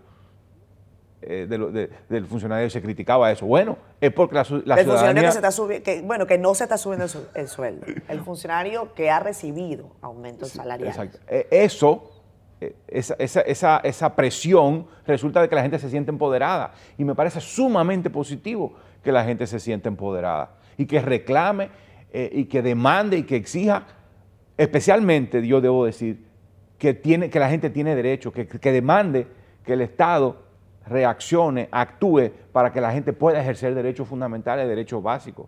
eh, 1.23 1.45
de 1.47 1.57
lo- 1.57 1.71
de- 1.71 1.89
del 2.09 2.25
funcionario 2.25 2.67
se 2.69 2.81
criticaba 2.81 3.31
eso. 3.31 3.45
Bueno, 3.45 3.77
es 3.99 4.11
porque 4.11 4.33
la, 4.35 4.41
la 4.41 4.45
el 4.45 4.49
funcionario 4.49 4.87
ciudadanía... 4.87 5.21
que 5.23 5.31
se 5.31 5.37
está 5.37 5.51
subiendo, 5.51 5.83
que, 5.83 6.01
bueno, 6.01 6.25
que 6.25 6.37
no 6.39 6.55
se 6.55 6.63
está 6.63 6.77
subiendo 6.77 7.03
el, 7.05 7.09
su- 7.11 7.27
el 7.35 7.47
sueldo. 7.47 7.85
El 8.07 8.21
funcionario 8.21 8.93
que 8.95 9.11
ha 9.11 9.19
recibido 9.19 9.91
aumentos 10.01 10.49
salariales. 10.49 10.95
Exacto. 10.97 11.19
Eh, 11.27 11.47
Eso, 11.51 12.09
eh, 12.59 12.75
esa, 12.87 13.13
esa- 13.19 13.41
esa- 13.41 13.77
esa 13.83 14.15
presión 14.15 14.87
resulta 15.05 15.41
de 15.43 15.49
que 15.49 15.53
la 15.55 15.61
gente 15.61 15.77
se 15.77 15.91
siente 15.91 16.09
empoderada. 16.09 16.71
Y 16.97 17.03
me 17.05 17.13
parece 17.13 17.39
sumamente 17.39 18.09
positivo 18.09 18.73
que 19.03 19.11
la 19.11 19.23
gente 19.23 19.45
se 19.45 19.59
sienta 19.59 19.89
empoderada 19.89 20.55
y 20.77 20.86
que 20.86 21.01
reclame 21.01 21.69
eh, 22.12 22.29
y 22.34 22.45
que 22.45 22.62
demande 22.62 23.17
y 23.17 23.23
que 23.23 23.36
exija, 23.36 23.86
especialmente 24.57 25.45
yo 25.45 25.62
debo 25.62 25.86
decir, 25.86 26.25
que, 26.77 26.93
tiene, 26.93 27.29
que 27.29 27.39
la 27.39 27.49
gente 27.49 27.69
tiene 27.69 27.95
derecho, 27.95 28.31
que, 28.31 28.47
que 28.47 28.71
demande 28.71 29.27
que 29.63 29.73
el 29.73 29.81
Estado 29.81 30.43
reaccione, 30.88 31.69
actúe 31.71 32.31
para 32.51 32.71
que 32.71 32.81
la 32.81 32.91
gente 32.91 33.13
pueda 33.13 33.39
ejercer 33.39 33.75
derechos 33.75 34.07
fundamentales, 34.07 34.67
derechos 34.67 35.01
básicos. 35.01 35.47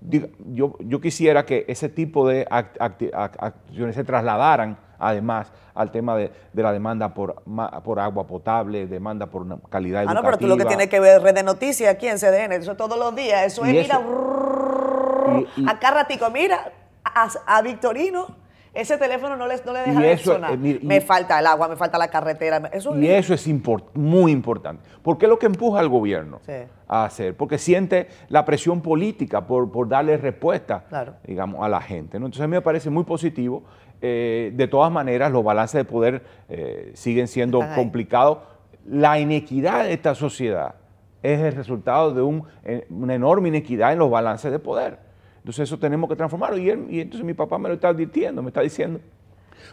Yo, 0.00 0.76
yo 0.80 1.00
quisiera 1.00 1.44
que 1.44 1.64
ese 1.68 1.88
tipo 1.88 2.28
de 2.28 2.46
acciones 2.50 3.94
se 3.94 4.02
trasladaran 4.04 4.78
además 5.02 5.52
al 5.74 5.90
tema 5.90 6.16
de, 6.16 6.30
de 6.52 6.62
la 6.62 6.72
demanda 6.72 7.12
por, 7.12 7.42
por 7.84 7.98
agua 8.00 8.26
potable, 8.26 8.86
demanda 8.86 9.26
por 9.26 9.42
una 9.42 9.58
calidad 9.68 10.02
Ah, 10.02 10.04
no, 10.06 10.10
educativa. 10.12 10.30
pero 10.30 10.38
tú 10.38 10.46
lo 10.46 10.56
que 10.56 10.64
tienes 10.64 10.88
que 10.88 11.00
ver 11.00 11.20
red 11.22 11.34
de 11.34 11.42
noticias 11.42 11.92
aquí 11.94 12.06
en 12.08 12.16
CDN, 12.18 12.52
eso 12.52 12.72
es 12.72 12.76
todos 12.76 12.98
los 12.98 13.14
días, 13.14 13.44
eso 13.46 13.64
es, 13.64 13.72
mira, 13.72 13.82
eso- 13.82 15.46
y- 15.56 15.62
y- 15.62 15.68
acá 15.68 15.90
ratico, 15.90 16.30
mira, 16.30 16.72
a, 17.04 17.28
a 17.46 17.62
Victorino, 17.62 18.26
ese 18.74 18.96
teléfono 18.96 19.36
no, 19.36 19.46
les, 19.46 19.64
no 19.66 19.72
le 19.74 19.80
deja 19.80 20.00
de 20.00 20.16
sonar. 20.18 20.52
eh, 20.52 20.56
mira, 20.56 20.78
y- 20.82 20.86
me 20.86 21.00
falta 21.00 21.38
el 21.38 21.46
agua, 21.46 21.68
me 21.68 21.76
falta 21.76 21.98
la 21.98 22.08
carretera, 22.08 22.70
eso 22.72 22.94
es 22.94 23.02
Y 23.02 23.08
eso 23.10 23.34
es 23.34 23.46
import- 23.48 23.90
muy 23.94 24.32
importante. 24.32 24.82
Porque 25.02 25.26
es 25.26 25.30
lo 25.30 25.38
que 25.38 25.46
empuja 25.46 25.80
al 25.80 25.88
gobierno 25.88 26.38
Sí. 26.46 26.52
a 26.88 27.04
hacer. 27.04 27.36
Porque 27.36 27.58
siente 27.58 28.08
la 28.28 28.44
presión 28.44 28.80
política 28.80 29.46
por, 29.46 29.70
por 29.70 29.88
darle 29.88 30.16
respuesta, 30.16 30.84
Claro. 30.88 31.14
digamos, 31.24 31.62
a 31.62 31.68
la 31.68 31.80
gente. 31.82 32.18
¿no? 32.18 32.26
Entonces 32.26 32.44
a 32.44 32.46
mí 32.46 32.52
me 32.52 32.62
parece 32.62 32.88
muy 32.88 33.04
positivo. 33.04 33.62
Eh, 34.04 34.50
de 34.54 34.66
todas 34.68 34.90
maneras, 34.90 35.30
los 35.30 35.44
balances 35.44 35.78
de 35.78 35.84
poder 35.84 36.22
eh, 36.48 36.90
siguen 36.94 37.28
siendo 37.28 37.60
complicados. 37.76 38.38
La 38.84 39.20
inequidad 39.20 39.84
de 39.84 39.92
esta 39.92 40.14
sociedad 40.16 40.74
es 41.22 41.40
el 41.40 41.52
resultado 41.52 42.12
de 42.12 42.20
un, 42.20 42.42
eh, 42.64 42.84
una 42.90 43.14
enorme 43.14 43.48
inequidad 43.48 43.92
en 43.92 44.00
los 44.00 44.10
balances 44.10 44.50
de 44.50 44.58
poder. 44.58 44.98
Entonces 45.38 45.68
eso 45.68 45.78
tenemos 45.78 46.10
que 46.10 46.16
transformarlo. 46.16 46.58
Y, 46.58 46.68
él- 46.70 46.86
y 46.90 47.00
entonces 47.00 47.24
mi 47.24 47.32
papá 47.34 47.58
me 47.58 47.68
lo 47.68 47.74
está 47.76 47.88
advirtiendo, 47.88 48.42
me 48.42 48.48
está 48.48 48.60
diciendo, 48.60 48.98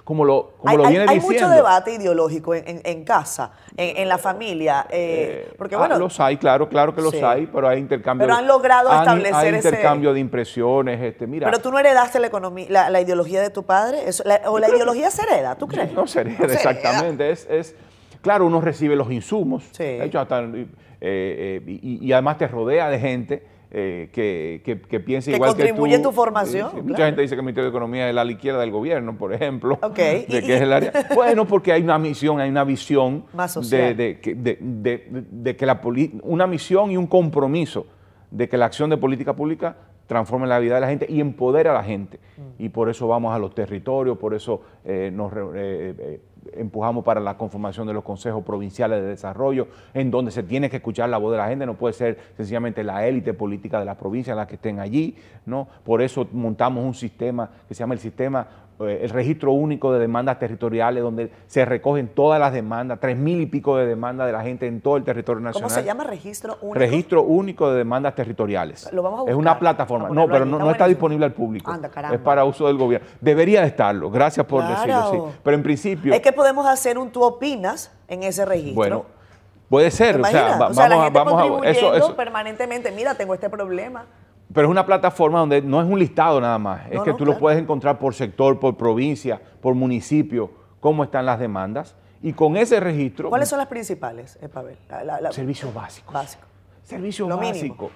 como 0.03 0.25
lo, 0.25 0.51
como 0.57 0.71
hay, 0.71 0.77
lo 0.77 0.83
hay- 0.85 0.89
viene 0.89 1.05
hay 1.09 1.19
diciendo. 1.19 1.47
mucho 1.47 1.55
debate 1.55 1.93
ideológico 1.93 2.55
en, 2.55 2.67
en- 2.67 2.81
en 2.83 3.03
casa, 3.03 3.51
en, 3.77 3.97
en 3.97 4.07
la 4.09 4.17
familia, 4.17 4.85
eh, 4.89 5.51
porque 5.57 5.75
Ah, 5.75 5.79
bueno, 5.79 5.97
los 5.99 6.19
hay, 6.19 6.37
claro, 6.37 6.67
claro 6.69 6.93
que 6.95 7.01
los 7.01 7.11
Sí. 7.11 7.21
hay, 7.23 7.47
pero 7.47 7.67
hay 7.67 7.79
intercambio. 7.79 8.25
Pero 8.27 8.37
han 8.37 8.47
logrado 8.47 8.89
han- 8.91 8.99
establecer 9.01 9.35
hay 9.35 9.47
ese- 9.59 9.67
intercambio 9.69 10.13
de 10.13 10.19
impresiones, 10.19 11.01
este, 11.01 11.27
mira. 11.27 11.45
pero 11.47 11.59
tú 11.59 11.71
no 11.71 11.79
heredaste 11.79 12.19
la 12.19 12.27
economía, 12.27 12.67
la, 12.69 12.89
la 12.89 13.01
ideología 13.01 13.41
de 13.41 13.49
tu 13.49 13.63
padre, 13.63 13.99
Eso- 14.07 14.23
la- 14.25 14.41
o 14.47 14.59
la 14.59 14.69
ideología 14.69 15.09
se 15.11 15.21
hereda, 15.23 15.55
¿tú 15.55 15.67
crees? 15.67 15.91
No 15.93 16.07
se 16.07 16.21
hereda, 16.21 16.37
No 16.39 16.47
se 16.49 16.53
hereda. 16.55 16.71
exactamente. 16.71 17.29
Es, 17.31 17.47
es, 17.49 17.75
claro, 18.21 18.45
uno 18.45 18.61
recibe 18.61 18.95
los 18.95 19.11
insumos. 19.11 19.63
Sí. 19.71 19.83
De 19.83 20.05
hecho, 20.05 20.19
hasta, 20.19 20.41
eh, 20.41 20.67
eh, 21.01 21.61
y, 21.65 22.05
y 22.05 22.11
además 22.13 22.37
te 22.37 22.47
rodea 22.47 22.89
de 22.89 22.99
gente 22.99 23.43
eh, 23.71 24.09
que, 24.11 24.61
que- 24.65 24.81
que 24.81 25.03
Que 25.03 25.11
igual 25.11 25.21
que 25.21 25.35
tú. 25.37 25.41
contribuye 25.67 25.95
en 25.95 26.01
tu 26.01 26.11
formación, 26.11 26.71
Sí, 26.71 26.77
sí. 26.77 26.83
Mucha 26.83 27.05
gente 27.05 27.21
dice 27.21 27.35
que 27.35 27.39
el 27.39 27.45
Ministerio 27.45 27.69
de 27.71 27.75
Economía 27.77 28.09
es 28.09 28.15
la 28.15 28.25
izquierda 28.25 28.59
del 28.61 28.71
gobierno, 28.71 29.15
por 29.17 29.33
ejemplo. 29.33 29.77
Ok, 29.81 29.95
De 29.97 30.25
que 30.45 30.55
es 30.55 30.61
el 30.61 30.73
área. 30.73 30.91
Bueno, 31.15 31.45
porque 31.45 31.71
hay 31.71 31.83
una 31.83 31.99
misión, 31.99 32.39
hay 32.39 32.49
una 32.49 32.63
visión. 32.63 33.25
Más 33.33 33.53
social. 33.53 33.95
De, 33.95 34.19
que- 34.19 34.33
de- 34.35 34.57
de- 34.59 35.07
de 35.29 35.55
que 35.55 35.65
la 35.65 35.81
poli- 35.81 36.19
una 36.23 36.47
misión 36.47 36.89
y 36.91 36.97
un 36.97 37.05
compromiso 37.07 37.85
de 38.31 38.47
que 38.49 38.57
la 38.57 38.65
acción 38.65 38.89
de 38.89 38.97
política 38.97 39.35
pública 39.35 39.75
transforme 40.07 40.47
la 40.47 40.57
vida 40.57 40.73
de 40.75 40.81
la 40.81 40.87
gente 40.87 41.05
y 41.07 41.21
empodere 41.21 41.69
a 41.69 41.73
la 41.73 41.83
gente. 41.83 42.19
Mm. 42.37 42.63
Y 42.63 42.69
por 42.69 42.89
eso 42.89 43.07
vamos 43.07 43.35
a 43.35 43.37
los 43.37 43.53
territorios, 43.53 44.17
por 44.17 44.33
eso 44.33 44.61
eh, 44.83 45.11
nos 45.13 45.31
eh, 45.33 45.37
eh, 45.55 46.21
empujamos 46.53 47.03
para 47.03 47.19
la 47.19 47.37
conformación 47.37 47.87
de 47.87 47.93
los 47.93 48.03
consejos 48.03 48.43
provinciales 48.43 49.01
de 49.01 49.07
desarrollo, 49.07 49.67
en 49.93 50.11
donde 50.11 50.31
se 50.31 50.43
tiene 50.43 50.69
que 50.69 50.77
escuchar 50.77 51.09
la 51.09 51.17
voz 51.17 51.31
de 51.31 51.37
la 51.37 51.47
gente, 51.47 51.65
no 51.65 51.75
puede 51.75 51.93
ser 51.93 52.17
sencillamente 52.37 52.83
la 52.83 53.05
élite 53.07 53.33
política 53.33 53.79
de 53.79 53.85
la 53.85 53.97
provincia 53.97 54.35
la 54.35 54.47
que 54.47 54.55
estén 54.55 54.79
allí, 54.79 55.15
¿no? 55.45 55.67
Por 55.83 56.01
eso 56.01 56.27
montamos 56.31 56.83
un 56.83 56.93
sistema 56.93 57.49
que 57.67 57.73
se 57.73 57.79
llama 57.79 57.93
el 57.93 57.99
sistema, 57.99 58.47
el 58.79 59.09
registro 59.09 59.51
único 59.51 59.91
de 59.91 59.99
demandas 59.99 60.39
territoriales, 60.39 61.03
donde 61.03 61.31
se 61.47 61.65
recogen 61.65 62.07
todas 62.07 62.39
las 62.39 62.53
demandas, 62.53 62.99
tres 63.01 63.17
mil 63.17 63.41
y 63.41 63.45
pico 63.45 63.75
de 63.75 63.85
demandas 63.85 64.27
de 64.27 64.33
la 64.33 64.41
gente 64.41 64.67
en 64.67 64.79
todo 64.79 64.95
el 64.95 65.03
territorio 65.03 65.41
nacional. 65.41 65.69
¿Cómo 65.69 65.69
se 65.81 65.85
llama 65.85 66.05
registro 66.05 66.57
único? 66.61 66.79
Registro 66.79 67.23
único 67.23 67.69
de 67.71 67.77
demandas 67.79 68.15
territoriales. 68.15 68.89
Lo 68.93 69.03
vamos 69.03 69.27
a 69.27 69.31
Es 69.31 69.35
una 69.35 69.59
plataforma. 69.59 70.07
Vamos 70.07 70.17
a 70.17 70.25
No, 70.27 70.31
pero 70.31 70.45
no, 70.45 70.55
está 70.57 70.65
no 70.65 70.71
está 70.71 70.87
disponible 70.87 71.25
al 71.25 71.33
público. 71.33 71.69
Anda, 71.71 71.89
caramba. 71.89 72.15
Es 72.15 72.21
para 72.21 72.45
uso 72.45 72.67
del 72.67 72.77
gobierno. 72.77 73.05
Debería 73.19 73.61
de 73.61 73.67
estarlo. 73.67 74.09
Gracias 74.09 74.45
por 74.45 74.61
Claro. 74.65 74.75
decirlo, 74.75 75.27
sí. 75.31 75.37
Pero 75.43 75.55
en 75.57 75.63
principio, 75.63 76.13
Es 76.13 76.21
que 76.21 76.31
podemos 76.31 76.65
hacer 76.65 76.97
un 76.97 77.09
tú 77.11 77.21
opinas 77.23 77.91
en 78.07 78.23
ese 78.23 78.45
registro. 78.45 78.75
bueno, 78.75 79.05
puede 79.69 79.87
¿Te 79.87 79.91
ser. 79.91 80.21
O 80.21 80.23
sea, 80.25 80.67
O 80.69 80.73
sea, 80.73 80.87
la 80.87 80.95
vamos 80.95 80.99
a, 81.01 81.03
gente 81.03 81.19
vamos 81.19 81.33
a 81.33 81.45
eso, 81.45 81.53
contribuyendo 81.53 81.95
eso- 81.97 82.15
permanentemente, 82.15 82.91
mira, 82.91 83.15
tengo 83.15 83.33
este 83.33 83.49
problema. 83.49 84.05
Pero 84.53 84.67
es 84.67 84.71
una 84.71 84.85
plataforma 84.85 85.39
donde 85.39 85.61
no 85.61 85.79
es 85.81 85.87
un 85.87 85.99
listado 85.99 86.41
nada 86.41 86.57
más, 86.57 86.85
es 86.89 87.01
que 87.01 87.11
no, 87.11 87.15
tú 87.17 87.25
lo 87.25 87.31
claro. 87.33 87.39
puedes 87.39 87.59
encontrar 87.61 87.99
por 87.99 88.13
sector, 88.15 88.59
por 88.59 88.75
provincia, 88.77 89.39
por 89.61 89.75
municipio, 89.75 90.49
cómo 90.79 91.03
están 91.03 91.25
las 91.25 91.39
demandas. 91.39 91.95
Y 92.21 92.33
con 92.33 92.57
ese 92.57 92.79
registro, 92.79 93.29
¿Cuáles 93.29 93.47
son 93.47 93.59
las 93.59 93.67
principales, 93.67 94.37
eh, 94.41 94.49
Pavel? 94.49 94.75
La- 94.89 95.03
la- 95.03 95.21
la- 95.21 95.31
servicios 95.31 95.73
básicos. 95.73 96.13
Básico. 96.13 96.43
Servicios 96.83 97.29
Lo 97.29 97.37
mínimo. 97.37 97.53
básicos. 97.53 97.91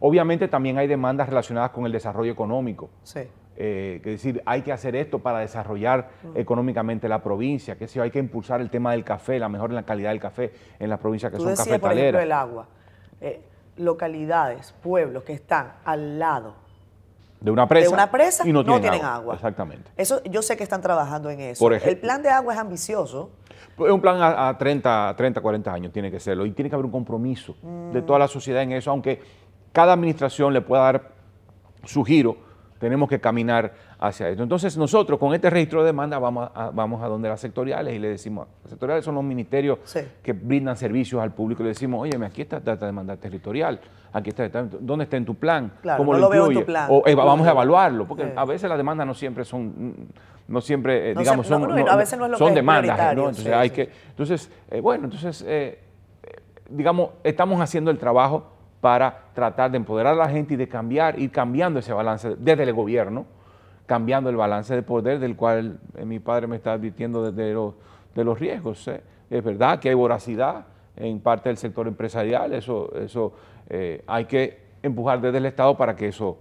Obviamente 0.00 0.48
también 0.48 0.78
hay 0.78 0.86
demandas 0.86 1.28
relacionadas 1.28 1.70
con 1.70 1.84
el 1.84 1.92
desarrollo 1.92 2.32
económico. 2.32 2.88
Sí. 3.02 3.20
Eh, 3.56 3.96
es 3.98 4.02
decir, 4.02 4.42
hay 4.46 4.62
que 4.62 4.72
hacer 4.72 4.96
esto 4.96 5.18
para 5.18 5.40
desarrollar 5.40 6.08
económicamente 6.34 7.06
la 7.10 7.22
provincia, 7.22 7.76
que 7.76 7.86
si 7.86 8.00
hay 8.00 8.10
que 8.10 8.18
impulsar 8.18 8.62
el 8.62 8.70
tema 8.70 8.92
del 8.92 9.04
café, 9.04 9.38
la 9.38 9.50
mejora 9.50 9.72
en 9.72 9.76
la 9.76 9.82
calidad 9.84 10.08
del 10.10 10.20
café 10.20 10.50
en 10.78 10.88
las 10.88 10.98
provincias 10.98 11.30
que 11.30 11.36
Tú 11.36 11.42
son 11.42 11.50
decías, 11.50 11.66
por 11.78 11.92
ejemplo, 11.92 12.18
cafetaleras. 12.20 12.22
el 12.22 12.32
agua. 12.32 12.66
Eh, 13.20 13.42
localidades, 13.80 14.72
pueblos 14.82 15.24
que 15.24 15.32
están 15.32 15.74
al 15.84 16.18
lado 16.18 16.54
de 17.40 17.50
una 17.50 17.66
presa, 17.66 17.88
de 17.88 17.94
una 17.94 18.10
presa 18.10 18.46
y 18.46 18.52
no, 18.52 18.64
tienen, 18.64 19.02
agua. 19.02 19.34
Exactamente. 19.34 19.90
Eso 19.96 20.22
yo 20.24 20.42
sé 20.42 20.56
que 20.56 20.62
están 20.62 20.82
trabajando 20.82 21.30
en 21.30 21.40
eso. 21.40 21.64
Por 21.64 21.72
ejemplo. 21.72 21.92
el 21.92 21.98
plan 21.98 22.22
de 22.22 22.28
agua 22.28 22.54
es 22.54 22.60
ambicioso. 22.60 23.30
Pues 23.76 23.88
Es 23.88 23.94
un 23.94 24.00
plan 24.00 24.20
a, 24.20 24.50
a 24.50 24.58
30, 24.58 25.14
30, 25.16 25.40
40 25.40 25.72
años, 25.72 25.92
tiene 25.92 26.10
que 26.10 26.20
serlo. 26.20 26.44
Y 26.44 26.52
tiene 26.52 26.68
que 26.68 26.74
haber 26.74 26.84
un 26.84 26.92
compromiso 26.92 27.56
de 27.92 28.02
toda 28.02 28.18
la 28.18 28.28
sociedad 28.28 28.62
en 28.62 28.72
eso, 28.72 28.90
aunque 28.90 29.22
cada 29.72 29.94
administración 29.94 30.52
le 30.52 30.60
pueda 30.60 30.82
dar 30.82 31.12
su 31.84 32.04
giro, 32.04 32.36
tenemos 32.80 33.08
que 33.10 33.20
caminar 33.20 33.72
hacia 33.98 34.30
eso. 34.30 34.42
Entonces 34.42 34.76
nosotros 34.78 35.18
con 35.20 35.34
este 35.34 35.50
registro 35.50 35.80
de 35.82 35.88
demanda 35.88 36.18
vamos 36.18 36.50
a, 36.54 36.70
vamos 36.70 37.02
a 37.02 37.08
donde 37.08 37.28
las 37.28 37.38
sectoriales 37.38 37.94
y 37.94 37.98
le 37.98 38.08
decimos, 38.08 38.48
las 38.62 38.70
sectoriales 38.70 39.04
son 39.04 39.14
los 39.16 39.22
ministerios 39.22 39.78
Sí. 39.84 40.00
que 40.22 40.32
brindan 40.32 40.76
servicios 40.76 41.22
al 41.22 41.32
público 41.32 41.62
le 41.62 41.68
decimos, 41.68 42.00
oye, 42.00 42.18
aquí 42.24 42.40
está 42.42 42.56
esta 42.56 42.74
demanda 42.76 43.16
territorial, 43.18 43.78
aquí 44.14 44.30
está, 44.30 44.48
¿dónde 44.80 45.04
está 45.04 45.18
en 45.18 45.26
tu 45.26 45.34
plan? 45.34 45.70
Claro, 45.82 45.98
¿Cómo 45.98 46.14
no 46.14 46.18
lo 46.18 46.24
lo 46.24 46.30
veo 46.30 46.40
en 46.40 46.46
tu 46.46 46.50
incluye? 46.52 46.64
plan. 46.66 46.86
O 46.90 47.02
eh, 47.06 47.14
vamos 47.14 47.46
a 47.46 47.50
evaluarlo, 47.50 48.08
porque 48.08 48.24
Sí. 48.24 48.30
a 48.34 48.44
veces 48.46 48.68
las 48.68 48.78
demandas 48.78 49.06
no 49.06 49.12
siempre 49.14 49.44
son, 49.44 49.66
mm, 49.66 49.92
no 50.48 50.60
siempre, 50.62 51.10
eh, 51.10 51.14
No 51.14 51.20
digamos, 51.20 51.46
son, 51.46 51.60
no, 51.62 51.68
no, 51.68 51.86
a 51.86 51.96
veces 51.96 52.18
no 52.18 52.24
es 52.24 52.30
lo 52.30 52.38
son 52.38 52.48
que 52.48 52.54
demandas, 52.54 52.98
Entonces 53.12 53.44
sí, 53.44 53.50
hay 53.52 53.68
que, 53.70 53.90
entonces, 54.08 54.50
eh, 54.70 54.80
bueno, 54.80 55.04
entonces, 55.04 55.44
digamos, 56.70 57.10
estamos 57.24 57.60
haciendo 57.60 57.90
el 57.90 57.98
trabajo 57.98 58.44
para 58.80 59.24
tratar 59.34 59.70
de 59.70 59.76
empoderar 59.76 60.14
a 60.14 60.16
la 60.16 60.28
gente 60.28 60.54
y 60.54 60.56
de 60.56 60.68
cambiar, 60.68 61.18
ir 61.18 61.30
cambiando 61.30 61.80
ese 61.80 61.92
balance 61.92 62.36
desde 62.38 62.62
el 62.62 62.72
gobierno, 62.72 63.26
cambiando 63.86 64.30
el 64.30 64.36
balance 64.36 64.74
de 64.74 64.82
poder 64.82 65.18
del 65.18 65.36
cual 65.36 65.78
eh, 65.96 66.04
mi 66.04 66.18
padre 66.18 66.46
me 66.46 66.56
está 66.56 66.72
advirtiendo 66.72 67.30
desde 67.30 67.52
los, 67.52 67.74
de 68.14 68.24
los 68.24 68.38
riesgos. 68.38 68.88
¿eh? 68.88 69.02
Es 69.28 69.44
verdad 69.44 69.78
que 69.78 69.90
hay 69.90 69.94
voracidad 69.94 70.64
en 70.96 71.20
parte 71.20 71.48
del 71.48 71.56
sector 71.56 71.86
empresarial, 71.86 72.52
eso, 72.52 72.92
eso 72.94 73.32
eh, 73.68 74.02
hay 74.06 74.24
que 74.24 74.70
empujar 74.82 75.20
desde 75.20 75.38
el 75.38 75.46
Estado 75.46 75.76
para 75.76 75.94
que 75.94 76.08
eso, 76.08 76.38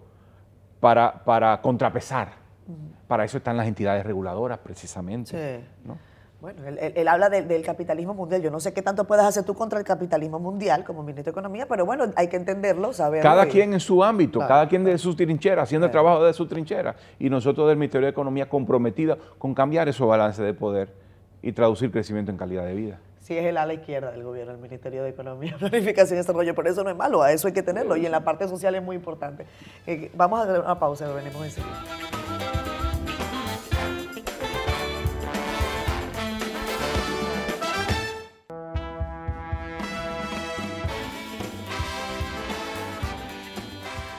para, 0.80 1.24
para 1.24 1.62
contrapesar. 1.62 2.40
Para 3.08 3.26
eso 3.26 3.40
están 3.40 3.58
las 3.58 3.68
entidades 3.68 4.06
reguladoras, 4.06 4.60
precisamente. 4.60 5.32
Sí. 5.32 5.66
¿no? 5.86 5.98
Bueno, 6.42 6.66
él, 6.66 6.78
él- 6.80 6.94
él 6.96 7.08
habla 7.10 7.30
del- 7.30 7.48
del 7.50 7.64
capitalismo 7.64 8.14
mundial. 8.14 8.42
Yo 8.42 8.50
no 8.50 8.62
sé 8.62 8.72
qué 8.74 8.82
tanto 8.82 9.04
puedes 9.06 9.26
hacer 9.26 9.44
tú 9.44 9.54
contra 9.56 9.78
el 9.78 9.84
capitalismo 9.86 10.40
mundial 10.40 10.86
como 10.86 11.04
ministro 11.04 11.26
de 11.26 11.32
Economía, 11.32 11.66
pero 11.68 11.86
bueno, 11.86 12.06
hay 12.16 12.30
que 12.30 12.38
entenderlo, 12.38 12.94
saberlo. 12.94 13.30
Cada 13.30 13.46
quien 13.48 13.74
en 13.74 13.80
su 13.82 14.02
ámbito, 14.04 14.40
Claro. 14.40 14.48
cada 14.48 14.68
quien 14.70 14.86
de 14.86 14.98
su 14.98 15.14
trinchera, 15.16 15.64
haciendo 15.64 15.88
el 15.88 15.92
Claro. 15.92 16.06
trabajo 16.06 16.26
de 16.26 16.34
su 16.34 16.48
trinchera. 16.48 16.96
Y 17.20 17.30
nosotros 17.30 17.68
del 17.68 17.78
Ministerio 17.78 18.06
de 18.06 18.12
Economía 18.12 18.48
comprometidos 18.48 19.18
con 19.38 19.54
cambiar 19.54 19.90
esos 19.90 20.08
balances 20.08 20.46
de 20.46 20.54
poder 20.54 20.94
y 21.42 21.52
traducir 21.52 21.92
crecimiento 21.92 22.32
en 22.32 22.38
calidad 22.38 22.64
de 22.66 22.74
vida. 22.74 23.00
Sí, 23.20 23.38
es 23.38 23.46
el 23.46 23.58
ala 23.58 23.74
izquierda 23.74 24.12
del 24.12 24.24
gobierno, 24.24 24.54
el 24.54 24.60
Ministerio 24.60 25.04
de 25.04 25.10
Economía, 25.10 25.56
Planificación 25.60 26.16
y 26.16 26.22
Desarrollo. 26.22 26.56
Por 26.56 26.68
eso 26.70 26.84
no 26.86 26.90
es 26.90 26.96
malo, 26.96 27.22
a 27.22 27.32
eso 27.34 27.48
hay 27.48 27.54
que 27.54 27.64
tenerlo. 27.64 27.98
Y 27.98 28.06
en 28.06 28.12
la 28.14 28.24
parte 28.24 28.48
social 28.48 28.74
es 28.76 28.82
muy 28.82 28.96
importante. 28.96 29.46
Eh, 29.86 30.10
vamos 30.16 30.40
a 30.40 30.44
hacer 30.44 30.62
una 30.62 30.80
pausa, 30.80 31.06
venimos 31.14 31.44
enseguida. 31.44 32.19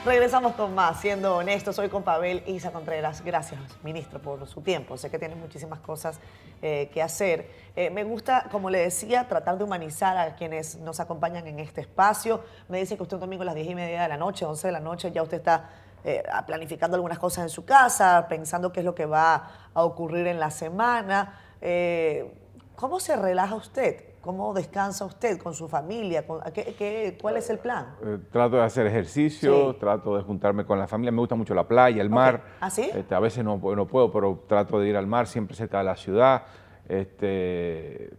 Regresamos 0.03 0.53
con 0.53 0.73
más, 0.73 0.99
siendo 0.99 1.35
honestos, 1.35 1.75
soy 1.75 1.87
con 1.87 2.01
Pavel 2.01 2.41
Isa 2.47 2.71
Contreras. 2.71 3.23
Gracias, 3.23 3.59
ministro, 3.83 4.19
por 4.19 4.47
su 4.47 4.61
tiempo. 4.61 4.97
Sé 4.97 5.11
que 5.11 5.19
tiene 5.19 5.35
muchísimas 5.35 5.79
cosas 5.79 6.19
eh, 6.63 6.89
que 6.91 7.03
hacer. 7.03 7.47
Eh, 7.75 7.91
me 7.91 8.03
gusta, 8.03 8.47
como 8.49 8.71
le 8.71 8.79
decía, 8.79 9.27
tratar 9.27 9.59
de 9.59 9.63
humanizar 9.63 10.17
a 10.17 10.33
quienes 10.33 10.77
nos 10.77 10.99
acompañan 10.99 11.45
en 11.45 11.59
este 11.59 11.81
espacio. 11.81 12.43
Me 12.67 12.79
dice 12.79 12.97
que 12.97 13.03
usted 13.03 13.17
un 13.17 13.21
domingo 13.21 13.43
a 13.43 13.45
las 13.45 13.53
10 13.53 13.67
y 13.67 13.75
media 13.75 14.01
de 14.01 14.07
la 14.07 14.17
noche, 14.17 14.43
11 14.43 14.69
de 14.69 14.71
la 14.71 14.79
noche, 14.79 15.11
ya 15.11 15.21
usted 15.21 15.37
está 15.37 15.69
eh, 16.03 16.23
planificando 16.47 16.95
algunas 16.95 17.19
cosas 17.19 17.43
en 17.43 17.49
su 17.49 17.63
casa, 17.63 18.25
pensando 18.27 18.71
qué 18.71 18.79
es 18.79 18.85
lo 18.87 18.95
que 18.95 19.05
va 19.05 19.51
a 19.71 19.83
ocurrir 19.83 20.25
en 20.25 20.39
la 20.39 20.49
semana. 20.49 21.39
¿Cómo 22.75 22.99
se 22.99 23.15
relaja 23.15 23.53
usted? 23.53 24.10
¿Cómo 24.21 24.53
descansa 24.53 25.03
usted 25.05 25.39
con 25.39 25.53
su 25.55 25.67
familia? 25.67 26.27
¿Con- 26.27 26.41
qué- 26.53 26.75
qué- 26.77 27.17
¿Cuál 27.19 27.37
es 27.37 27.49
el 27.49 27.57
plan? 27.57 27.95
Eh, 28.05 28.19
trato 28.31 28.57
de 28.57 28.61
hacer 28.63 28.85
ejercicio, 28.85 29.71
Sí. 29.73 29.77
trato 29.79 30.15
de 30.15 30.21
juntarme 30.23 30.63
con 30.63 30.77
la 30.77 30.87
familia. 30.87 31.11
Me 31.11 31.17
gusta 31.19 31.33
mucho 31.35 31.55
la 31.55 31.67
playa, 31.67 32.01
el 32.01 32.09
mar. 32.11 32.41
¿Ah, 32.59 32.69
sí? 32.69 32.89
Este, 32.93 33.15
a 33.15 33.19
veces 33.19 33.43
no, 33.43 33.57
no 33.57 33.87
puedo, 33.87 34.11
pero 34.11 34.43
trato 34.47 34.79
de 34.79 34.89
ir 34.89 34.95
al 34.95 35.07
mar, 35.07 35.25
siempre 35.25 35.55
cerca 35.55 35.79
de 35.79 35.83
la 35.85 35.95
ciudad. 35.95 36.43
Este, 36.87 38.11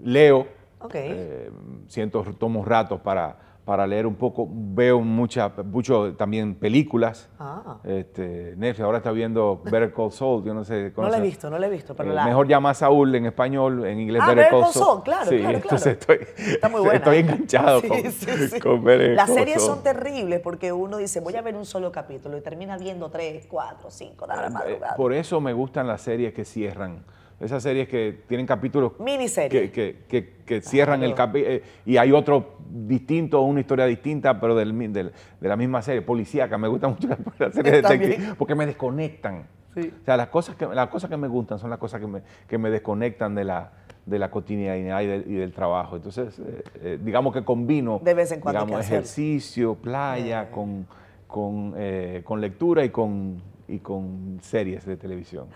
leo. 0.00 0.46
Ok. 0.80 0.94
Eh, 0.94 1.50
siento, 1.86 2.24
tomo 2.38 2.64
ratos 2.64 3.00
para, 3.00 3.36
para 3.70 3.86
leer 3.86 4.04
un 4.04 4.16
poco. 4.16 4.48
Veo 4.50 5.00
mucha, 5.00 5.52
mucho 5.64 6.12
también 6.16 6.56
películas. 6.56 7.28
Ah. 7.38 7.76
Este, 7.84 8.54
Netflix 8.56 8.80
ahora 8.84 8.98
está 8.98 9.12
viendo 9.12 9.62
Better 9.62 9.92
Call 9.94 10.10
Saul, 10.10 10.42
yo 10.44 10.52
no 10.52 10.64
sé. 10.64 10.92
No 10.96 11.08
la 11.08 11.18
he 11.18 11.20
visto, 11.20 11.48
no 11.48 11.56
la 11.56 11.68
he 11.68 11.70
visto, 11.70 11.94
pero 11.94 12.10
Eh, 12.10 12.14
la... 12.16 12.24
Mejor 12.24 12.48
llama 12.48 12.70
a 12.70 12.74
Saúl 12.74 13.14
en 13.14 13.26
español, 13.26 13.86
en 13.86 14.00
inglés 14.00 14.22
Ah, 14.24 14.30
Better 14.30 14.44
Better 14.46 14.60
Call 14.60 14.72
Saul. 14.72 14.84
Saul, 14.84 15.02
claro, 15.04 15.30
Sí, 15.30 15.38
claro, 15.38 15.56
entonces 15.58 15.98
claro. 15.98 16.20
estoy, 16.22 16.44
Está 16.54 16.68
muy 16.68 16.80
buena. 16.84 16.96
estoy 16.96 17.16
enganchado 17.18 17.80
Sí, 17.80 17.88
con, 17.88 18.10
sí, 18.10 18.58
con 18.60 18.82
Better 18.82 19.10
Las 19.14 19.26
Call 19.28 19.36
series 19.38 19.62
Saul. 19.62 19.74
son 19.76 19.82
terribles 19.84 20.40
porque 20.40 20.72
uno 20.72 20.96
dice, 20.96 21.20
voy 21.20 21.36
a 21.36 21.42
ver 21.42 21.54
un 21.54 21.64
solo 21.64 21.92
capítulo 21.92 22.36
y 22.36 22.40
termina 22.40 22.76
viendo 22.76 23.08
tres, 23.08 23.46
cuatro, 23.48 23.88
cinco, 23.92 24.26
la 24.26 24.46
Eh, 24.46 24.50
madrugada. 24.50 24.96
Por 24.96 25.12
eso 25.12 25.40
me 25.40 25.52
gustan 25.52 25.86
las 25.86 26.00
series 26.00 26.34
que 26.34 26.44
cierran. 26.44 27.04
Esas 27.40 27.62
series 27.62 27.88
que 27.88 28.20
tienen 28.28 28.46
capítulos 28.46 28.92
Miniserie. 29.00 29.70
que, 29.70 29.70
que, 29.72 29.96
que- 30.06 30.40
que 30.44 30.60
cierran 30.60 31.02
el 31.02 31.14
capítulo 31.14 31.60
y 31.86 31.96
hay 31.96 32.12
otro 32.12 32.56
distinto, 32.68 33.40
una 33.42 33.60
historia 33.60 33.86
distinta, 33.86 34.38
pero 34.40 34.54
del, 34.54 34.76
del- 34.92 35.12
de 35.40 35.48
la 35.48 35.56
misma 35.56 35.80
serie, 35.80 36.02
policíaca. 36.02 36.58
Me 36.58 36.68
gustan 36.68 36.90
mucho 36.90 37.08
las, 37.38 37.54
series 37.54 37.82
de 38.20 38.34
porque 38.34 38.54
me 38.54 38.66
desconectan. 38.66 39.44
Sí. 39.74 39.92
O 40.02 40.04
sea, 40.04 40.16
las 40.16 40.26
cosas, 40.28 40.56
que, 40.56 40.66
las 40.66 40.88
cosas 40.88 41.08
que 41.08 41.16
me 41.16 41.28
gustan 41.28 41.58
son 41.58 41.70
las 41.70 41.78
cosas 41.78 42.00
que 42.00 42.06
me, 42.08 42.22
que 42.48 42.58
me 42.58 42.68
desconectan 42.70 43.34
de 43.36 43.44
la, 43.44 43.70
de 44.04 44.18
la 44.18 44.30
cotidianidad 44.30 45.00
y 45.00 45.06
del, 45.06 45.24
y 45.30 45.34
del 45.36 45.52
trabajo. 45.52 45.94
Entonces, 45.96 46.38
eh, 46.40 46.62
eh, 46.82 46.98
digamos 47.02 47.32
que 47.32 47.44
combino 47.44 48.00
De 48.04 48.12
vez 48.12 48.32
en 48.32 48.40
cuando 48.40 48.66
digamos, 48.66 48.84
ejercicio, 48.84 49.76
playa, 49.76 50.42
Eh. 50.42 50.48
con, 50.50 50.86
con, 51.28 51.74
eh, 51.76 52.22
con 52.24 52.40
lectura 52.40 52.84
y 52.84 52.90
con, 52.90 53.40
y 53.70 53.78
con 53.78 54.38
series 54.42 54.84
de 54.84 54.96
televisión. 54.96 55.48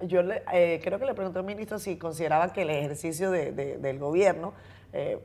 Yo 0.00 0.22
le- 0.22 0.42
eh, 0.52 0.80
creo 0.82 0.98
que 0.98 1.04
le 1.06 1.14
pregunté 1.14 1.38
al 1.38 1.44
ministro 1.44 1.78
si 1.78 1.96
consideraba 1.96 2.52
que 2.52 2.62
el 2.62 2.70
ejercicio 2.70 3.30
de- 3.30 3.52
de- 3.52 3.78
del 3.78 3.98
gobierno, 3.98 4.52
eh, 4.92 5.18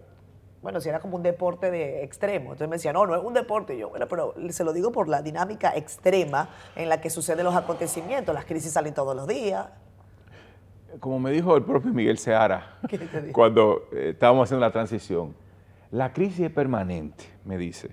bueno, 0.62 0.80
si 0.82 0.90
era 0.90 1.00
como 1.00 1.16
un 1.16 1.24
deporte 1.24 1.70
de 1.72 2.04
extremo. 2.04 2.46
Entonces 2.54 2.68
me 2.68 2.76
decía, 2.78 2.92
no, 2.94 3.06
no 3.06 3.16
es 3.16 3.24
un 3.24 3.34
deporte. 3.34 3.76
Y 3.76 3.80
yo, 3.80 3.90
bueno, 3.90 4.08
pero 4.08 4.34
se 4.50 4.64
lo 4.64 4.74
digo 4.74 4.92
por 4.92 5.08
la 5.08 5.22
dinámica 5.22 5.76
extrema 5.76 6.50
en 6.76 6.90
la 6.90 7.02
que 7.02 7.10
suceden 7.10 7.46
los 7.46 7.56
acontecimientos. 7.56 8.34
Las 8.34 8.46
crisis 8.46 8.72
salen 8.72 8.94
todos 8.94 9.16
los 9.16 9.28
días. 9.28 9.68
Como 11.00 11.20
me 11.20 11.30
dijo 11.32 11.56
el 11.58 11.64
propio 11.64 11.92
Miguel 11.94 12.18
Seara 12.18 12.78
cuando 13.34 13.90
eh, 13.92 14.10
estábamos 14.14 14.46
haciendo 14.48 14.66
la 14.66 14.72
transición, 14.72 15.36
la 15.92 16.14
crisis 16.14 16.40
es 16.42 16.52
permanente, 16.52 17.26
me 17.44 17.58
dice. 17.58 17.92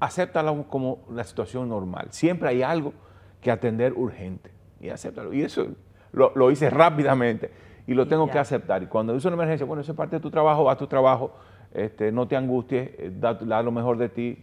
Acéptala 0.00 0.64
como 0.68 0.98
la 1.10 1.24
situación 1.24 1.68
normal. 1.68 2.08
Siempre 2.10 2.48
hay 2.50 2.62
algo 2.62 2.92
que 3.40 3.50
atender 3.50 3.92
urgente. 3.92 4.50
Y 4.80 4.88
acéptalo. 4.90 5.32
Y 5.32 5.42
eso 5.42 5.66
lo, 6.12 6.32
lo 6.34 6.50
hice 6.50 6.70
rápidamente 6.70 7.50
y 7.86 7.94
lo 7.94 8.06
tengo 8.06 8.30
que 8.30 8.38
aceptar. 8.38 8.82
Y 8.82 8.86
cuando 8.86 9.14
es 9.16 9.24
una 9.24 9.34
emergencia, 9.34 9.66
bueno, 9.66 9.80
eso 9.82 9.92
es 9.92 9.96
parte 9.98 10.16
de 10.16 10.20
tu 10.20 10.30
trabajo, 10.30 10.70
haz 10.70 10.78
tu 10.78 10.86
trabajo, 10.86 11.32
este, 11.74 12.12
no 12.12 12.28
te 12.28 12.36
angusties, 12.36 12.90
eh, 12.98 13.10
da, 13.18 13.34
da 13.34 13.62
lo 13.62 13.70
mejor 13.72 13.96
de 13.98 14.08
ti, 14.08 14.38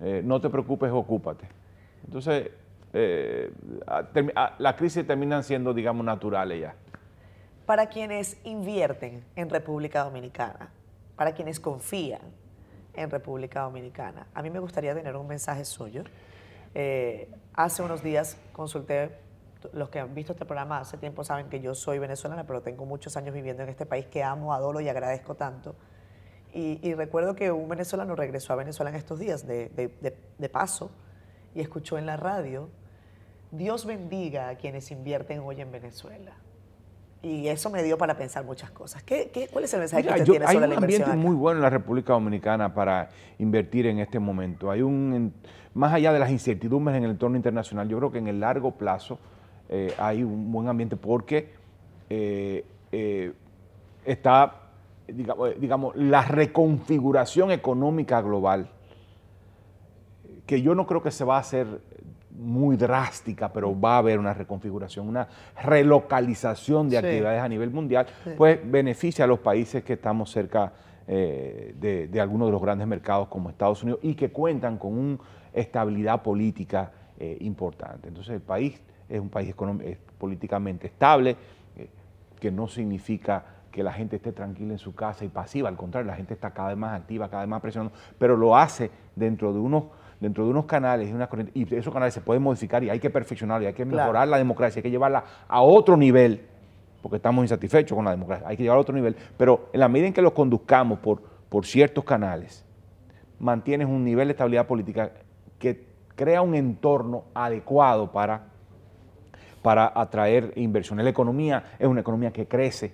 eh, 0.00 0.22
no 0.24 0.40
te 0.40 0.48
preocupes, 0.48 0.90
ocúpate. 0.92 1.46
Entonces, 2.04 2.50
eh, 2.92 3.50
a- 3.86 4.02
termi- 4.02 4.32
a- 4.34 4.54
las 4.58 4.74
crisis 4.74 5.06
terminan 5.06 5.42
siendo, 5.44 5.72
digamos, 5.74 6.04
naturales 6.04 6.60
ya. 6.60 6.74
Para 7.66 7.86
quienes 7.88 8.38
invierten 8.44 9.22
en 9.36 9.48
República 9.50 10.04
Dominicana, 10.04 10.70
para 11.16 11.32
quienes 11.32 11.60
confían 11.60 12.20
en 12.94 13.10
República 13.10 13.60
Dominicana, 13.62 14.26
a 14.34 14.42
mí 14.42 14.50
me 14.50 14.58
gustaría 14.58 14.94
tener 14.94 15.14
un 15.16 15.26
mensaje 15.28 15.64
suyo. 15.64 16.02
Eh, 16.74 17.28
hace 17.64 17.82
unos 17.82 18.02
días 18.02 18.36
consulté, 18.52 19.10
los 19.72 19.88
que 19.90 20.00
han 20.00 20.14
visto 20.14 20.32
este 20.32 20.44
programa 20.44 20.78
hace 20.78 20.96
tiempo 20.96 21.24
saben 21.24 21.48
que 21.48 21.60
yo 21.60 21.74
soy 21.74 21.98
venezolana, 21.98 22.46
pero 22.46 22.62
tengo 22.62 22.86
muchos 22.86 23.16
años 23.16 23.34
viviendo 23.34 23.62
en 23.62 23.68
este 23.68 23.86
país 23.86 24.06
que 24.06 24.22
amo, 24.22 24.54
adoro 24.54 24.80
y 24.80 24.88
agradezco 24.88 25.34
tanto. 25.34 25.74
Y, 26.52 26.94
recuerdo 26.94 27.36
que 27.36 27.52
un 27.52 27.68
venezolano 27.68 28.16
regresó 28.16 28.52
a 28.52 28.56
Venezuela 28.56 28.90
en 28.90 28.96
estos 28.96 29.20
días 29.20 29.46
de 29.46 30.50
paso 30.50 30.90
y 31.54 31.60
escuchó 31.60 31.96
en 31.96 32.06
la 32.06 32.16
radio, 32.16 32.68
Dios 33.52 33.84
bendiga 33.84 34.48
a 34.48 34.56
quienes 34.56 34.90
invierten 34.90 35.40
hoy 35.40 35.60
en 35.60 35.70
Venezuela. 35.70 36.32
Y 37.22 37.48
eso 37.48 37.68
me 37.68 37.82
dio 37.82 37.98
para 37.98 38.16
pensar 38.16 38.44
muchas 38.44 38.70
cosas. 38.70 39.02
¿Qué, 39.02 39.30
qué, 39.32 39.48
cuál 39.48 39.64
es 39.64 39.74
el 39.74 39.80
mensaje 39.80 40.02
que 40.02 40.08
usted 40.08 40.24
tiene 40.24 40.46
sobre 40.46 40.68
la 40.68 40.74
inversión? 40.74 41.02
Hay 41.02 41.08
un 41.08 41.12
ambiente 41.12 41.28
muy 41.28 41.36
bueno 41.36 41.58
en 41.58 41.62
la 41.62 41.70
República 41.70 42.14
Dominicana 42.14 42.72
para 42.72 43.10
invertir 43.38 43.86
en 43.86 43.98
este 43.98 44.18
momento. 44.18 44.70
Hay 44.70 44.80
un, 44.80 45.34
más 45.74 45.92
allá 45.92 46.12
de 46.14 46.18
las 46.18 46.30
incertidumbres 46.30 46.96
en 46.96 47.04
el 47.04 47.10
entorno 47.10 47.36
internacional, 47.36 47.88
yo 47.88 47.98
creo 47.98 48.10
que 48.10 48.18
en 48.18 48.28
el 48.28 48.40
largo 48.40 48.72
plazo 48.72 49.18
eh, 49.68 49.94
hay 49.98 50.22
un 50.22 50.50
buen 50.50 50.68
ambiente 50.68 50.96
porque 50.96 51.52
eh, 52.08 52.64
eh, 52.90 53.32
está, 54.04 54.62
digamos, 55.06 55.94
la 55.96 56.22
reconfiguración 56.22 57.50
económica 57.50 58.22
global, 58.22 58.70
que 60.46 60.62
yo 60.62 60.74
no 60.74 60.86
creo 60.86 61.02
que 61.02 61.10
se 61.10 61.24
va 61.24 61.36
a 61.36 61.40
hacer 61.40 61.80
muy 62.38 62.76
drástica, 62.76 63.52
pero 63.52 63.78
va 63.78 63.96
a 63.96 63.98
haber 63.98 64.18
una 64.18 64.32
reconfiguración, 64.32 65.08
una 65.08 65.28
relocalización 65.62 66.88
de 66.88 66.98
actividades 66.98 67.42
a 67.42 67.48
nivel 67.48 67.70
mundial, 67.70 68.06
pues 68.36 68.58
beneficia 68.64 69.24
a 69.24 69.28
los 69.28 69.40
países 69.40 69.82
que 69.84 69.94
estamos 69.94 70.30
cerca 70.30 70.72
de, 71.06 72.08
de, 72.08 72.20
algunos 72.20 72.48
de 72.48 72.52
los 72.52 72.62
grandes 72.62 72.86
mercados 72.86 73.26
como 73.26 73.50
Estados 73.50 73.82
Unidos 73.82 73.98
y 74.04 74.14
que 74.14 74.30
cuentan 74.30 74.78
con 74.78 74.96
una 74.96 75.18
estabilidad 75.52 76.22
política 76.22 76.92
importante. 77.40 78.08
Entonces 78.08 78.34
el 78.34 78.42
país 78.42 78.80
es 79.10 79.20
un 79.20 79.28
país 79.28 79.54
políticamente 80.16 80.86
estable, 80.86 81.36
eh, 81.76 81.90
que 82.38 82.50
no 82.50 82.68
significa 82.68 83.44
que 83.70 83.82
la 83.82 83.92
gente 83.92 84.16
esté 84.16 84.32
tranquila 84.32 84.72
en 84.72 84.78
su 84.78 84.94
casa 84.94 85.24
y 85.24 85.28
pasiva, 85.28 85.68
al 85.68 85.76
contrario, 85.76 86.10
la 86.10 86.16
gente 86.16 86.34
está 86.34 86.52
cada 86.52 86.68
vez 86.68 86.78
más 86.78 86.98
activa, 86.98 87.28
cada 87.28 87.42
vez 87.42 87.50
más 87.50 87.60
presionando, 87.60 87.94
pero 88.18 88.36
lo 88.36 88.56
hace 88.56 88.90
dentro 89.14 89.52
de 89.52 89.58
unos, 89.58 89.84
dentro 90.20 90.44
de 90.44 90.50
unos 90.50 90.66
canales 90.66 91.08
y, 91.08 91.12
una 91.12 91.28
y 91.54 91.74
esos 91.74 91.92
canales 91.92 92.14
se 92.14 92.20
pueden 92.20 92.42
modificar 92.42 92.84
y 92.84 92.90
hay 92.90 93.00
que 93.00 93.10
perfeccionarlos, 93.10 93.64
y 93.64 93.66
hay 93.68 93.74
que 93.74 93.84
mejorar 93.84 94.28
la 94.28 94.38
democracia, 94.38 94.80
hay 94.80 94.82
que 94.82 94.90
llevarla 94.90 95.24
a 95.48 95.62
otro 95.62 95.96
nivel, 95.96 96.42
porque 97.02 97.16
estamos 97.16 97.42
insatisfechos 97.44 97.96
con 97.96 98.04
la 98.04 98.10
democracia, 98.10 98.46
hay 98.46 98.56
que 98.56 98.62
llevarla 98.62 98.80
a 98.80 98.82
otro 98.82 98.94
nivel, 98.94 99.16
pero 99.36 99.70
en 99.72 99.80
la 99.80 99.88
medida 99.88 100.08
en 100.08 100.12
que 100.12 100.22
los 100.22 100.32
conduzcamos 100.32 100.98
por, 100.98 101.22
por 101.48 101.66
ciertos 101.66 102.04
canales, 102.04 102.64
mantienes 103.38 103.88
un 103.88 104.04
nivel 104.04 104.28
de 104.28 104.32
estabilidad 104.32 104.66
política 104.66 105.10
que 105.58 105.86
crea 106.14 106.42
un 106.42 106.54
entorno 106.54 107.24
adecuado 107.34 108.12
para 108.12 108.50
para 109.62 109.92
atraer 109.94 110.52
inversiones. 110.56 111.04
La 111.04 111.10
economía 111.10 111.64
es 111.78 111.86
una 111.86 112.00
economía 112.00 112.32
que 112.32 112.46
crece 112.46 112.92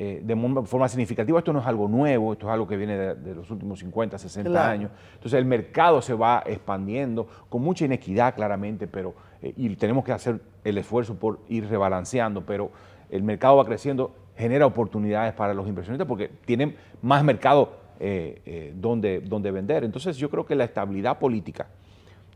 eh, 0.00 0.20
de 0.22 0.36
forma 0.64 0.88
significativa. 0.88 1.40
Esto 1.40 1.52
no 1.52 1.58
es 1.58 1.66
algo 1.66 1.88
nuevo, 1.88 2.32
esto 2.32 2.46
es 2.46 2.52
algo 2.52 2.68
que 2.68 2.76
viene 2.76 2.96
de, 2.96 3.34
los 3.34 3.50
últimos 3.50 3.80
50, 3.80 4.16
60 4.16 4.70
años. 4.70 4.92
Entonces 5.14 5.36
el 5.36 5.44
mercado 5.44 6.00
se 6.00 6.14
va 6.14 6.44
expandiendo 6.46 7.26
con 7.48 7.62
mucha 7.62 7.84
inequidad 7.84 8.36
claramente, 8.36 8.86
pero 8.86 9.14
eh, 9.42 9.52
y 9.56 9.74
tenemos 9.74 10.04
que 10.04 10.12
hacer 10.12 10.40
el 10.62 10.78
esfuerzo 10.78 11.16
por 11.16 11.40
ir 11.48 11.68
rebalanceando, 11.68 12.46
pero 12.46 12.70
el 13.10 13.24
mercado 13.24 13.56
va 13.56 13.64
creciendo, 13.64 14.14
genera 14.36 14.66
oportunidades 14.66 15.34
para 15.34 15.52
los 15.52 15.66
inversionistas 15.66 16.06
porque 16.06 16.28
tienen 16.44 16.76
más 17.02 17.24
mercado 17.24 17.72
eh, 17.98 18.72
donde, 18.76 19.18
donde 19.18 19.50
vender. 19.50 19.82
Entonces 19.82 20.16
yo 20.16 20.30
creo 20.30 20.46
que 20.46 20.54
la 20.54 20.62
estabilidad 20.62 21.18
política, 21.18 21.66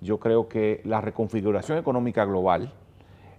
yo 0.00 0.18
creo 0.18 0.48
que 0.48 0.80
la 0.84 1.00
reconfiguración 1.00 1.78
económica 1.78 2.24
global, 2.24 2.72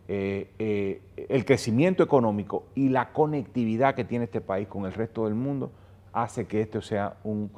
eh, 0.10 0.54
eh, 0.60 1.26
el 1.30 1.46
crecimiento 1.46 2.04
económico 2.04 2.66
y 2.76 2.90
la 2.90 3.14
conectividad 3.14 3.96
que 3.96 4.04
tiene 4.04 4.26
este 4.26 4.42
país 4.42 4.68
con 4.68 4.86
el 4.86 4.92
resto 4.92 5.24
del 5.24 5.34
mundo 5.34 5.72
hace 6.12 6.46
que 6.46 6.60
esto 6.60 6.82
sea 6.82 7.18
un, 7.24 7.50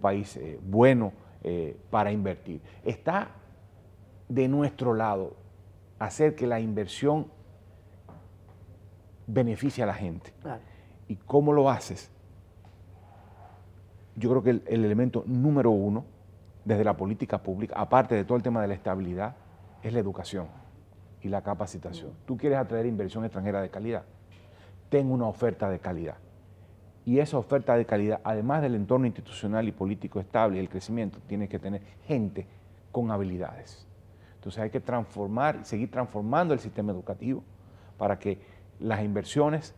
país 0.00 0.36
eh, 0.36 0.58
bueno 0.62 1.12
para 1.90 2.12
invertir. 2.12 2.62
Está 2.84 3.32
de 4.28 4.48
nuestro 4.48 4.94
lado 4.94 5.36
hacer 5.98 6.34
que 6.34 6.46
la 6.46 6.60
inversión 6.60 7.26
beneficie 9.26 9.82
a 9.82 9.86
la 9.86 9.94
gente. 9.94 10.32
¿Y 11.08 11.16
cómo 11.16 11.52
lo 11.52 11.68
haces? 11.68 12.10
Yo 14.14 14.30
creo 14.30 14.42
que 14.42 14.50
el 14.50 14.84
elemento 14.84 15.24
número 15.26 15.70
uno 15.72 16.04
desde 16.64 16.84
la 16.84 16.96
política 16.96 17.42
pública, 17.42 17.74
aparte 17.76 18.14
de 18.14 18.24
todo 18.24 18.36
el 18.36 18.42
tema 18.42 18.62
de 18.62 18.68
la 18.68 18.74
estabilidad, 18.74 19.34
es 19.82 19.92
la 19.92 19.98
educación 19.98 20.61
y 21.22 21.28
la 21.28 21.42
capacitación. 21.42 22.10
Tú 22.26 22.36
quieres 22.36 22.58
atraer 22.58 22.86
inversión 22.86 23.24
extranjera 23.24 23.62
de 23.62 23.70
calidad, 23.70 24.02
ten 24.88 25.10
una 25.10 25.26
oferta 25.26 25.70
de 25.70 25.78
calidad. 25.78 26.16
Y 27.04 27.18
esa 27.18 27.38
oferta 27.38 27.76
de 27.76 27.84
calidad, 27.84 28.20
además 28.22 28.62
del 28.62 28.74
entorno 28.74 29.06
institucional 29.06 29.66
y 29.66 29.72
político 29.72 30.20
estable 30.20 30.58
y 30.58 30.60
el 30.60 30.68
crecimiento, 30.68 31.18
tiene 31.26 31.48
que 31.48 31.58
tener 31.58 31.82
gente 32.06 32.46
con 32.92 33.10
habilidades. 33.10 33.86
Entonces 34.36 34.62
hay 34.62 34.70
que 34.70 34.80
transformar 34.80 35.58
y 35.62 35.64
seguir 35.64 35.90
transformando 35.90 36.54
el 36.54 36.60
sistema 36.60 36.92
educativo 36.92 37.42
para 37.96 38.18
que 38.18 38.38
las 38.78 39.02
inversiones 39.02 39.74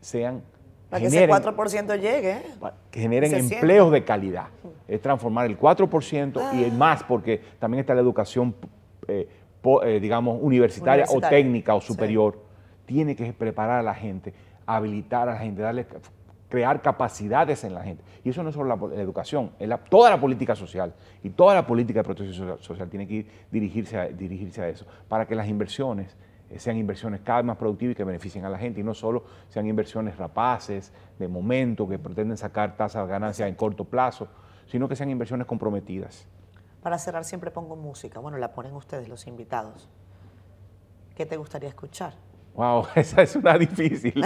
sean... 0.00 0.42
Para 0.88 1.00
que 1.00 1.06
ese 1.06 1.28
4% 1.28 2.00
llegue. 2.00 2.30
¿eh? 2.32 2.42
Que 2.90 3.00
generen 3.00 3.34
empleos 3.34 3.90
de 3.90 4.04
calidad. 4.04 4.48
Es 4.86 5.00
transformar 5.00 5.46
el 5.46 5.58
4% 5.58 6.54
y 6.54 6.64
el 6.64 6.72
ah. 6.72 6.74
más, 6.74 7.02
porque 7.02 7.40
también 7.58 7.80
está 7.80 7.94
la 7.94 8.02
educación 8.02 8.54
eh, 9.08 9.28
eh, 9.84 10.00
digamos, 10.00 10.38
universitaria, 10.40 11.04
o 11.08 11.20
técnica 11.20 11.74
o 11.74 11.80
superior, 11.80 12.38
tiene 12.86 13.14
que 13.14 13.32
preparar 13.32 13.80
a 13.80 13.82
la 13.82 13.94
gente, 13.94 14.34
habilitar 14.66 15.28
a 15.28 15.34
la 15.34 15.38
gente, 15.38 15.62
darle, 15.62 15.86
crear 16.48 16.82
capacidades 16.82 17.64
en 17.64 17.74
la 17.74 17.82
gente. 17.82 18.04
Y 18.24 18.28
eso 18.28 18.42
no 18.42 18.50
es 18.50 18.54
solo 18.54 18.76
la, 18.76 19.00
educación, 19.00 19.52
es 19.58 19.70
toda 19.88 20.10
la 20.10 20.20
política 20.20 20.54
social 20.54 20.92
y 21.22 21.30
toda 21.30 21.54
la 21.54 21.66
política 21.66 22.00
de 22.00 22.04
protección 22.04 22.58
social, 22.60 22.90
tiene 22.90 23.06
que 23.06 23.26
dirigirse, 23.50 23.98
a, 23.98 24.08
dirigirse 24.08 24.60
a 24.60 24.68
eso, 24.68 24.84
para 25.08 25.26
que 25.26 25.34
las 25.34 25.48
inversiones 25.48 26.14
eh, 26.50 26.58
sean 26.58 26.76
inversiones 26.76 27.20
cada 27.22 27.38
vez 27.38 27.46
más 27.46 27.56
productivas 27.56 27.92
y 27.92 27.96
que 27.96 28.04
beneficien 28.04 28.44
a 28.44 28.50
la 28.50 28.58
gente 28.58 28.80
y 28.80 28.84
no 28.84 28.92
solo 28.92 29.24
sean 29.48 29.66
inversiones 29.66 30.18
rapaces, 30.18 30.92
de 31.18 31.26
momento, 31.26 31.88
que 31.88 31.98
pretenden 31.98 32.36
sacar 32.36 32.76
tasas 32.76 33.06
de 33.06 33.10
ganancia 33.10 33.48
en 33.48 33.54
corto 33.54 33.84
plazo, 33.84 34.28
sino 34.66 34.88
que 34.88 34.94
sean 34.94 35.08
inversiones 35.08 35.46
comprometidas. 35.46 36.26
Para 36.82 36.98
cerrar 36.98 37.24
siempre 37.24 37.50
pongo 37.50 37.76
música. 37.76 38.18
Bueno, 38.18 38.38
la 38.38 38.52
ponen 38.52 38.74
ustedes, 38.74 39.08
los 39.08 39.26
invitados. 39.26 39.88
¿Qué 41.14 41.26
te 41.26 41.36
gustaría 41.36 41.68
escuchar? 41.68 42.14
Wow, 42.54 42.86
esa 42.96 43.22
es 43.22 43.36
una 43.36 43.56
difícil. 43.56 44.22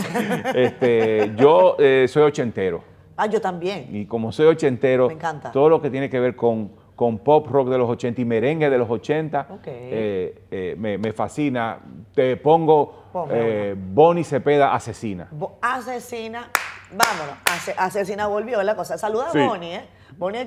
este, 0.55 1.35
yo 1.37 1.77
eh, 1.79 2.07
soy 2.09 2.23
ochentero. 2.23 2.83
Ah, 3.17 3.27
yo 3.27 3.41
también. 3.41 3.95
Y 3.95 4.07
como 4.07 4.33
soy 4.33 4.47
ochentero, 4.47 5.09
Me 5.09 5.15
encanta. 5.15 5.53
todo 5.53 5.69
lo 5.69 5.81
que 5.81 5.91
tiene 5.91 6.09
que 6.09 6.19
ver 6.19 6.35
con, 6.35 6.73
con 6.95 7.19
pop 7.19 7.47
rock 7.47 7.69
de 7.69 7.79
los 7.79 7.89
80 7.91 8.21
y 8.23 8.25
merengue 8.25 8.71
de 8.71 8.79
los 8.79 8.91
80 8.91 9.49
eh, 9.65 10.47
eh, 10.51 10.75
me, 10.79 11.13
fascina. 11.13 11.79
Te 12.15 12.37
pongo 12.37 13.05
Bonnie 13.13 14.25
Cepeda, 14.25 14.75
Asesina. 14.75 15.29
asesina, 15.61 16.51
vámonos. 16.91 17.37
asesina 17.77 18.27
volvió 18.27 18.63
la 18.63 18.75
cosa. 18.77 18.97
Saluda 18.99 19.31
a 19.31 19.47
Bonnie, 19.47 19.77
¿eh? 19.77 19.96
Bonnie 20.19 20.47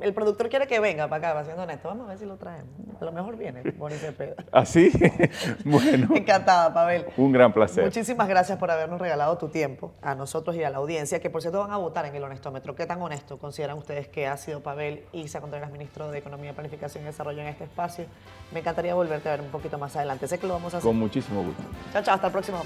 el 0.00 0.14
productor 0.14 0.48
quiere 0.48 0.66
que 0.66 0.78
venga 0.80 1.08
para 1.08 1.30
acá, 1.30 1.44
siendo 1.44 1.62
honesto. 1.62 1.88
Vamos 1.88 2.06
a 2.06 2.10
ver 2.10 2.18
si 2.18 2.26
lo 2.26 2.36
traemos. 2.36 2.70
A 3.00 3.04
lo 3.04 3.12
mejor 3.12 3.36
viene 3.36 3.62
Bonnie 3.72 3.98
Cepeda. 3.98 4.34
¿Así? 4.52 4.90
bueno. 5.64 6.08
Encantada, 6.14 6.72
Pavel. 6.72 7.06
Un 7.16 7.32
gran 7.32 7.52
placer. 7.52 7.84
Muchísimas 7.84 8.28
gracias 8.28 8.58
por 8.58 8.70
habernos 8.70 9.00
regalado 9.00 9.36
tu 9.38 9.48
tiempo 9.48 9.94
a 10.02 10.14
nosotros 10.14 10.56
y 10.56 10.62
a 10.62 10.70
la 10.70 10.78
audiencia, 10.78 11.20
que 11.20 11.30
por 11.30 11.42
cierto 11.42 11.60
van 11.60 11.72
a 11.72 11.76
votar 11.76 12.06
en 12.06 12.14
el 12.14 12.22
honestómetro. 12.22 12.74
¿Qué 12.74 12.86
tan 12.86 13.02
honesto 13.02 13.38
consideran 13.38 13.78
ustedes 13.78 14.08
que 14.08 14.26
ha 14.26 14.36
sido 14.36 14.62
Pavel 14.62 15.04
Isa 15.12 15.40
Contreras, 15.40 15.70
ministro 15.70 16.10
de 16.10 16.18
Economía, 16.18 16.52
Planificación 16.52 17.04
y 17.04 17.06
Desarrollo 17.06 17.40
en 17.40 17.48
este 17.48 17.64
espacio? 17.64 18.06
Me 18.52 18.60
encantaría 18.60 18.94
volverte 18.94 19.28
a 19.28 19.32
ver 19.32 19.40
un 19.40 19.50
poquito 19.50 19.78
más 19.78 19.94
adelante. 19.96 20.28
Sé 20.28 20.38
que 20.38 20.46
lo 20.46 20.54
vamos 20.54 20.74
a 20.74 20.78
hacer. 20.78 20.88
Con 20.88 20.98
muchísimo 20.98 21.42
gusto. 21.42 21.62
Chao, 21.92 22.02
chao. 22.02 22.14
Hasta 22.14 22.26
el 22.28 22.32
próximo. 22.32 22.62